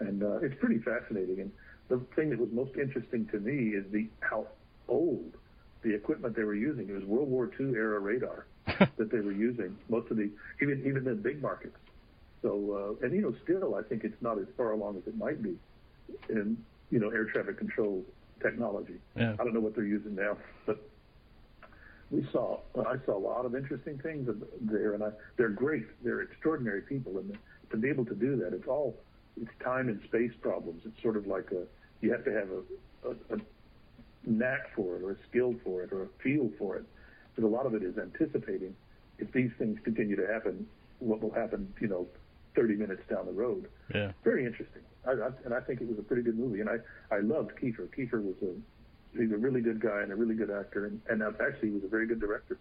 and 0.00 0.22
uh, 0.22 0.38
it's 0.38 0.54
pretty 0.60 0.78
fascinating. 0.78 1.40
And 1.40 1.52
the 1.88 1.98
thing 2.14 2.28
that 2.30 2.38
was 2.38 2.50
most 2.52 2.76
interesting 2.76 3.26
to 3.26 3.38
me 3.38 3.76
is 3.76 3.84
the 3.90 4.08
how 4.20 4.46
old 4.88 5.32
the 5.84 5.94
equipment 5.94 6.34
they 6.34 6.42
were 6.42 6.54
using. 6.54 6.88
It 6.88 6.92
was 6.92 7.04
World 7.04 7.28
War 7.28 7.50
II 7.58 7.74
era 7.74 8.00
radar 8.00 8.46
that 8.66 9.10
they 9.12 9.20
were 9.20 9.32
using. 9.32 9.76
Most 9.88 10.10
of 10.10 10.16
the 10.16 10.30
even 10.60 10.82
even 10.86 11.04
the 11.04 11.14
big 11.14 11.40
markets. 11.40 11.76
So 12.42 12.96
uh, 13.00 13.06
and 13.06 13.14
you 13.14 13.22
know 13.22 13.34
still 13.44 13.76
I 13.76 13.82
think 13.82 14.02
it's 14.02 14.20
not 14.20 14.38
as 14.38 14.46
far 14.56 14.72
along 14.72 14.96
as 14.96 15.06
it 15.06 15.16
might 15.16 15.42
be 15.42 15.56
in 16.28 16.56
you 16.90 16.98
know 16.98 17.10
air 17.10 17.26
traffic 17.26 17.58
control 17.58 18.04
technology. 18.42 18.96
Yeah. 19.16 19.34
I 19.34 19.44
don't 19.44 19.54
know 19.54 19.60
what 19.60 19.74
they're 19.74 19.84
using 19.84 20.14
now, 20.14 20.36
but 20.66 20.78
we 22.10 22.26
saw 22.32 22.60
I 22.76 22.96
saw 23.06 23.16
a 23.16 23.18
lot 23.18 23.44
of 23.44 23.54
interesting 23.54 23.98
things 23.98 24.28
there, 24.60 24.94
and 24.94 25.04
I, 25.04 25.10
they're 25.36 25.48
great. 25.48 25.84
They're 26.02 26.22
extraordinary 26.22 26.82
people, 26.82 27.18
and 27.18 27.36
to 27.70 27.76
be 27.76 27.88
able 27.88 28.04
to 28.06 28.14
do 28.14 28.36
that, 28.36 28.52
it's 28.52 28.68
all 28.68 28.96
it's 29.40 29.50
time 29.62 29.88
and 29.88 30.00
space 30.04 30.32
problems. 30.40 30.82
It's 30.84 31.02
sort 31.02 31.16
of 31.16 31.26
like 31.26 31.50
a 31.52 31.64
you 32.00 32.12
have 32.12 32.24
to 32.24 32.32
have 32.32 32.48
a, 32.50 33.08
a, 33.08 33.36
a 33.36 33.40
knack 34.26 34.74
for 34.74 34.96
it 34.96 35.02
or 35.02 35.12
a 35.12 35.16
skill 35.28 35.54
for 35.64 35.82
it 35.82 35.92
or 35.92 36.02
a 36.02 36.08
feel 36.22 36.50
for 36.58 36.76
it. 36.76 36.84
But 37.34 37.44
a 37.44 37.48
lot 37.48 37.66
of 37.66 37.74
it 37.74 37.82
is 37.82 37.96
anticipating 37.98 38.74
if 39.18 39.32
these 39.32 39.50
things 39.58 39.78
continue 39.84 40.16
to 40.16 40.26
happen, 40.26 40.66
what 40.98 41.22
will 41.22 41.32
happen, 41.32 41.72
you 41.80 41.88
know, 41.88 42.06
30 42.54 42.76
minutes 42.76 43.02
down 43.10 43.26
the 43.26 43.32
road. 43.32 43.68
Yeah. 43.94 44.12
Very 44.22 44.46
interesting. 44.46 44.82
I, 45.06 45.12
I, 45.12 45.28
and 45.44 45.54
I 45.54 45.60
think 45.60 45.80
it 45.80 45.88
was 45.88 45.98
a 45.98 46.02
pretty 46.02 46.22
good 46.22 46.38
movie. 46.38 46.60
And 46.60 46.68
I, 46.68 46.76
I 47.14 47.20
loved 47.20 47.52
Kiefer. 47.60 47.88
Kiefer 47.96 48.22
was 48.22 48.34
a, 48.42 49.18
he's 49.18 49.32
a 49.32 49.36
really 49.36 49.60
good 49.60 49.80
guy 49.80 50.02
and 50.02 50.12
a 50.12 50.16
really 50.16 50.34
good 50.34 50.50
actor. 50.50 50.86
And, 50.86 51.00
and 51.08 51.22
actually, 51.22 51.68
he 51.68 51.74
was 51.74 51.84
a 51.84 51.88
very 51.88 52.06
good 52.06 52.20
director. 52.20 52.58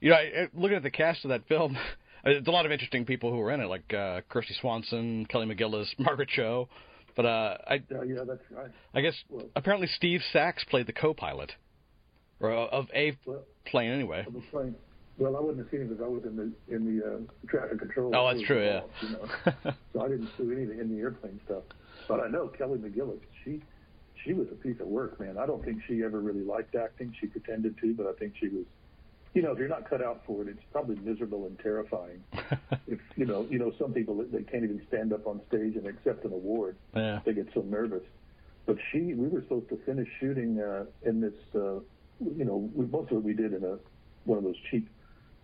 You 0.00 0.10
know, 0.10 0.16
I, 0.16 0.48
looking 0.54 0.76
at 0.76 0.82
the 0.82 0.90
cast 0.90 1.24
of 1.24 1.28
that 1.28 1.46
film, 1.46 1.76
there's 2.24 2.46
a 2.46 2.50
lot 2.50 2.66
of 2.66 2.72
interesting 2.72 3.04
people 3.04 3.30
who 3.30 3.38
were 3.38 3.50
in 3.50 3.60
it, 3.60 3.66
like 3.66 3.84
uh, 3.90 4.22
Kristy 4.30 4.58
Swanson, 4.60 5.26
Kelly 5.26 5.46
McGillis, 5.46 5.86
Margaret 5.98 6.28
Cho. 6.30 6.68
But 7.16 7.26
uh, 7.26 7.56
I, 7.66 7.74
uh, 7.74 8.02
yeah, 8.02 8.20
that's 8.26 8.42
right. 8.50 8.70
I 8.94 9.00
guess 9.00 9.14
well, 9.28 9.46
apparently 9.56 9.88
Steve 9.88 10.20
Sachs 10.32 10.64
played 10.64 10.86
the 10.86 10.92
co-pilot, 10.92 11.52
or 12.40 12.52
uh, 12.52 12.66
of 12.66 12.86
a 12.94 13.16
well, 13.26 13.42
plane 13.66 13.90
anyway. 13.90 14.24
Of 14.26 14.34
a 14.34 14.40
plane. 14.50 14.74
Well, 15.18 15.36
I 15.36 15.40
wouldn't 15.40 15.58
have 15.58 15.70
seen 15.70 15.82
it 15.82 15.88
because 15.88 16.02
I 16.02 16.08
was 16.08 16.22
in 16.24 16.36
the 16.36 16.74
in 16.74 16.98
the 16.98 17.04
uh, 17.04 17.18
traffic 17.48 17.78
control. 17.78 18.14
Oh, 18.14 18.32
that's 18.32 18.46
true. 18.46 18.62
Involved, 18.62 18.92
yeah. 19.02 19.08
You 19.08 19.16
know? 19.64 19.72
so 19.92 20.04
I 20.04 20.08
didn't 20.08 20.30
do 20.36 20.50
anything 20.50 20.78
in 20.78 20.94
the 20.94 21.02
airplane 21.02 21.40
stuff. 21.44 21.64
But 22.08 22.20
I 22.20 22.28
know 22.28 22.48
Kelly 22.48 22.78
McGillis. 22.78 23.20
she 23.44 23.60
she 24.24 24.32
was 24.32 24.48
a 24.50 24.54
piece 24.54 24.80
of 24.80 24.86
work, 24.86 25.18
man. 25.20 25.36
I 25.38 25.46
don't 25.46 25.64
think 25.64 25.80
she 25.86 26.02
ever 26.02 26.20
really 26.20 26.42
liked 26.42 26.74
acting. 26.74 27.14
She 27.20 27.26
pretended 27.26 27.76
to, 27.80 27.94
but 27.94 28.06
I 28.06 28.12
think 28.12 28.34
she 28.40 28.48
was 28.48 28.64
you 29.34 29.42
know, 29.42 29.52
if 29.52 29.58
you're 29.58 29.68
not 29.68 29.88
cut 29.88 30.02
out 30.02 30.22
for 30.26 30.42
it, 30.42 30.48
it's 30.48 30.62
probably 30.72 30.96
miserable 30.96 31.46
and 31.46 31.58
terrifying. 31.60 32.22
if 32.88 32.98
you 33.16 33.26
know, 33.26 33.46
you 33.48 33.58
know, 33.58 33.72
some 33.78 33.92
people 33.92 34.24
they 34.30 34.42
can't 34.42 34.64
even 34.64 34.82
stand 34.88 35.12
up 35.12 35.26
on 35.26 35.40
stage 35.48 35.76
and 35.76 35.86
accept 35.86 36.24
an 36.24 36.32
award. 36.32 36.76
Yeah. 36.94 37.20
They 37.24 37.32
get 37.32 37.48
so 37.54 37.60
nervous. 37.62 38.02
But 38.66 38.76
she, 38.90 39.14
we 39.14 39.28
were 39.28 39.40
supposed 39.42 39.68
to 39.70 39.78
finish 39.86 40.08
shooting 40.18 40.60
uh, 40.60 40.84
in 41.02 41.20
this. 41.20 41.34
Uh, 41.54 41.80
you 42.36 42.44
know, 42.44 42.70
we, 42.74 42.86
most 42.86 43.10
of 43.12 43.18
it 43.18 43.24
we 43.24 43.34
did 43.34 43.52
in 43.52 43.64
a 43.64 43.78
one 44.24 44.38
of 44.38 44.44
those 44.44 44.58
cheap 44.70 44.88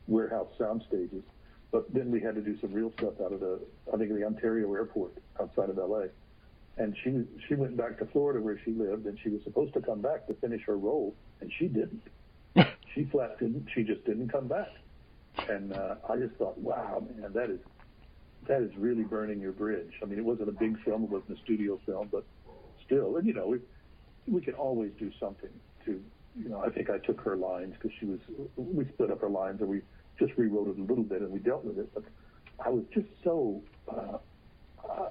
warehouse 0.09 0.49
sound 0.59 0.82
stages. 0.89 1.22
But 1.70 1.93
then 1.93 2.11
we 2.11 2.20
had 2.20 2.34
to 2.34 2.41
do 2.41 2.59
some 2.61 2.72
real 2.72 2.93
stuff 2.99 3.14
out 3.24 3.32
of 3.32 3.41
the, 3.41 3.61
I 3.93 3.97
think, 3.97 4.12
the 4.12 4.24
Ontario 4.24 4.72
airport 4.74 5.12
outside 5.41 5.68
of 5.68 5.76
LA. 5.76 6.05
And 6.76 6.97
she 7.03 7.24
she 7.47 7.55
went 7.55 7.76
back 7.76 7.99
to 8.01 8.07
Florida 8.07 8.41
where 8.41 8.59
she 8.64 8.72
lived, 8.72 9.07
and 9.07 9.16
she 9.22 9.28
was 9.28 9.43
supposed 9.45 9.74
to 9.74 9.80
come 9.80 10.01
back 10.03 10.26
to 10.26 10.34
finish 10.34 10.62
her 10.66 10.76
role, 10.76 11.14
and 11.41 11.51
she 11.59 11.68
didn't 11.68 12.03
she 12.94 13.04
flat 13.04 13.38
didn't. 13.38 13.68
She 13.74 13.82
just 13.82 14.04
didn't 14.04 14.28
come 14.30 14.48
back. 14.48 14.68
And 15.48 15.72
uh, 15.72 15.96
I 16.09 16.16
just 16.16 16.34
thought, 16.36 16.57
wow, 16.59 17.04
man, 17.18 17.32
that 17.32 17.50
is 17.50 17.61
that 18.46 18.62
is 18.62 18.70
really 18.76 19.02
burning 19.02 19.40
your 19.40 19.52
bridge. 19.52 19.92
I 20.02 20.07
mean, 20.07 20.18
it 20.18 20.24
wasn't 20.24 20.48
a 20.48 20.52
big 20.52 20.82
film, 20.84 21.04
it 21.04 21.11
wasn't 21.11 21.38
a 21.38 21.42
studio 21.42 21.80
film, 21.84 22.09
but 22.11 22.24
still, 22.84 23.16
and 23.16 23.26
you 23.26 23.34
know, 23.34 23.46
we 23.48 23.59
we 24.26 24.40
can 24.40 24.54
always 24.54 24.90
do 24.98 25.11
something 25.20 25.50
to, 25.84 26.02
you 26.36 26.48
know, 26.48 26.61
I 26.61 26.70
think 26.70 26.90
I 26.90 26.98
took 26.98 27.20
her 27.22 27.36
lines 27.36 27.74
because 27.74 27.96
she 27.98 28.07
was, 28.07 28.18
we 28.57 28.84
split 28.86 29.11
up 29.11 29.20
her 29.20 29.28
lines 29.28 29.61
and 29.61 29.68
we 29.68 29.82
just 30.18 30.32
rewrote 30.36 30.68
it 30.68 30.78
a 30.78 30.82
little 30.82 31.04
bit 31.04 31.22
and 31.22 31.30
we 31.30 31.38
dealt 31.38 31.64
with 31.64 31.78
it. 31.78 31.92
But 31.94 32.04
I 32.64 32.70
was 32.70 32.84
just 32.92 33.07
so 33.22 33.62
uh, 33.88 34.18
uh, 34.88 35.11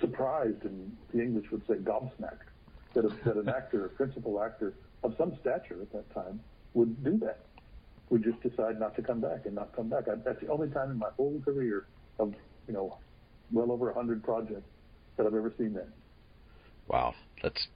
surprised, 0.00 0.64
and 0.64 0.94
the 1.12 1.22
English 1.22 1.50
would 1.50 1.66
say 1.66 1.74
gobsmacked, 1.74 2.50
that, 2.94 3.04
a, 3.04 3.08
that 3.24 3.36
an 3.36 3.48
actor, 3.48 3.86
a 3.86 3.88
principal 3.88 4.42
actor 4.42 4.74
of 5.04 5.14
some 5.16 5.36
stature 5.40 5.80
at 5.80 5.92
that 5.92 6.12
time, 6.14 6.40
would 6.72 7.04
do 7.04 7.18
that. 7.18 7.40
Would 8.10 8.24
just 8.24 8.40
decide 8.42 8.80
not 8.80 8.96
to 8.96 9.02
come 9.02 9.20
back 9.20 9.46
and 9.46 9.54
not 9.54 9.74
come 9.74 9.88
back. 9.88 10.08
I, 10.08 10.16
that's 10.16 10.40
the 10.40 10.48
only 10.48 10.68
time 10.68 10.90
in 10.90 10.98
my 10.98 11.10
whole 11.16 11.40
career 11.44 11.86
of 12.18 12.34
you 12.66 12.74
know 12.74 12.98
well 13.52 13.70
over 13.70 13.90
a 13.90 13.94
hundred 13.94 14.22
projects 14.22 14.68
that 15.16 15.26
I've 15.26 15.34
ever 15.34 15.52
seen 15.56 15.74
that. 15.74 15.88
Wow, 16.88 17.14
that's 17.42 17.66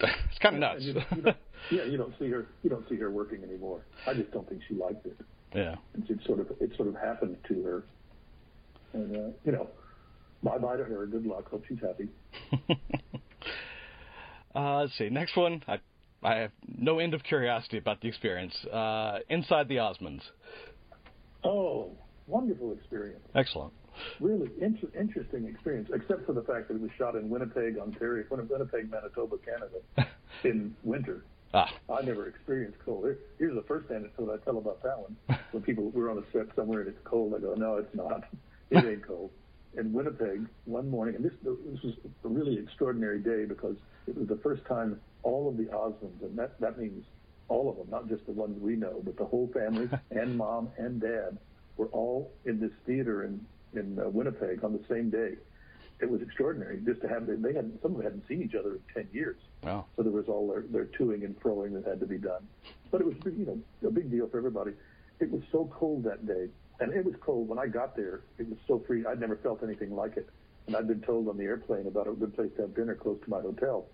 it's 0.00 0.38
kind 0.40 0.56
of 0.56 0.60
nuts. 0.60 0.82
You, 0.82 0.94
you 1.16 1.32
yeah, 1.70 1.84
you 1.84 1.96
don't 1.96 2.14
see 2.18 2.30
her. 2.30 2.46
You 2.62 2.70
don't 2.70 2.88
see 2.88 2.96
her 2.96 3.10
working 3.10 3.42
anymore. 3.42 3.84
I 4.06 4.14
just 4.14 4.30
don't 4.32 4.48
think 4.48 4.62
she 4.68 4.74
liked 4.74 5.06
it. 5.06 5.16
Yeah, 5.54 5.76
and 5.94 6.08
it 6.08 6.18
sort 6.26 6.40
of 6.40 6.48
it 6.60 6.70
sort 6.76 6.88
of 6.88 6.94
happened 6.94 7.36
to 7.48 7.62
her, 7.62 7.84
and 8.92 9.16
uh, 9.16 9.30
you 9.44 9.52
know, 9.52 9.68
bye 10.42 10.58
bye 10.58 10.76
to 10.76 10.84
her. 10.84 11.06
Good 11.06 11.26
luck. 11.26 11.50
Hope 11.50 11.64
she's 11.68 11.78
happy. 11.80 12.08
uh, 14.54 14.78
let's 14.78 14.96
see. 14.98 15.08
Next 15.08 15.36
one. 15.36 15.62
I 15.66 15.78
I 16.24 16.36
have 16.36 16.52
no 16.78 16.98
end 16.98 17.12
of 17.12 17.22
curiosity 17.22 17.76
about 17.76 18.00
the 18.00 18.08
experience. 18.08 18.54
Uh, 18.66 19.18
inside 19.28 19.68
the 19.68 19.76
Osmonds. 19.76 20.22
Oh, 21.44 21.90
wonderful 22.26 22.72
experience. 22.72 23.20
Excellent. 23.34 23.72
Really 24.18 24.50
inter- 24.60 24.88
interesting 24.98 25.46
experience, 25.46 25.90
except 25.94 26.26
for 26.26 26.32
the 26.32 26.42
fact 26.42 26.68
that 26.68 26.76
it 26.76 26.80
was 26.80 26.90
shot 26.98 27.14
in 27.14 27.28
Winnipeg, 27.28 27.78
Ontario, 27.78 28.24
Winnipeg, 28.30 28.90
Manitoba, 28.90 29.36
Canada, 29.38 30.10
in 30.44 30.74
winter. 30.82 31.24
Ah. 31.52 31.70
I 31.88 32.02
never 32.02 32.26
experienced 32.26 32.78
cold. 32.84 33.04
Here, 33.04 33.18
Here's 33.38 33.54
the 33.54 33.62
first 33.62 33.88
anecdote 33.90 34.40
I 34.40 34.44
tell 34.44 34.58
about 34.58 34.82
that 34.82 34.98
one. 34.98 35.16
When 35.52 35.62
people 35.62 35.90
were 35.90 36.10
on 36.10 36.18
a 36.18 36.22
set 36.32 36.46
somewhere 36.56 36.80
and 36.80 36.88
it's 36.88 36.98
cold, 37.04 37.32
I 37.36 37.38
go, 37.38 37.54
no, 37.54 37.76
it's 37.76 37.94
not. 37.94 38.24
It 38.70 38.84
ain't 38.84 39.06
cold. 39.06 39.30
In 39.78 39.92
Winnipeg, 39.92 40.46
one 40.64 40.90
morning, 40.90 41.14
and 41.16 41.24
this 41.24 41.32
this 41.44 41.82
was 41.82 41.94
a 42.24 42.28
really 42.28 42.58
extraordinary 42.58 43.20
day 43.20 43.44
because 43.44 43.76
it 44.08 44.16
was 44.16 44.26
the 44.26 44.38
first 44.42 44.64
time 44.66 45.00
all 45.24 45.48
of 45.48 45.56
the 45.56 45.64
Osmonds, 45.64 46.22
and 46.22 46.38
that, 46.38 46.60
that 46.60 46.78
means 46.78 47.04
all 47.48 47.68
of 47.68 47.76
them, 47.76 47.88
not 47.90 48.08
just 48.08 48.24
the 48.26 48.32
ones 48.32 48.58
we 48.60 48.76
know, 48.76 49.00
but 49.04 49.16
the 49.16 49.24
whole 49.24 49.50
family 49.52 49.88
and 50.10 50.36
mom 50.36 50.68
and 50.78 51.00
dad 51.00 51.36
were 51.76 51.86
all 51.86 52.32
in 52.44 52.60
this 52.60 52.70
theater 52.86 53.24
in, 53.24 53.44
in 53.74 53.98
uh, 53.98 54.08
Winnipeg 54.08 54.62
on 54.62 54.72
the 54.72 54.84
same 54.88 55.10
day. 55.10 55.34
It 56.00 56.10
was 56.10 56.22
extraordinary 56.22 56.80
just 56.84 57.00
to 57.02 57.08
have, 57.08 57.26
they 57.26 57.52
hadn't, 57.52 57.80
some 57.82 57.92
of 57.92 57.96
them 57.98 58.04
hadn't 58.04 58.28
seen 58.28 58.42
each 58.42 58.54
other 58.54 58.74
in 58.74 59.04
10 59.04 59.08
years. 59.12 59.36
Wow. 59.62 59.86
So 59.96 60.02
there 60.02 60.12
was 60.12 60.26
all 60.28 60.48
their, 60.48 60.62
their 60.62 60.86
toing 60.86 61.24
and 61.24 61.38
froing 61.40 61.72
that 61.74 61.88
had 61.88 62.00
to 62.00 62.06
be 62.06 62.18
done. 62.18 62.46
But 62.90 63.00
it 63.00 63.06
was, 63.06 63.16
you 63.24 63.46
know, 63.46 63.88
a 63.88 63.90
big 63.90 64.10
deal 64.10 64.28
for 64.28 64.38
everybody. 64.38 64.72
It 65.20 65.30
was 65.30 65.42
so 65.50 65.70
cold 65.72 66.04
that 66.04 66.26
day. 66.26 66.48
And 66.80 66.92
it 66.92 67.04
was 67.04 67.14
cold 67.20 67.48
when 67.48 67.58
I 67.58 67.68
got 67.68 67.96
there. 67.96 68.22
It 68.38 68.48
was 68.48 68.58
so 68.66 68.82
free. 68.86 69.06
I'd 69.06 69.20
never 69.20 69.36
felt 69.36 69.62
anything 69.62 69.94
like 69.94 70.16
it. 70.16 70.28
And 70.66 70.74
I'd 70.74 70.88
been 70.88 71.02
told 71.02 71.28
on 71.28 71.36
the 71.36 71.44
airplane 71.44 71.86
about 71.86 72.08
a 72.08 72.12
good 72.12 72.34
place 72.34 72.50
to 72.56 72.62
have 72.62 72.74
dinner 72.74 72.96
close 72.96 73.18
to 73.22 73.30
my 73.30 73.40
hotel. 73.40 73.86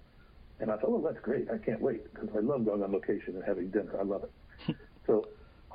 And 0.60 0.70
I 0.70 0.76
thought, 0.76 0.90
well, 0.90 1.12
that's 1.12 1.22
great. 1.24 1.48
I 1.50 1.56
can't 1.56 1.80
wait 1.80 2.12
because 2.12 2.28
I 2.36 2.40
love 2.40 2.66
going 2.66 2.82
on 2.82 2.92
location 2.92 3.34
and 3.34 3.42
having 3.44 3.70
dinner. 3.70 3.98
I 3.98 4.04
love 4.04 4.24
it. 4.24 4.76
so 5.06 5.26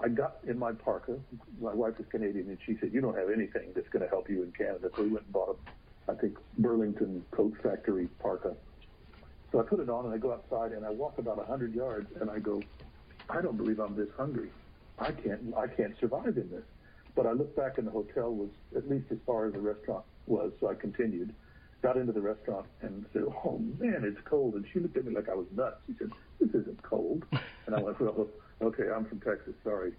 I 0.01 0.09
got 0.09 0.37
in 0.47 0.59
my 0.59 0.73
parka. 0.73 1.17
My 1.59 1.73
wife 1.73 1.95
is 1.99 2.05
Canadian, 2.11 2.49
and 2.49 2.57
she 2.65 2.77
said, 2.79 2.93
you 2.93 3.01
don't 3.01 3.17
have 3.17 3.29
anything 3.29 3.71
that's 3.75 3.89
going 3.89 4.03
to 4.03 4.09
help 4.09 4.29
you 4.29 4.43
in 4.43 4.51
Canada. 4.51 4.91
So 4.95 5.03
we 5.03 5.09
went 5.09 5.25
and 5.25 5.33
bought 5.33 5.57
a, 6.07 6.11
I 6.11 6.15
think, 6.15 6.37
Burlington 6.59 7.25
Coat 7.31 7.55
Factory 7.63 8.07
parka. 8.19 8.55
So 9.51 9.59
I 9.59 9.63
put 9.63 9.79
it 9.79 9.89
on, 9.89 10.05
and 10.05 10.13
I 10.13 10.17
go 10.17 10.33
outside, 10.33 10.71
and 10.73 10.85
I 10.85 10.91
walk 10.91 11.17
about 11.17 11.37
a 11.37 11.47
100 11.49 11.73
yards, 11.73 12.07
and 12.21 12.29
I 12.29 12.37
go, 12.37 12.61
I 13.29 13.41
don't 13.41 13.57
believe 13.57 13.79
I'm 13.79 13.95
this 13.95 14.09
hungry. 14.15 14.49
I 14.99 15.11
can't, 15.11 15.53
I 15.57 15.65
can't 15.65 15.97
survive 15.99 16.37
in 16.37 16.49
this. 16.51 16.63
But 17.15 17.25
I 17.25 17.31
looked 17.31 17.55
back, 17.55 17.79
and 17.79 17.87
the 17.87 17.91
hotel 17.91 18.31
was 18.31 18.49
at 18.75 18.87
least 18.87 19.05
as 19.11 19.17
far 19.25 19.47
as 19.47 19.53
the 19.53 19.61
restaurant 19.61 20.03
was, 20.27 20.51
so 20.59 20.69
I 20.69 20.75
continued 20.75 21.33
got 21.85 21.97
into 21.97 22.11
the 22.11 22.21
restaurant 22.21 22.65
and 22.81 23.05
said, 23.13 23.23
"Oh 23.45 23.59
man, 23.79 24.03
it's 24.03 24.19
cold." 24.25 24.55
And 24.55 24.65
she 24.73 24.79
looked 24.79 24.97
at 24.97 25.05
me 25.05 25.13
like 25.13 25.29
I 25.29 25.35
was 25.35 25.45
nuts. 25.55 25.77
She 25.85 25.93
said, 25.99 26.09
"This 26.39 26.49
isn't 26.49 26.81
cold." 26.81 27.23
And 27.67 27.75
I 27.75 27.79
went, 27.79 27.99
"Well, 27.99 28.27
okay, 28.61 28.85
I'm 28.89 29.05
from 29.05 29.19
Texas. 29.19 29.53
Sorry." 29.63 29.91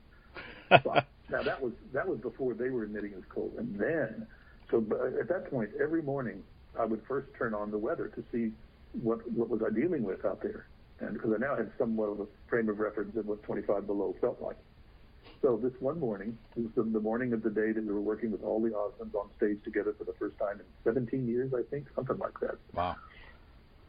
But 0.68 1.06
now 1.30 1.42
that 1.42 1.62
was 1.62 1.72
that 1.92 2.08
was 2.08 2.18
before 2.18 2.54
they 2.54 2.70
were 2.70 2.82
admitting 2.82 3.12
it 3.12 3.16
was 3.16 3.24
cold, 3.28 3.54
and 3.56 3.78
then 3.78 4.26
so 4.68 4.84
uh, 4.90 5.20
at 5.20 5.28
that 5.28 5.48
point, 5.48 5.70
every 5.80 6.02
morning 6.02 6.42
I 6.76 6.84
would 6.84 7.02
first 7.06 7.28
turn 7.38 7.54
on 7.54 7.70
the 7.70 7.78
weather 7.78 8.08
to 8.08 8.24
see 8.32 8.52
what 9.00 9.30
what 9.30 9.48
was 9.48 9.60
I 9.64 9.72
dealing 9.72 10.02
with 10.02 10.24
out 10.24 10.42
there, 10.42 10.66
and 10.98 11.12
because 11.14 11.32
I 11.32 11.38
now 11.38 11.54
had 11.56 11.70
somewhat 11.78 12.06
of 12.06 12.20
a 12.20 12.26
frame 12.48 12.68
of 12.68 12.80
reference 12.80 13.16
of 13.16 13.26
what 13.26 13.44
25 13.44 13.86
below 13.86 14.14
felt 14.20 14.42
like. 14.42 14.56
So 15.42 15.56
this 15.62 15.72
one 15.80 16.00
morning, 16.00 16.36
it 16.56 16.62
was 16.62 16.72
the, 16.74 16.82
the 16.82 17.00
morning 17.00 17.32
of 17.32 17.42
the 17.42 17.50
day 17.50 17.72
that 17.72 17.84
we 17.84 17.92
were 17.92 18.00
working 18.00 18.30
with 18.30 18.42
all 18.42 18.60
the 18.60 18.70
Osmonds 18.70 19.14
on 19.14 19.28
stage 19.36 19.58
together 19.64 19.94
for 19.96 20.04
the 20.04 20.14
first 20.14 20.38
time 20.38 20.60
in 20.60 20.66
17 20.84 21.28
years, 21.28 21.52
I 21.54 21.62
think, 21.70 21.86
something 21.94 22.18
like 22.18 22.38
that. 22.40 22.56
Wow. 22.74 22.96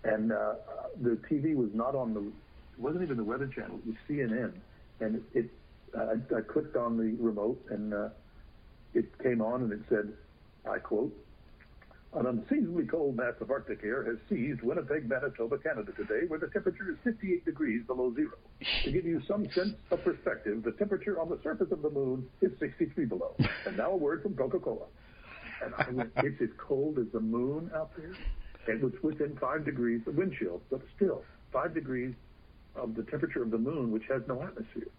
And 0.04 0.32
uh, 0.32 0.56
the 1.02 1.18
TV 1.30 1.56
was 1.56 1.70
not 1.74 1.96
on 1.96 2.14
the, 2.14 2.22
it 2.22 2.80
wasn't 2.80 3.04
even 3.04 3.18
the 3.18 3.24
Weather 3.24 3.48
Channel, 3.48 3.80
it 3.80 3.88
was 3.88 3.96
CNN. 4.10 4.54
And 5.00 5.24
it, 5.34 5.50
uh, 5.98 6.16
I, 6.32 6.38
I 6.38 6.42
clicked 6.42 6.76
on 6.76 6.98
the 6.98 7.16
remote 7.22 7.64
and 7.70 7.94
uh, 7.94 8.10
it 8.94 9.06
came 9.22 9.42
on 9.42 9.64
and 9.64 9.72
it 9.72 9.82
said, 9.90 10.14
I 10.70 10.80
quote, 10.80 11.14
an 12.20 12.26
unseasonably 12.26 12.86
cold 12.86 13.16
mass 13.16 13.34
of 13.42 13.52
Arctic 13.52 13.82
air 13.84 14.04
has 14.04 14.18
seized 14.30 14.62
Winnipeg, 14.62 15.08
Manitoba, 15.08 15.58
Canada 15.60 15.92
today, 15.92 16.26
where 16.28 16.40
the 16.40 16.48
temperature 16.48 16.90
is 16.90 16.98
58 17.04 17.46
degrees 17.46 17.84
below 17.86 18.14
zero. 18.16 18.38
To 18.86 18.92
give 18.92 19.06
you 19.06 19.22
some 19.28 19.48
sense 19.52 19.76
of 19.92 20.04
perspective, 20.04 20.64
the 20.64 20.72
temperature 20.72 21.20
on 21.20 21.30
the 21.30 21.40
surface 21.44 21.72
of 21.72 21.82
the 21.82 21.90
moon 21.90 22.28
is 22.42 22.52
63 22.60 23.06
below. 23.06 23.36
And 23.66 23.78
now 23.78 23.92
a 23.92 23.96
word 23.96 24.24
from 24.24 24.36
Coca-Cola. 24.36 24.86
And 25.64 25.74
I 25.78 25.90
went, 25.92 26.12
it's 26.18 26.42
as 26.42 26.50
cold 26.58 26.98
as 26.98 27.06
the 27.14 27.20
moon 27.20 27.70
out 27.76 27.92
there. 27.96 28.14
It 28.68 28.82
was 28.82 28.94
within 29.02 29.38
five 29.38 29.64
degrees 29.64 30.02
of 30.08 30.16
wind 30.16 30.34
chill, 30.38 30.62
but 30.70 30.82
still 30.96 31.24
five 31.54 31.74
degrees 31.74 32.14
of 32.76 32.96
the 32.96 33.04
temperature 33.04 33.44
of 33.44 33.52
the 33.52 33.58
moon, 33.58 33.92
which 33.92 34.04
has 34.10 34.22
no 34.28 34.42
atmosphere. 34.42 34.90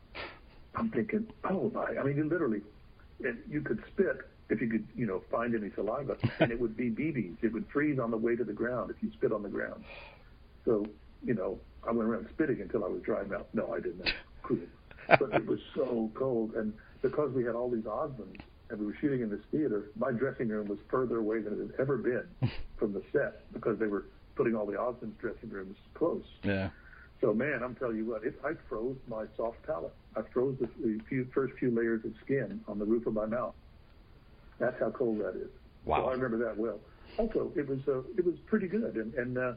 I'm 0.75 0.91
thinking, 0.91 1.27
oh 1.51 1.71
my! 1.75 1.97
I 2.01 2.05
mean, 2.05 2.17
you 2.17 2.29
literally, 2.29 2.63
you 3.49 3.61
could 3.61 3.83
spit 3.93 4.21
if 4.51 4.61
you 4.61 4.69
could, 4.69 4.87
you 4.97 5.07
know, 5.07 5.23
find 5.31 5.55
any 5.55 5.71
saliva, 5.75 6.17
and 6.41 6.51
it 6.51 6.61
would 6.61 6.77
be 6.77 6.91
BBs. 6.91 7.37
It 7.43 7.53
would 7.53 7.67
freeze 7.73 7.99
on 7.99 8.11
the 8.11 8.17
way 8.17 8.37
to 8.37 8.45
the 8.45 8.53
ground 8.53 8.91
if 8.91 8.97
you 9.03 9.11
spit 9.13 9.33
on 9.33 9.43
the 9.43 9.49
ground. 9.49 9.85
So, 10.65 10.87
you 11.25 11.35
know, 11.35 11.59
I 11.87 11.93
went 11.93 12.09
around 12.09 12.29
spitting 12.35 12.61
until 12.61 12.85
I 12.85 12.89
was 12.89 13.03
dry 13.03 13.23
mouth. 13.25 13.47
No, 13.53 13.73
I 13.73 13.81
didn't. 13.81 14.13
But 15.09 15.33
it 15.35 15.47
was 15.47 15.61
so 15.75 16.11
cold, 16.15 16.55
and 16.55 16.73
because 17.03 17.33
we 17.33 17.45
had 17.45 17.55
all 17.55 17.71
these 17.71 17.85
Osmonds 17.85 18.41
and 18.71 18.79
we 18.79 18.87
were 18.87 18.97
shooting 19.01 19.23
in 19.23 19.31
this 19.31 19.41
theater, 19.51 19.91
my 19.97 20.13
dressing 20.13 20.49
room 20.49 20.69
was 20.69 20.79
further 20.91 21.19
away 21.19 21.41
than 21.41 21.55
it 21.55 21.59
had 21.59 21.81
ever 21.81 21.97
been 21.97 22.27
from 22.77 22.93
the 22.93 23.03
set 23.13 23.51
because 23.53 23.79
they 23.79 23.87
were 23.87 24.05
putting 24.35 24.55
all 24.55 24.67
the 24.67 24.75
Osmonds 24.75 25.17
dressing 25.19 25.49
rooms 25.49 25.77
close. 25.95 26.25
Yeah. 26.43 26.69
So 27.21 27.33
man, 27.35 27.63
I'm 27.65 27.75
telling 27.75 27.97
you 27.97 28.05
what, 28.05 28.25
it, 28.25 28.39
I 28.45 28.53
froze 28.69 28.97
my 29.09 29.25
soft 29.37 29.63
palate. 29.67 29.95
I 30.15 30.21
froze 30.33 30.57
the, 30.61 30.69
the 30.81 31.01
few, 31.09 31.27
first 31.35 31.55
few 31.59 31.71
layers 31.71 32.05
of 32.05 32.13
skin 32.25 32.61
on 32.69 32.79
the 32.79 32.85
roof 32.85 33.07
of 33.07 33.15
my 33.15 33.27
mouth. 33.27 33.55
That's 34.59 34.79
how 34.81 34.91
cold 34.91 35.21
that 35.21 35.37
is. 35.37 35.51
Wow. 35.85 36.03
So 36.03 36.09
I 36.09 36.13
remember 36.13 36.39
that 36.45 36.57
well. 36.57 36.81
Also, 37.17 37.53
it 37.57 37.69
was 37.69 37.81
uh, 37.89 38.01
it 38.17 38.25
was 38.25 38.35
pretty 38.47 38.69
good, 38.69 38.97
and 38.97 39.15
and 39.15 39.39
uh, 39.39 39.53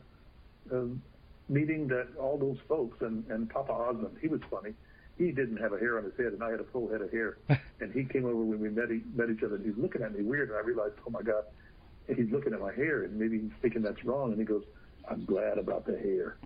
um, 0.71 1.01
meeting 1.49 1.87
that 1.89 2.07
all 2.19 2.37
those 2.37 2.57
folks 2.67 3.01
and 3.01 3.25
and 3.29 3.49
Papa 3.49 3.71
Osmond, 3.71 4.17
he 4.21 4.27
was 4.27 4.41
funny. 4.49 4.73
He 5.17 5.31
didn't 5.31 5.57
have 5.57 5.73
a 5.73 5.77
hair 5.77 5.97
on 5.97 6.05
his 6.05 6.13
head, 6.17 6.33
and 6.33 6.43
I 6.43 6.49
had 6.49 6.59
a 6.59 6.63
full 6.65 6.89
head 6.89 7.01
of 7.01 7.11
hair. 7.11 7.37
and 7.79 7.91
he 7.93 8.05
came 8.05 8.25
over 8.25 8.43
when 8.43 8.59
we 8.59 8.69
met 8.69 8.89
met 9.15 9.29
each 9.29 9.43
other, 9.43 9.55
and 9.55 9.65
he's 9.65 9.77
looking 9.77 10.01
at 10.01 10.17
me 10.17 10.23
weird, 10.23 10.49
and 10.49 10.57
I 10.57 10.61
realized, 10.61 10.95
oh 11.05 11.11
my 11.11 11.21
God, 11.21 11.43
and 12.07 12.17
he's 12.17 12.31
looking 12.31 12.53
at 12.53 12.61
my 12.61 12.73
hair, 12.73 13.03
and 13.03 13.19
maybe 13.19 13.39
he's 13.39 13.51
thinking 13.61 13.81
that's 13.81 14.03
wrong, 14.03 14.31
and 14.31 14.39
he 14.39 14.45
goes, 14.45 14.63
I'm 15.09 15.25
glad 15.25 15.57
about 15.57 15.85
the 15.85 15.97
hair. 15.97 16.37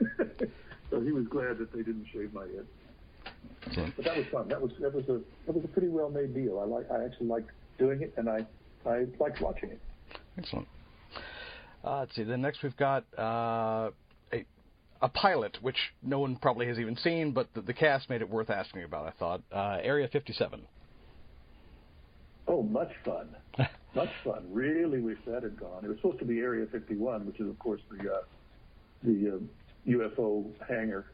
so 0.90 1.00
he 1.00 1.12
was 1.12 1.26
glad 1.26 1.58
that 1.58 1.72
they 1.72 1.82
didn't 1.82 2.06
shave 2.12 2.32
my 2.32 2.46
head. 2.46 2.66
But 3.96 4.04
that 4.04 4.16
was 4.16 4.26
fun. 4.26 4.48
That 4.48 4.60
was 4.60 4.72
that 4.80 4.94
was 4.94 5.08
a 5.08 5.20
that 5.46 5.54
was 5.54 5.64
a 5.64 5.68
pretty 5.68 5.88
well 5.88 6.08
made 6.10 6.34
deal. 6.34 6.58
I 6.60 6.64
like 6.64 6.90
I 6.90 7.04
actually 7.04 7.26
liked 7.26 7.50
doing 7.78 8.02
it, 8.02 8.12
and 8.16 8.28
I 8.28 8.46
I 8.86 9.06
liked 9.18 9.40
watching 9.40 9.70
it. 9.70 9.80
Excellent. 10.36 10.68
Uh, 11.84 12.00
let's 12.00 12.14
see. 12.14 12.24
Then 12.24 12.40
next 12.42 12.62
we've 12.62 12.76
got 12.76 13.04
uh, 13.16 13.90
a 14.32 14.44
a 15.00 15.08
pilot, 15.08 15.58
which 15.62 15.76
no 16.02 16.18
one 16.18 16.36
probably 16.36 16.66
has 16.66 16.78
even 16.78 16.96
seen, 16.96 17.32
but 17.32 17.48
the, 17.54 17.62
the 17.62 17.72
cast 17.72 18.10
made 18.10 18.20
it 18.20 18.28
worth 18.28 18.50
asking 18.50 18.84
about. 18.84 19.06
I 19.06 19.12
thought 19.18 19.42
uh, 19.52 19.78
Area 19.82 20.08
57. 20.08 20.60
Oh, 22.48 22.62
much 22.62 22.90
fun. 23.04 23.28
much 23.94 24.08
fun. 24.24 24.46
Really 24.50 25.00
wish 25.00 25.18
that 25.26 25.42
had 25.42 25.58
gone. 25.58 25.84
It 25.84 25.88
was 25.88 25.98
supposed 25.98 26.18
to 26.20 26.24
be 26.24 26.40
Area 26.40 26.66
51, 26.70 27.26
which 27.26 27.40
is 27.40 27.48
of 27.48 27.58
course 27.58 27.80
the 27.90 28.10
uh, 28.10 28.20
the 29.02 29.36
uh, 29.36 29.88
UFO 29.88 30.44
hangar 30.66 31.06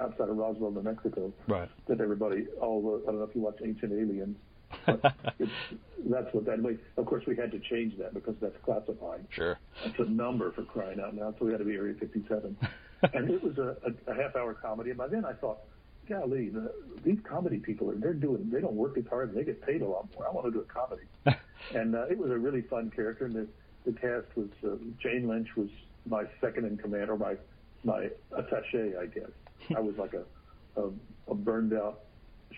outside 0.00 0.28
of 0.28 0.36
Roswell, 0.36 0.70
New 0.70 0.82
Mexico. 0.82 1.32
Right. 1.46 1.68
That 1.88 2.00
everybody, 2.00 2.46
all 2.60 2.82
the, 2.82 3.02
I 3.04 3.06
don't 3.10 3.18
know 3.18 3.26
if 3.26 3.34
you 3.34 3.42
watch 3.42 3.58
Ancient 3.64 3.92
Aliens. 3.92 4.36
that's 6.08 6.32
what 6.32 6.44
that. 6.46 6.78
Of 6.96 7.06
course, 7.06 7.24
we 7.26 7.36
had 7.36 7.50
to 7.52 7.58
change 7.58 7.98
that 7.98 8.14
because 8.14 8.34
that's 8.40 8.56
classified. 8.64 9.26
Sure. 9.30 9.58
That's 9.84 9.98
a 9.98 10.04
number 10.04 10.52
for 10.52 10.62
crying 10.62 11.00
out 11.00 11.14
loud. 11.14 11.36
So 11.38 11.46
we 11.46 11.52
had 11.52 11.58
to 11.58 11.64
be 11.64 11.74
Area 11.74 11.94
57, 11.98 12.56
and 13.12 13.30
it 13.30 13.42
was 13.42 13.58
a, 13.58 13.76
a, 13.86 14.12
a 14.12 14.14
half-hour 14.14 14.54
comedy. 14.54 14.90
And 14.90 14.98
by 14.98 15.08
then, 15.08 15.24
I 15.24 15.32
thought, 15.32 15.58
golly, 16.08 16.48
the, 16.48 16.72
these 17.04 17.18
comedy 17.28 17.58
people 17.58 17.90
are 17.90 17.94
they're 17.94 18.14
doing 18.14 18.48
they 18.50 18.60
don't 18.60 18.74
work 18.74 18.96
as 18.96 19.04
hard 19.08 19.30
and 19.30 19.38
they 19.38 19.44
get 19.44 19.64
paid 19.64 19.82
a 19.82 19.86
lot 19.86 20.08
more. 20.14 20.26
I 20.26 20.30
want 20.30 20.46
to 20.46 20.52
do 20.52 20.60
a 20.60 20.64
comedy, 20.64 21.06
and 21.74 21.94
uh, 21.94 22.06
it 22.06 22.18
was 22.18 22.30
a 22.30 22.38
really 22.38 22.62
fun 22.62 22.90
character. 22.90 23.26
And 23.26 23.34
the 23.34 23.46
the 23.84 23.92
cast 23.92 24.26
was 24.36 24.48
uh, 24.64 24.76
Jane 25.02 25.28
Lynch 25.28 25.48
was 25.56 25.68
my 26.06 26.24
second 26.40 26.64
in 26.64 26.76
command, 26.76 27.10
or 27.10 27.16
my 27.16 27.36
my 27.84 28.08
attaché, 28.32 28.98
I 28.98 29.06
guess. 29.06 29.30
I 29.76 29.80
was 29.80 29.96
like 29.98 30.14
a 30.14 30.24
a, 30.80 30.90
a 31.28 31.34
burned 31.34 31.72
out, 31.74 32.00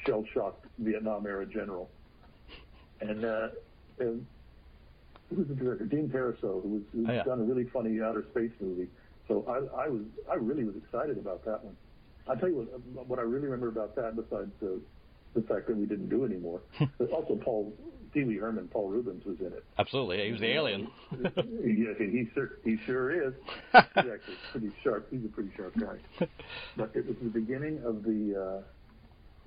shell 0.06 0.24
shocked 0.32 0.66
Vietnam 0.78 1.26
era 1.26 1.46
general, 1.46 1.90
and. 3.00 3.24
Uh, 3.24 3.48
who 3.98 5.36
was 5.36 5.46
the 5.48 5.54
director? 5.54 5.84
Dean 5.84 6.08
Parisot, 6.08 6.62
who 6.62 6.68
was 6.68 6.82
who's 6.92 7.06
Oh, 7.08 7.12
yeah. 7.12 7.22
done 7.22 7.40
a 7.40 7.44
really 7.44 7.64
funny 7.72 8.00
outer 8.00 8.24
space 8.30 8.50
movie. 8.60 8.88
So 9.28 9.44
I, 9.46 9.84
I 9.84 9.88
was 9.88 10.02
I 10.30 10.34
really 10.34 10.64
was 10.64 10.74
excited 10.76 11.18
about 11.18 11.44
that 11.44 11.62
one. 11.62 11.76
I'll 12.28 12.36
tell 12.36 12.48
you 12.48 12.56
what 12.56 13.06
what 13.06 13.18
I 13.18 13.22
really 13.22 13.44
remember 13.46 13.68
about 13.68 13.94
that, 13.96 14.16
besides 14.16 14.50
uh, 14.62 14.78
the 15.34 15.42
fact 15.42 15.68
that 15.68 15.76
we 15.76 15.86
didn't 15.86 16.08
do 16.08 16.24
anymore. 16.24 16.62
but 16.98 17.10
also 17.10 17.36
Paul 17.36 17.72
Pee 18.12 18.24
Wee 18.24 18.38
Herman, 18.38 18.66
Paul 18.68 18.88
Reubens 18.88 19.24
was 19.24 19.38
in 19.38 19.46
it. 19.46 19.64
Absolutely. 19.78 20.24
He 20.26 20.32
was 20.32 20.40
the 20.40 20.48
alien. 20.52 20.88
yes, 21.36 21.96
he 21.98 22.26
sure 22.34 22.50
he 22.64 22.76
sure 22.84 23.28
is. 23.28 23.34
He's 23.72 23.82
actually 23.96 24.36
pretty 24.50 24.72
sharp. 24.82 25.06
He's 25.12 25.24
a 25.24 25.28
pretty 25.28 25.50
sharp 25.56 25.74
guy. 25.78 25.98
But 26.76 26.90
it 26.94 27.06
was 27.06 27.16
the 27.22 27.28
beginning 27.28 27.80
of 27.84 28.02
the. 28.02 28.62
Uh, 28.62 28.62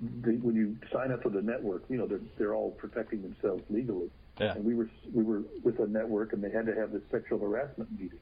the, 0.00 0.32
when 0.42 0.54
you 0.54 0.76
sign 0.92 1.12
up 1.12 1.22
for 1.22 1.28
the 1.30 1.42
network, 1.42 1.84
you 1.88 1.96
know 1.96 2.06
they're 2.06 2.20
they're 2.38 2.54
all 2.54 2.72
protecting 2.72 3.22
themselves 3.22 3.62
legally, 3.70 4.10
Yeah. 4.40 4.54
and 4.54 4.64
we 4.64 4.74
were 4.74 4.88
we 5.12 5.22
were 5.22 5.42
with 5.62 5.78
a 5.80 5.86
network, 5.86 6.32
and 6.32 6.42
they 6.42 6.50
had 6.50 6.66
to 6.66 6.74
have 6.74 6.92
this 6.92 7.02
sexual 7.10 7.38
harassment 7.38 7.90
meeting, 7.92 8.18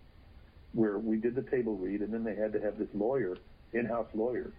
where 0.72 0.98
we 0.98 1.16
did 1.16 1.34
the 1.34 1.42
table 1.42 1.76
read, 1.76 2.00
and 2.02 2.12
then 2.12 2.24
they 2.24 2.34
had 2.34 2.52
to 2.52 2.60
have 2.60 2.78
this 2.78 2.88
lawyer, 2.94 3.36
in-house 3.72 4.08
lawyer, 4.14 4.52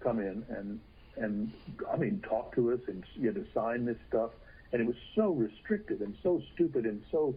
come 0.00 0.20
in 0.20 0.44
and 0.48 0.80
and 1.16 1.52
I 1.92 1.96
mean 1.96 2.22
talk 2.28 2.54
to 2.56 2.72
us, 2.72 2.80
and 2.88 3.04
you 3.14 3.26
had 3.26 3.36
to 3.36 3.46
sign 3.54 3.84
this 3.84 3.98
stuff, 4.08 4.30
and 4.72 4.80
it 4.80 4.86
was 4.86 4.96
so 5.14 5.30
restrictive 5.30 6.02
and 6.02 6.14
so 6.22 6.42
stupid 6.54 6.84
and 6.84 7.02
so 7.10 7.34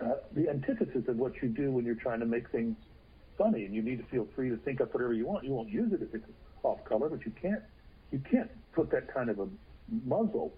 uh, 0.00 0.16
the 0.32 0.48
antithesis 0.50 1.08
of 1.08 1.16
what 1.16 1.32
you 1.40 1.48
do 1.48 1.70
when 1.70 1.84
you're 1.84 1.94
trying 1.94 2.20
to 2.20 2.26
make 2.26 2.50
things 2.50 2.76
funny, 3.38 3.64
and 3.64 3.74
you 3.74 3.82
need 3.82 3.98
to 3.98 4.04
feel 4.06 4.26
free 4.34 4.50
to 4.50 4.56
think 4.58 4.80
up 4.80 4.92
whatever 4.92 5.14
you 5.14 5.26
want. 5.26 5.44
You 5.44 5.52
won't 5.52 5.70
use 5.70 5.92
it 5.92 6.02
if 6.02 6.14
it's 6.14 6.26
off 6.62 6.84
color, 6.84 7.08
but 7.08 7.24
you 7.24 7.32
can't 7.40 7.62
you 8.12 8.20
can't 8.30 8.50
put 8.72 8.90
that 8.90 9.12
kind 9.12 9.30
of 9.30 9.38
a 9.40 9.48
muzzle 10.04 10.52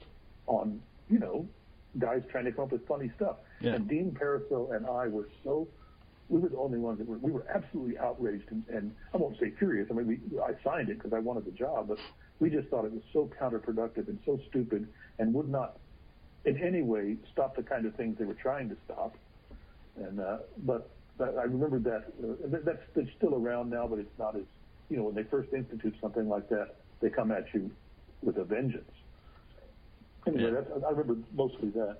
on 0.46 0.80
you 1.10 1.18
know 1.18 1.46
guys 1.98 2.22
trying 2.30 2.44
to 2.44 2.52
come 2.52 2.64
up 2.64 2.72
with 2.72 2.86
funny 2.86 3.10
stuff. 3.16 3.36
Yeah. 3.60 3.74
And 3.74 3.88
Dean 3.88 4.10
Parisot 4.18 4.76
and 4.76 4.86
I 4.86 5.08
were 5.08 5.28
so 5.44 5.66
we 6.28 6.38
were 6.40 6.48
the 6.50 6.58
only 6.58 6.78
ones 6.78 6.98
that 6.98 7.08
were 7.08 7.18
we 7.18 7.30
were 7.32 7.46
absolutely 7.54 7.98
outraged 7.98 8.50
and, 8.50 8.62
and 8.68 8.94
I 9.14 9.16
won't 9.16 9.38
say 9.40 9.50
furious. 9.58 9.88
I 9.90 9.94
mean, 9.94 10.06
we 10.06 10.38
I 10.40 10.52
signed 10.62 10.88
it 10.90 10.98
because 10.98 11.12
I 11.12 11.18
wanted 11.18 11.44
the 11.46 11.50
job, 11.52 11.88
but 11.88 11.98
we 12.40 12.50
just 12.50 12.68
thought 12.68 12.84
it 12.84 12.92
was 12.92 13.02
so 13.12 13.30
counterproductive 13.40 14.08
and 14.08 14.18
so 14.24 14.38
stupid 14.48 14.86
and 15.18 15.34
would 15.34 15.48
not 15.48 15.78
in 16.44 16.56
any 16.62 16.82
way 16.82 17.16
stop 17.32 17.56
the 17.56 17.62
kind 17.62 17.84
of 17.86 17.94
things 17.96 18.16
they 18.18 18.24
were 18.24 18.34
trying 18.34 18.68
to 18.68 18.76
stop. 18.84 19.16
And 19.96 20.20
uh, 20.20 20.38
but, 20.58 20.88
but 21.16 21.36
I 21.36 21.42
remember 21.44 21.78
that 21.80 22.12
uh, 22.22 22.48
that- 22.48 22.64
that's, 22.64 22.82
that's 22.94 23.08
still 23.16 23.34
around 23.34 23.70
now, 23.70 23.86
but 23.88 23.98
it's 23.98 24.18
not 24.18 24.36
as 24.36 24.42
you 24.88 24.98
know 24.98 25.04
when 25.04 25.14
they 25.14 25.24
first 25.24 25.52
institute 25.52 25.94
something 26.00 26.28
like 26.28 26.48
that, 26.50 26.76
they 27.00 27.10
come 27.10 27.30
at 27.30 27.44
you 27.54 27.70
with 28.22 28.36
a 28.38 28.44
vengeance. 28.44 28.90
Anyway, 30.26 30.42
Yeah. 30.44 30.50
that's, 30.50 30.84
I 30.84 30.90
remember 30.90 31.16
mostly 31.32 31.70
that. 31.70 31.98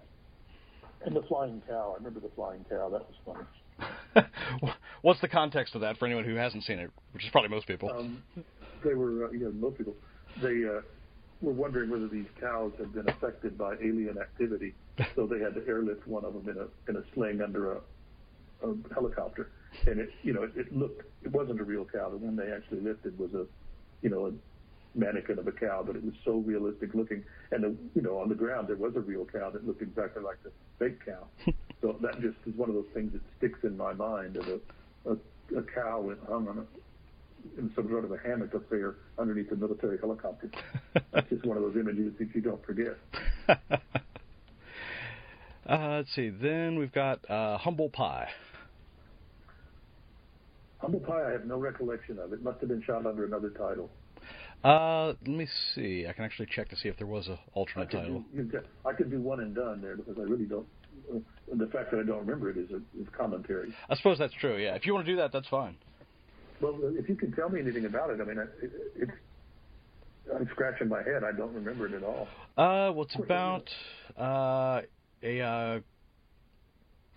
And 1.05 1.14
the 1.14 1.22
flying 1.22 1.62
cow. 1.68 1.92
I 1.92 1.99
remember 1.99 2.20
the 2.20 2.30
flying 2.34 2.64
cow. 2.68 2.88
That 2.90 3.07
was 3.09 3.14
funny. 3.24 4.26
What's 5.03 5.20
the 5.20 5.28
context 5.28 5.74
of 5.76 5.80
that 5.82 5.96
for 5.96 6.07
anyone 6.07 6.24
who 6.24 6.34
hasn't 6.34 6.64
seen 6.64 6.80
it, 6.80 6.90
which 7.12 7.24
is 7.24 7.30
probably 7.30 7.51
most 7.51 7.68
people? 7.68 7.90
Um, 7.90 8.22
they 8.84 8.94
were, 8.94 9.26
uh, 9.26 9.30
yeah, 9.30 9.49
most 9.53 9.78
people, 9.78 9.94
they 10.42 10.64
uh, 10.64 10.80
were 11.40 11.53
wondering 11.53 11.88
whether 11.90 12.09
these 12.09 12.26
cows 12.40 12.72
had 12.78 12.92
been 12.92 13.09
affected 13.09 13.57
by 13.57 13.74
alien 13.74 14.18
activity, 14.20 14.74
so 15.14 15.26
they 15.28 15.38
had 15.38 15.55
to 15.55 15.64
airlift 15.68 16.07
one 16.09 16.24
of 16.24 16.34
them 16.34 16.49
in 16.49 16.59
a 16.61 16.66
in 16.90 16.96
a 16.96 17.05
sling 17.14 17.40
under 17.40 17.74
a, 17.74 17.76
a 18.64 18.74
helicopter, 18.92 19.53
and 19.86 20.01
it, 20.01 20.11
you 20.24 20.32
know, 20.32 20.42
it, 20.42 20.51
it 20.57 20.76
looked, 20.76 21.03
it 21.22 21.30
wasn't 21.30 21.61
a 21.61 21.64
real 21.64 21.84
cow. 21.84 22.11
The 22.11 22.16
one 22.16 22.34
they 22.34 22.51
actually 22.51 22.80
lifted 22.80 23.16
was 23.16 23.32
a, 23.34 23.46
you 24.03 24.11
know, 24.11 24.26
a 24.26 24.32
mannequin 24.95 25.39
of 25.39 25.47
a 25.47 25.53
cow, 25.53 25.82
but 25.86 25.97
it 25.97 26.05
was 26.05 26.14
so 26.24 26.36
realistic 26.36 26.95
looking, 26.95 27.22
and 27.53 27.62
the, 27.62 27.76
you 27.95 28.03
know, 28.03 28.18
on 28.18 28.28
the 28.28 28.34
ground 28.34 28.68
there 28.68 28.76
was 28.76 28.97
a 28.97 29.01
real 29.01 29.24
cow 29.24 29.51
that 29.51 29.66
looked 29.66 29.82
exactly 29.82 30.22
like 30.22 30.43
the 30.43 30.51
fake 30.78 31.05
cow. 31.05 31.26
so 31.80 31.97
that 32.01 32.20
just 32.20 32.36
is 32.47 32.55
one 32.57 32.68
of 32.68 32.74
those 32.74 32.89
things 32.95 33.12
that 33.12 33.22
sticks 33.39 33.59
in 33.62 33.76
my 33.76 33.93
mind 33.93 34.36
of 34.36 34.49
a 34.49 34.59
a, 35.07 35.12
a 35.59 35.62
cow 35.74 36.01
with 36.01 36.18
hung 36.28 36.49
on 36.49 36.59
a 36.59 36.64
in 37.57 37.70
some 37.74 37.89
sort 37.89 38.05
of 38.05 38.12
a 38.12 38.18
hammock 38.18 38.55
up 38.55 38.68
there 38.68 38.97
underneath 39.18 39.51
a 39.53 39.57
military 39.57 39.99
helicopter. 39.99 40.51
That's 41.12 41.28
just 41.30 41.45
one 41.45 41.57
of 41.57 41.62
those 41.62 41.76
images 41.76 42.12
that 42.18 42.34
you 42.34 42.41
don't 42.41 42.64
forget. 42.64 42.97
uh, 43.49 43.78
let's 45.68 46.14
see. 46.14 46.30
Then 46.30 46.78
we've 46.78 46.93
got 46.93 47.28
uh, 47.30 47.59
Humble 47.59 47.91
Pie. 47.91 48.28
Humble 50.78 51.01
Pie, 51.01 51.28
I 51.28 51.30
have 51.32 51.45
no 51.45 51.59
recollection 51.59 52.18
of. 52.18 52.32
It 52.32 52.43
must 52.43 52.61
have 52.61 52.68
been 52.68 52.82
shot 52.82 53.07
under 53.07 53.24
another 53.24 53.51
title. 53.51 53.91
Uh, 54.65 55.07
let 55.07 55.29
me 55.29 55.47
see. 55.75 56.07
I 56.09 56.13
can 56.13 56.25
actually 56.25 56.49
check 56.55 56.69
to 56.71 56.77
see 56.77 56.89
if 56.89 56.97
there 56.99 57.07
was 57.07 57.29
an 57.29 57.39
alternate 57.55 57.91
could, 57.91 58.01
title. 58.01 58.25
do, 58.35 58.61
I 58.85 58.93
could 58.93 59.11
do 59.11 59.21
one 59.21 59.41
and 59.41 59.55
done 59.55 59.81
there 59.81 59.97
because 59.97 60.17
I 60.19 60.23
really 60.23 60.47
don't. 60.47 60.67
Uh, 61.13 61.19
the 61.55 61.67
fact 61.69 61.91
that 61.93 62.01
I 62.01 62.03
don't 62.03 62.19
remember 62.19 62.51
it 62.51 62.57
is 62.57 62.71
a 62.71 62.77
is 63.01 63.07
commentary. 63.17 63.73
I 63.89 63.97
suppose 63.97 64.19
that's 64.19 64.35
true. 64.35 64.57
Yeah. 64.57 64.75
If 64.75 64.85
you 64.85 64.95
want 64.95 65.07
to 65.07 65.13
do 65.13 65.17
that, 65.19 65.33
that's 65.33 65.49
fine. 65.49 65.77
Well, 66.61 66.77
if 66.83 67.09
you 67.09 67.15
can 67.15 67.33
tell 67.33 67.49
me 67.49 67.61
anything 67.61 67.85
about 67.85 68.11
it, 68.11 68.21
I 68.21 68.25
mean, 68.25 68.39
I, 68.39 68.43
it, 68.43 68.73
it's. 68.97 69.13
I'm 70.35 70.47
scratching 70.53 70.89
my 70.89 71.03
head. 71.03 71.25
I 71.25 71.33
don't 71.33 71.55
remember 71.55 71.87
it 71.87 71.95
at 71.95 72.03
all. 72.03 72.29
Uh, 72.59 72.93
well, 72.93 73.05
it's 73.05 73.15
about 73.15 73.67
uh, 74.19 74.83
a 75.23 75.41
uh, 75.41 75.81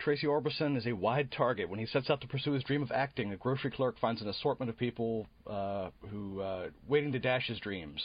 Tracy 0.01 0.25
Orbison 0.25 0.75
is 0.75 0.87
a 0.87 0.93
wide 0.93 1.31
target. 1.31 1.69
When 1.69 1.79
he 1.79 1.85
sets 1.85 2.09
out 2.09 2.21
to 2.21 2.27
pursue 2.27 2.51
his 2.53 2.63
dream 2.63 2.81
of 2.81 2.91
acting, 2.91 3.31
a 3.31 3.37
grocery 3.37 3.71
clerk 3.71 3.99
finds 3.99 4.21
an 4.21 4.27
assortment 4.27 4.69
of 4.69 4.77
people 4.77 5.27
uh, 5.47 5.89
who 6.09 6.41
uh, 6.41 6.69
waiting 6.87 7.11
to 7.11 7.19
dash 7.19 7.47
his 7.47 7.59
dreams. 7.59 8.01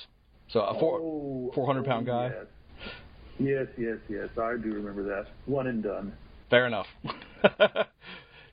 So 0.51 0.61
a 0.61 0.79
four, 0.79 1.01
oh, 1.01 1.51
400 1.55 1.89
oh, 1.89 2.01
guy. 2.03 2.33
Yes. 2.33 2.47
yes, 3.39 3.67
yes, 3.79 3.97
yes. 4.09 4.29
I 4.39 4.57
do 4.63 4.73
remember 4.73 5.03
that. 5.05 5.27
One 5.47 5.67
and 5.67 5.83
done. 5.83 6.13
Fair 6.51 6.67
enough. 6.67 6.87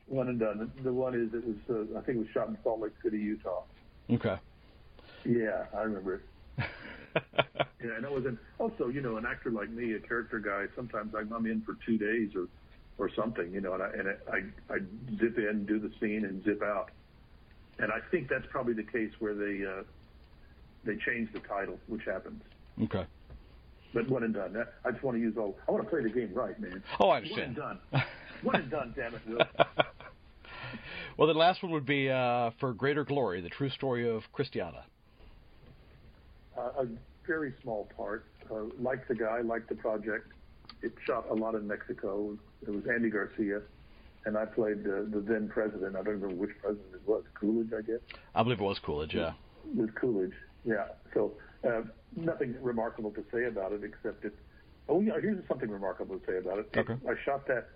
One 0.08 0.28
and 0.28 0.40
done. 0.40 0.72
The 0.84 0.92
one 0.92 1.14
is 1.16 1.34
it 1.34 1.46
was 1.46 1.56
uh, 1.70 1.98
I 1.98 2.02
think 2.02 2.18
it 2.18 2.20
was 2.20 2.28
shot 2.34 2.48
in 2.48 2.58
Salt 2.64 2.82
Lake 2.82 2.92
City, 3.04 3.18
Utah. 3.18 3.64
okay. 4.12 4.36
Yeah, 5.26 5.66
I 5.76 5.82
remember 5.82 6.16
it. 6.16 6.22
Yeah, 7.84 7.98
and 7.98 8.06
it 8.06 8.12
was 8.12 8.26
an 8.26 8.40
also 8.58 8.88
you 8.88 9.02
know 9.02 9.18
an 9.18 9.26
actor 9.26 9.52
like 9.52 9.70
me, 9.70 9.94
a 9.94 10.00
character 10.00 10.40
guy. 10.40 10.66
Sometimes 10.76 11.14
I'm 11.16 11.46
in 11.46 11.62
for 11.62 11.78
two 11.86 11.98
days 11.98 12.32
or 12.36 12.48
or 12.98 13.10
something, 13.16 13.52
you 13.52 13.62
know, 13.62 13.74
and 13.74 13.84
I 13.84 13.88
and 13.88 14.08
I 14.32 14.74
I 14.74 14.78
zip 15.20 15.38
in, 15.38 15.66
do 15.66 15.80
the 15.80 15.92
scene, 16.00 16.26
and 16.26 16.44
zip 16.44 16.62
out. 16.62 16.92
And 17.80 17.92
I 17.92 17.98
think 18.12 18.30
that's 18.30 18.46
probably 18.50 18.74
the 18.74 18.84
case 18.84 19.12
where 19.20 19.34
they 19.34 19.66
uh, 19.66 19.84
they 20.86 20.96
change 21.06 21.32
the 21.34 21.40
title, 21.40 21.80
which 21.88 22.04
happens. 22.06 22.42
okay. 22.84 23.06
But 23.94 24.10
one 24.10 24.24
and 24.24 24.34
done. 24.34 24.56
I 24.84 24.92
just 24.92 25.04
want 25.04 25.18
to 25.18 25.22
use 25.22 25.36
all. 25.38 25.56
I 25.68 25.72
want 25.72 25.84
to 25.84 25.90
play 25.90 26.02
the 26.02 26.10
game 26.10 26.32
right, 26.34 26.60
man. 26.60 26.84
Oh, 27.00 27.10
I 27.10 27.18
understand. 27.18 27.58
One 27.58 27.70
and 27.70 27.92
done. 27.92 28.04
One 28.42 28.56
and 28.56 28.72
done. 28.72 28.94
Damn 28.96 29.14
it, 29.14 29.22
Will. 29.28 29.38
well, 31.18 31.28
the 31.28 31.36
last 31.36 31.62
one 31.62 31.72
would 31.74 31.86
be 31.86 32.10
uh, 32.10 32.50
for 32.60 32.74
Greater 32.74 33.04
Glory, 33.04 33.40
the 33.42 33.50
true 33.50 33.70
story 33.70 34.10
of 34.10 34.24
Cristiada. 34.36 34.82
Uh, 36.58 36.62
a 36.82 36.88
very 37.28 37.54
small 37.62 37.88
part. 37.96 38.26
Uh, 38.52 38.64
like 38.80 39.08
the 39.08 39.16
guy, 39.16 39.42
like 39.42 39.68
the 39.68 39.76
project. 39.76 40.28
It 40.84 40.94
shot 41.06 41.26
a 41.30 41.34
lot 41.34 41.56
in 41.56 41.68
Mexico. 41.68 42.38
It 42.62 42.70
was 42.70 42.84
Andy 42.94 43.10
Garcia, 43.10 43.62
and 44.26 44.38
I 44.38 44.46
played 44.46 44.86
uh, 44.86 45.08
the 45.10 45.24
then 45.26 45.48
president. 45.48 45.96
I 45.96 46.04
don't 46.04 46.20
remember 46.22 46.36
which 46.36 46.52
president 46.62 46.94
it 46.94 47.08
was. 47.08 47.24
Coolidge, 47.40 47.72
I 47.76 47.82
guess. 47.82 48.00
I 48.36 48.44
believe 48.44 48.60
it 48.60 48.64
was 48.64 48.80
Coolidge. 48.80 49.14
Yeah. 49.14 49.34
It 49.66 49.78
was 49.78 49.90
Coolidge. 49.96 50.34
Yeah. 50.66 50.88
So 51.14 51.34
uh, 51.68 51.82
nothing 52.16 52.56
remarkable 52.62 53.12
to 53.12 53.24
say 53.32 53.46
about 53.46 53.72
it 53.72 53.82
except 53.84 54.26
it. 54.26 54.36
Oh 54.90 55.00
yeah, 55.00 55.14
here's 55.22 55.48
something 55.48 55.70
remarkable 55.70 56.20
to 56.20 56.26
say 56.26 56.38
about 56.38 56.60
it. 56.60 56.70
Okay. 56.76 56.96
I 57.08 57.14
shot 57.24 57.48
that 57.48 57.70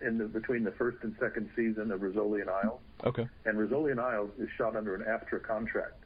in 0.00 0.18
the, 0.18 0.24
between 0.24 0.64
the 0.64 0.72
first 0.72 0.98
and 1.02 1.14
second 1.20 1.50
season 1.54 1.90
of 1.90 2.00
Rizzoli 2.00 2.40
and 2.40 2.50
Isles. 2.50 2.80
Okay. 3.04 3.28
And 3.44 3.58
Rizzoli 3.58 3.90
and 3.90 4.00
Isles 4.00 4.30
is 4.38 4.48
shot 4.56 4.76
under 4.76 4.94
an 4.94 5.02
AFTRA 5.02 5.42
contract. 5.42 6.04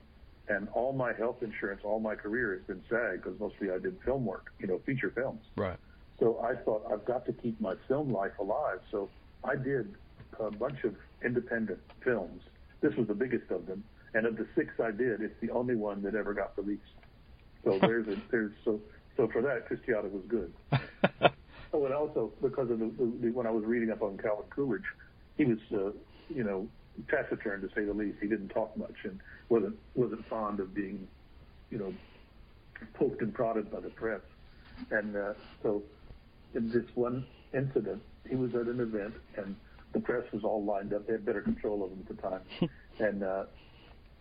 And 0.49 0.69
all 0.75 0.93
my 0.93 1.13
health 1.13 1.43
insurance, 1.43 1.83
all 1.85 2.01
my 2.01 2.17
career 2.17 2.55
has 2.55 2.63
been 2.67 2.83
SAG 2.91 3.23
because 3.23 3.39
mostly 3.39 3.71
I 3.71 3.79
did 3.79 3.97
film 4.05 4.25
work, 4.25 4.53
you 4.59 4.67
know, 4.67 4.81
feature 4.85 5.13
films. 5.15 5.41
Right. 5.57 5.79
So 6.23 6.39
I 6.41 6.55
thought 6.55 6.87
I've 6.89 7.05
got 7.05 7.27
to 7.27 7.33
keep 7.33 7.61
my 7.61 7.75
film 7.89 8.13
life 8.13 8.39
alive. 8.39 8.79
So 8.93 9.11
I 9.43 9.57
did 9.57 9.97
a 10.39 10.53
bunch 10.53 10.85
of 10.85 10.95
independent 11.25 11.81
films. 12.05 12.43
This 12.81 12.95
was 12.95 13.09
the 13.09 13.15
biggest 13.15 13.51
of 13.51 13.67
them, 13.67 13.83
and 14.15 14.25
of 14.25 14.37
the 14.37 14.47
six 14.55 14.69
I 14.81 14.93
did, 14.93 15.21
it's 15.21 15.35
the 15.41 15.51
only 15.51 15.75
one 15.75 16.01
that 16.03 16.15
ever 16.15 16.33
got 16.33 16.57
released. 16.57 16.83
So 17.65 17.77
there's 17.81 18.07
a 18.07 18.17
there's 18.31 18.53
so 18.65 18.81
so 19.17 19.27
for 19.33 19.43
that, 19.43 19.69
Cristiada 19.69 20.09
was 20.09 20.23
good. 20.29 20.53
oh, 21.73 21.85
and 21.87 21.93
also 21.93 22.33
because 22.41 22.71
of 22.71 22.79
the, 22.79 22.93
the 23.21 23.31
when 23.31 23.49
I 23.49 23.51
was 23.51 23.65
reading 23.65 23.91
up 23.91 24.03
on 24.03 24.17
Calvin 24.17 24.47
Coolidge, 24.51 24.87
he 25.37 25.45
was 25.45 25.59
uh, 25.73 25.91
you 26.33 26.45
know 26.45 26.69
taciturn 27.11 27.63
to 27.63 27.69
say 27.75 27.85
the 27.85 27.93
least. 27.93 28.19
He 28.21 28.29
didn't 28.29 28.51
talk 28.51 28.77
much 28.77 28.95
and 29.03 29.19
wasn't 29.49 29.77
wasn't 29.97 30.25
fond 30.29 30.61
of 30.61 30.73
being 30.73 31.09
you 31.71 31.79
know 31.79 31.93
poked 32.95 33.23
and 33.23 33.35
prodded 33.35 33.73
by 33.73 33.81
the 33.81 33.91
press. 33.91 34.21
And 34.91 35.17
uh, 35.17 35.35
so 35.63 35.83
in 36.55 36.71
this 36.71 36.85
one 36.95 37.27
incident, 37.55 38.03
he 38.29 38.37
was 38.37 38.55
at 38.55 38.67
an 38.67 38.81
event 38.81 39.15
and 39.37 39.57
the 39.93 40.01
press 40.01 40.25
was 40.33 40.43
all 40.45 40.65
lined 40.65 40.93
up. 40.93 41.07
They 41.07 41.13
had 41.13 41.25
better 41.25 41.43
control 41.43 41.85
of 41.85 41.91
him 41.91 42.05
at 42.09 42.17
the 42.17 42.23
time. 42.23 42.41
and 42.99 43.23
uh, 43.23 43.45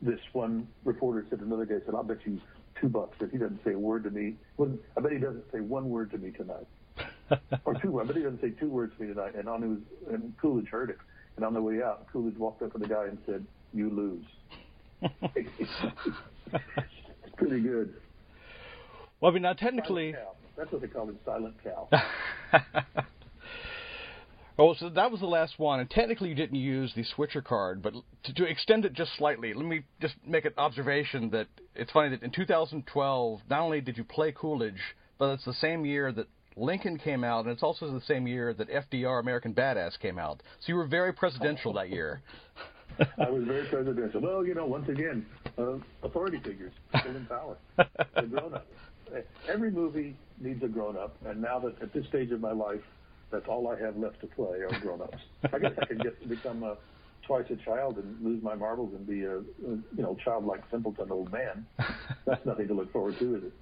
this 0.01 0.19
one 0.33 0.67
reporter 0.83 1.25
said 1.29 1.39
to 1.39 1.45
another 1.45 1.65
guy, 1.65 1.75
said, 1.85 1.95
I'll 1.95 2.03
bet 2.03 2.17
you 2.25 2.39
two 2.79 2.89
bucks 2.89 3.17
that 3.19 3.31
he 3.31 3.37
doesn't 3.37 3.63
say 3.63 3.73
a 3.73 3.79
word 3.79 4.03
to 4.03 4.09
me. 4.09 4.35
I 4.59 5.01
bet 5.01 5.11
he 5.11 5.19
doesn't 5.19 5.45
say 5.51 5.59
one 5.59 5.89
word 5.89 6.11
to 6.11 6.17
me 6.17 6.31
tonight. 6.31 6.67
or 7.65 7.75
two. 7.81 7.99
I 8.01 8.03
bet 8.03 8.15
he 8.15 8.23
doesn't 8.23 8.41
say 8.41 8.51
two 8.51 8.69
words 8.69 8.93
to 8.97 9.03
me 9.03 9.13
tonight. 9.13 9.35
And 9.35 9.47
on 9.47 9.61
his, 9.61 10.13
and 10.13 10.33
Coolidge 10.41 10.67
heard 10.67 10.89
it. 10.89 10.97
And 11.37 11.45
on 11.45 11.53
the 11.53 11.61
way 11.61 11.81
out, 11.81 12.07
Coolidge 12.11 12.37
walked 12.37 12.61
up 12.61 12.73
to 12.73 12.77
the 12.77 12.87
guy 12.87 13.05
and 13.05 13.17
said, 13.25 13.45
"You 13.73 13.89
lose." 13.89 14.25
it's 15.33 15.69
pretty 17.37 17.61
good. 17.61 17.93
Well, 19.19 19.31
I 19.31 19.33
mean, 19.33 19.43
now 19.43 19.53
technically, 19.53 20.13
that's 20.61 20.71
what 20.71 20.81
they 20.81 20.87
call 20.87 21.09
it, 21.09 21.15
Silent 21.25 21.55
Cal. 21.63 21.89
Oh, 24.59 24.75
so 24.75 24.89
that 24.89 25.09
was 25.09 25.21
the 25.21 25.25
last 25.25 25.57
one, 25.57 25.79
and 25.79 25.89
technically 25.89 26.29
you 26.29 26.35
didn't 26.35 26.59
use 26.59 26.91
the 26.93 27.03
switcher 27.03 27.41
card, 27.41 27.81
but 27.81 27.95
to, 28.25 28.33
to 28.33 28.43
extend 28.43 28.85
it 28.85 28.93
just 28.93 29.09
slightly, 29.17 29.55
let 29.55 29.65
me 29.65 29.81
just 29.99 30.13
make 30.27 30.45
an 30.45 30.53
observation 30.55 31.31
that 31.31 31.47
it's 31.73 31.89
funny 31.91 32.09
that 32.09 32.21
in 32.21 32.29
2012, 32.29 33.39
not 33.49 33.59
only 33.59 33.81
did 33.81 33.97
you 33.97 34.03
play 34.03 34.31
Coolidge, 34.31 34.95
but 35.17 35.31
it's 35.31 35.45
the 35.45 35.53
same 35.53 35.83
year 35.83 36.11
that 36.11 36.27
Lincoln 36.55 36.99
came 36.99 37.23
out, 37.23 37.45
and 37.45 37.53
it's 37.53 37.63
also 37.63 37.91
the 37.91 38.01
same 38.01 38.27
year 38.27 38.53
that 38.53 38.69
FDR 38.69 39.19
American 39.19 39.51
Badass 39.51 39.97
came 39.99 40.19
out. 40.19 40.43
So 40.59 40.65
you 40.67 40.75
were 40.75 40.85
very 40.85 41.13
presidential 41.13 41.73
that 41.73 41.89
year. 41.89 42.21
I 43.17 43.31
was 43.31 43.45
very 43.45 43.65
presidential. 43.67 44.21
Well, 44.21 44.45
you 44.45 44.53
know, 44.53 44.65
once 44.67 44.87
again, 44.89 45.25
uh, 45.57 45.77
authority 46.03 46.39
figures 46.43 46.73
still 46.99 47.15
in 47.15 47.25
power. 47.25 47.57
Grown 48.29 48.53
up. 48.53 48.67
Every 49.47 49.71
movie 49.71 50.15
needs 50.39 50.63
a 50.63 50.67
grown 50.67 50.97
up, 50.97 51.15
and 51.25 51.41
now 51.41 51.59
that 51.59 51.81
at 51.81 51.93
this 51.93 52.05
stage 52.07 52.31
of 52.31 52.41
my 52.41 52.51
life, 52.51 52.81
that's 53.31 53.47
all 53.47 53.67
I 53.69 53.79
have 53.79 53.97
left 53.97 54.19
to 54.21 54.27
play 54.27 54.59
are 54.59 54.79
grown-ups. 54.81 55.17
I 55.53 55.59
guess 55.59 55.71
I 55.81 55.85
could 55.85 56.03
get 56.03 56.29
become 56.29 56.63
a 56.63 56.77
twice 57.25 57.45
a 57.49 57.55
child 57.55 57.97
and 57.97 58.21
lose 58.21 58.43
my 58.43 58.55
marbles 58.55 58.93
and 58.93 59.07
be 59.07 59.23
a, 59.23 59.37
a 59.37 59.41
you 59.95 60.03
know 60.03 60.17
childlike 60.23 60.61
simpleton 60.71 61.11
old 61.11 61.31
man. 61.31 61.65
That's 62.25 62.45
nothing 62.45 62.67
to 62.67 62.73
look 62.73 62.91
forward 62.91 63.17
to, 63.19 63.35
is 63.35 63.43
it? 63.45 63.53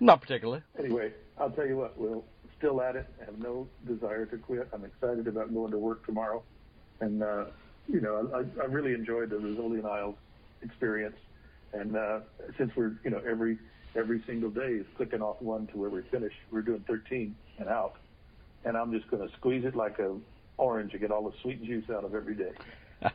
Not 0.00 0.20
particularly. 0.20 0.62
Anyway, 0.78 1.12
I'll 1.38 1.50
tell 1.50 1.66
you 1.66 1.76
what. 1.76 1.98
We'll 1.98 2.24
still 2.58 2.82
at 2.82 2.96
it. 2.96 3.06
Have 3.24 3.38
no 3.38 3.68
desire 3.86 4.26
to 4.26 4.36
quit. 4.36 4.68
I'm 4.72 4.84
excited 4.84 5.26
about 5.28 5.52
going 5.54 5.70
to 5.70 5.78
work 5.78 6.04
tomorrow, 6.06 6.42
and 7.00 7.22
uh, 7.22 7.44
you 7.88 8.00
know 8.00 8.30
I, 8.34 8.62
I 8.62 8.66
really 8.66 8.94
enjoyed 8.94 9.30
the 9.30 9.36
Rizzoli 9.36 9.78
and 9.78 9.86
Isles 9.86 10.16
experience. 10.62 11.16
And 11.72 11.96
uh, 11.96 12.20
since 12.56 12.72
we're 12.76 12.92
you 13.04 13.10
know 13.10 13.20
every 13.28 13.58
every 13.96 14.22
single 14.26 14.50
day 14.50 14.72
is 14.80 14.86
clicking 14.96 15.22
off 15.22 15.40
one 15.40 15.66
to 15.68 15.78
where 15.78 15.90
we 15.90 16.02
finish, 16.10 16.32
we're 16.50 16.62
doing 16.62 16.84
13 16.86 17.34
and 17.58 17.68
out 17.68 17.96
and 18.64 18.76
I'm 18.76 18.92
just 18.92 19.10
going 19.10 19.26
to 19.26 19.34
squeeze 19.36 19.64
it 19.64 19.76
like 19.76 19.98
a 19.98 20.16
orange 20.56 20.92
and 20.92 21.00
get 21.00 21.10
all 21.10 21.24
the 21.24 21.36
sweet 21.42 21.62
juice 21.64 21.84
out 21.90 22.04
of 22.04 22.14
every 22.14 22.34
day. 22.34 22.52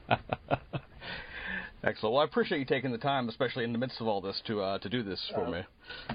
Excellent. 1.84 2.14
Well, 2.14 2.22
I 2.22 2.26
appreciate 2.26 2.60
you 2.60 2.66
taking 2.66 2.92
the 2.92 2.98
time, 2.98 3.30
especially 3.30 3.64
in 3.64 3.72
the 3.72 3.78
midst 3.78 4.02
of 4.02 4.08
all 4.08 4.20
this, 4.20 4.42
to 4.48 4.62
uh, 4.62 4.80
to 4.80 4.90
do 4.90 5.02
this 5.02 5.32
for 5.34 5.46
uh, 5.46 5.52
me. 5.52 5.62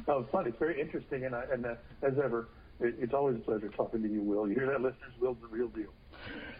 Oh, 0.08 0.20
it's 0.20 0.30
fun. 0.30 0.46
It's 0.46 0.58
very 0.58 0.78
interesting, 0.78 1.24
and 1.24 1.34
I, 1.34 1.44
and 1.50 1.64
uh, 1.64 1.74
as 2.02 2.12
ever, 2.22 2.48
it, 2.80 2.94
it's 2.98 3.14
always 3.14 3.36
a 3.36 3.40
pleasure 3.40 3.70
talking 3.74 4.02
to 4.02 4.08
you, 4.08 4.20
Will. 4.20 4.46
You 4.46 4.54
hear 4.54 4.66
that, 4.66 4.82
listeners? 4.82 5.12
Will's 5.20 5.38
the 5.40 5.48
real 5.48 5.68
deal. 5.68 5.90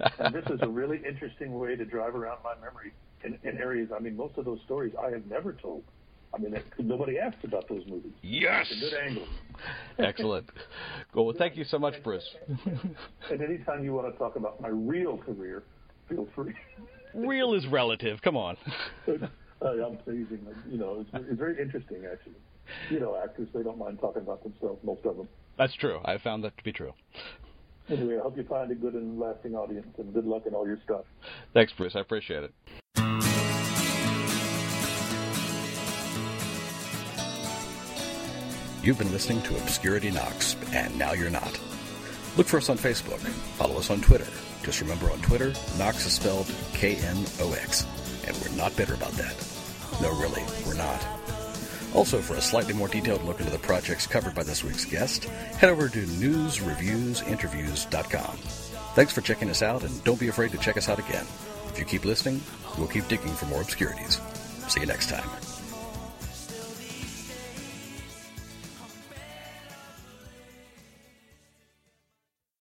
and 0.18 0.34
this 0.34 0.46
is 0.46 0.58
a 0.62 0.68
really 0.68 1.02
interesting 1.06 1.58
way 1.58 1.76
to 1.76 1.84
drive 1.84 2.14
around 2.14 2.38
my 2.42 2.54
memory 2.54 2.94
in, 3.24 3.38
in 3.48 3.58
areas. 3.58 3.90
I 3.94 4.00
mean, 4.00 4.16
most 4.16 4.38
of 4.38 4.46
those 4.46 4.60
stories 4.64 4.94
I 4.98 5.10
have 5.10 5.26
never 5.26 5.52
told. 5.52 5.84
I 6.34 6.38
mean, 6.38 6.56
nobody 6.78 7.18
asked 7.18 7.44
about 7.44 7.68
those 7.68 7.82
movies. 7.86 8.12
Yes. 8.22 8.66
It's 8.70 8.82
a 8.82 8.90
good 8.90 9.06
angle. 9.06 9.26
Excellent. 9.98 10.50
Cool. 11.12 11.26
Well, 11.26 11.34
thank 11.38 11.56
you 11.56 11.64
so 11.64 11.78
much, 11.78 11.94
Bruce. 12.02 12.28
and 13.30 13.40
anytime 13.40 13.84
you 13.84 13.92
want 13.92 14.12
to 14.12 14.18
talk 14.18 14.36
about 14.36 14.60
my 14.60 14.68
real 14.68 15.18
career, 15.18 15.62
feel 16.08 16.26
free. 16.34 16.54
real 17.14 17.54
is 17.54 17.66
relative. 17.68 18.20
Come 18.22 18.36
on. 18.36 18.56
I'm 19.62 19.96
teasing. 20.04 20.46
You 20.70 20.78
know, 20.78 21.00
it's, 21.00 21.26
it's 21.28 21.38
very 21.38 21.60
interesting, 21.60 22.02
actually. 22.10 22.34
You 22.90 23.00
know, 23.00 23.16
actors, 23.22 23.48
they 23.54 23.62
don't 23.62 23.78
mind 23.78 23.98
talking 24.00 24.22
about 24.22 24.42
themselves, 24.42 24.78
most 24.82 25.04
of 25.04 25.16
them. 25.16 25.28
That's 25.56 25.74
true. 25.76 26.00
I 26.04 26.18
found 26.18 26.44
that 26.44 26.56
to 26.56 26.64
be 26.64 26.72
true. 26.72 26.92
Anyway, 27.88 28.16
I 28.18 28.22
hope 28.22 28.36
you 28.36 28.44
find 28.44 28.70
a 28.70 28.74
good 28.74 28.94
and 28.94 29.20
lasting 29.20 29.54
audience, 29.54 29.86
and 29.98 30.12
good 30.12 30.24
luck 30.24 30.42
in 30.46 30.54
all 30.54 30.66
your 30.66 30.78
stuff. 30.84 31.04
Thanks, 31.52 31.72
Bruce. 31.76 31.94
I 31.94 32.00
appreciate 32.00 32.44
it. 32.44 33.03
You've 38.84 38.98
been 38.98 39.12
listening 39.12 39.40
to 39.44 39.56
Obscurity 39.56 40.10
Knocks, 40.10 40.56
and 40.74 40.98
now 40.98 41.14
you're 41.14 41.30
not. 41.30 41.58
Look 42.36 42.46
for 42.46 42.58
us 42.58 42.68
on 42.68 42.76
Facebook. 42.76 43.18
Follow 43.56 43.78
us 43.78 43.88
on 43.88 44.02
Twitter. 44.02 44.26
Just 44.62 44.82
remember 44.82 45.10
on 45.10 45.22
Twitter, 45.22 45.54
Knox 45.78 46.04
is 46.04 46.12
spelled 46.12 46.52
K-N-O-X, 46.74 47.86
and 48.26 48.36
we're 48.36 48.54
not 48.58 48.76
bitter 48.76 48.92
about 48.92 49.12
that. 49.12 49.34
No, 50.02 50.10
really, 50.20 50.42
we're 50.66 50.74
not. 50.74 51.02
Also, 51.94 52.20
for 52.20 52.34
a 52.34 52.42
slightly 52.42 52.74
more 52.74 52.88
detailed 52.88 53.24
look 53.24 53.40
into 53.40 53.52
the 53.52 53.58
projects 53.58 54.06
covered 54.06 54.34
by 54.34 54.42
this 54.42 54.62
week's 54.62 54.84
guest, 54.84 55.24
head 55.24 55.70
over 55.70 55.88
to 55.88 56.04
newsreviewsinterviews.com. 56.04 58.36
Thanks 58.36 59.14
for 59.14 59.22
checking 59.22 59.48
us 59.48 59.62
out, 59.62 59.82
and 59.82 60.04
don't 60.04 60.20
be 60.20 60.28
afraid 60.28 60.50
to 60.50 60.58
check 60.58 60.76
us 60.76 60.90
out 60.90 60.98
again. 60.98 61.24
If 61.68 61.78
you 61.78 61.86
keep 61.86 62.04
listening, 62.04 62.42
we'll 62.76 62.88
keep 62.88 63.08
digging 63.08 63.32
for 63.32 63.46
more 63.46 63.62
obscurities. 63.62 64.20
See 64.68 64.80
you 64.80 64.86
next 64.86 65.08
time. 65.08 65.26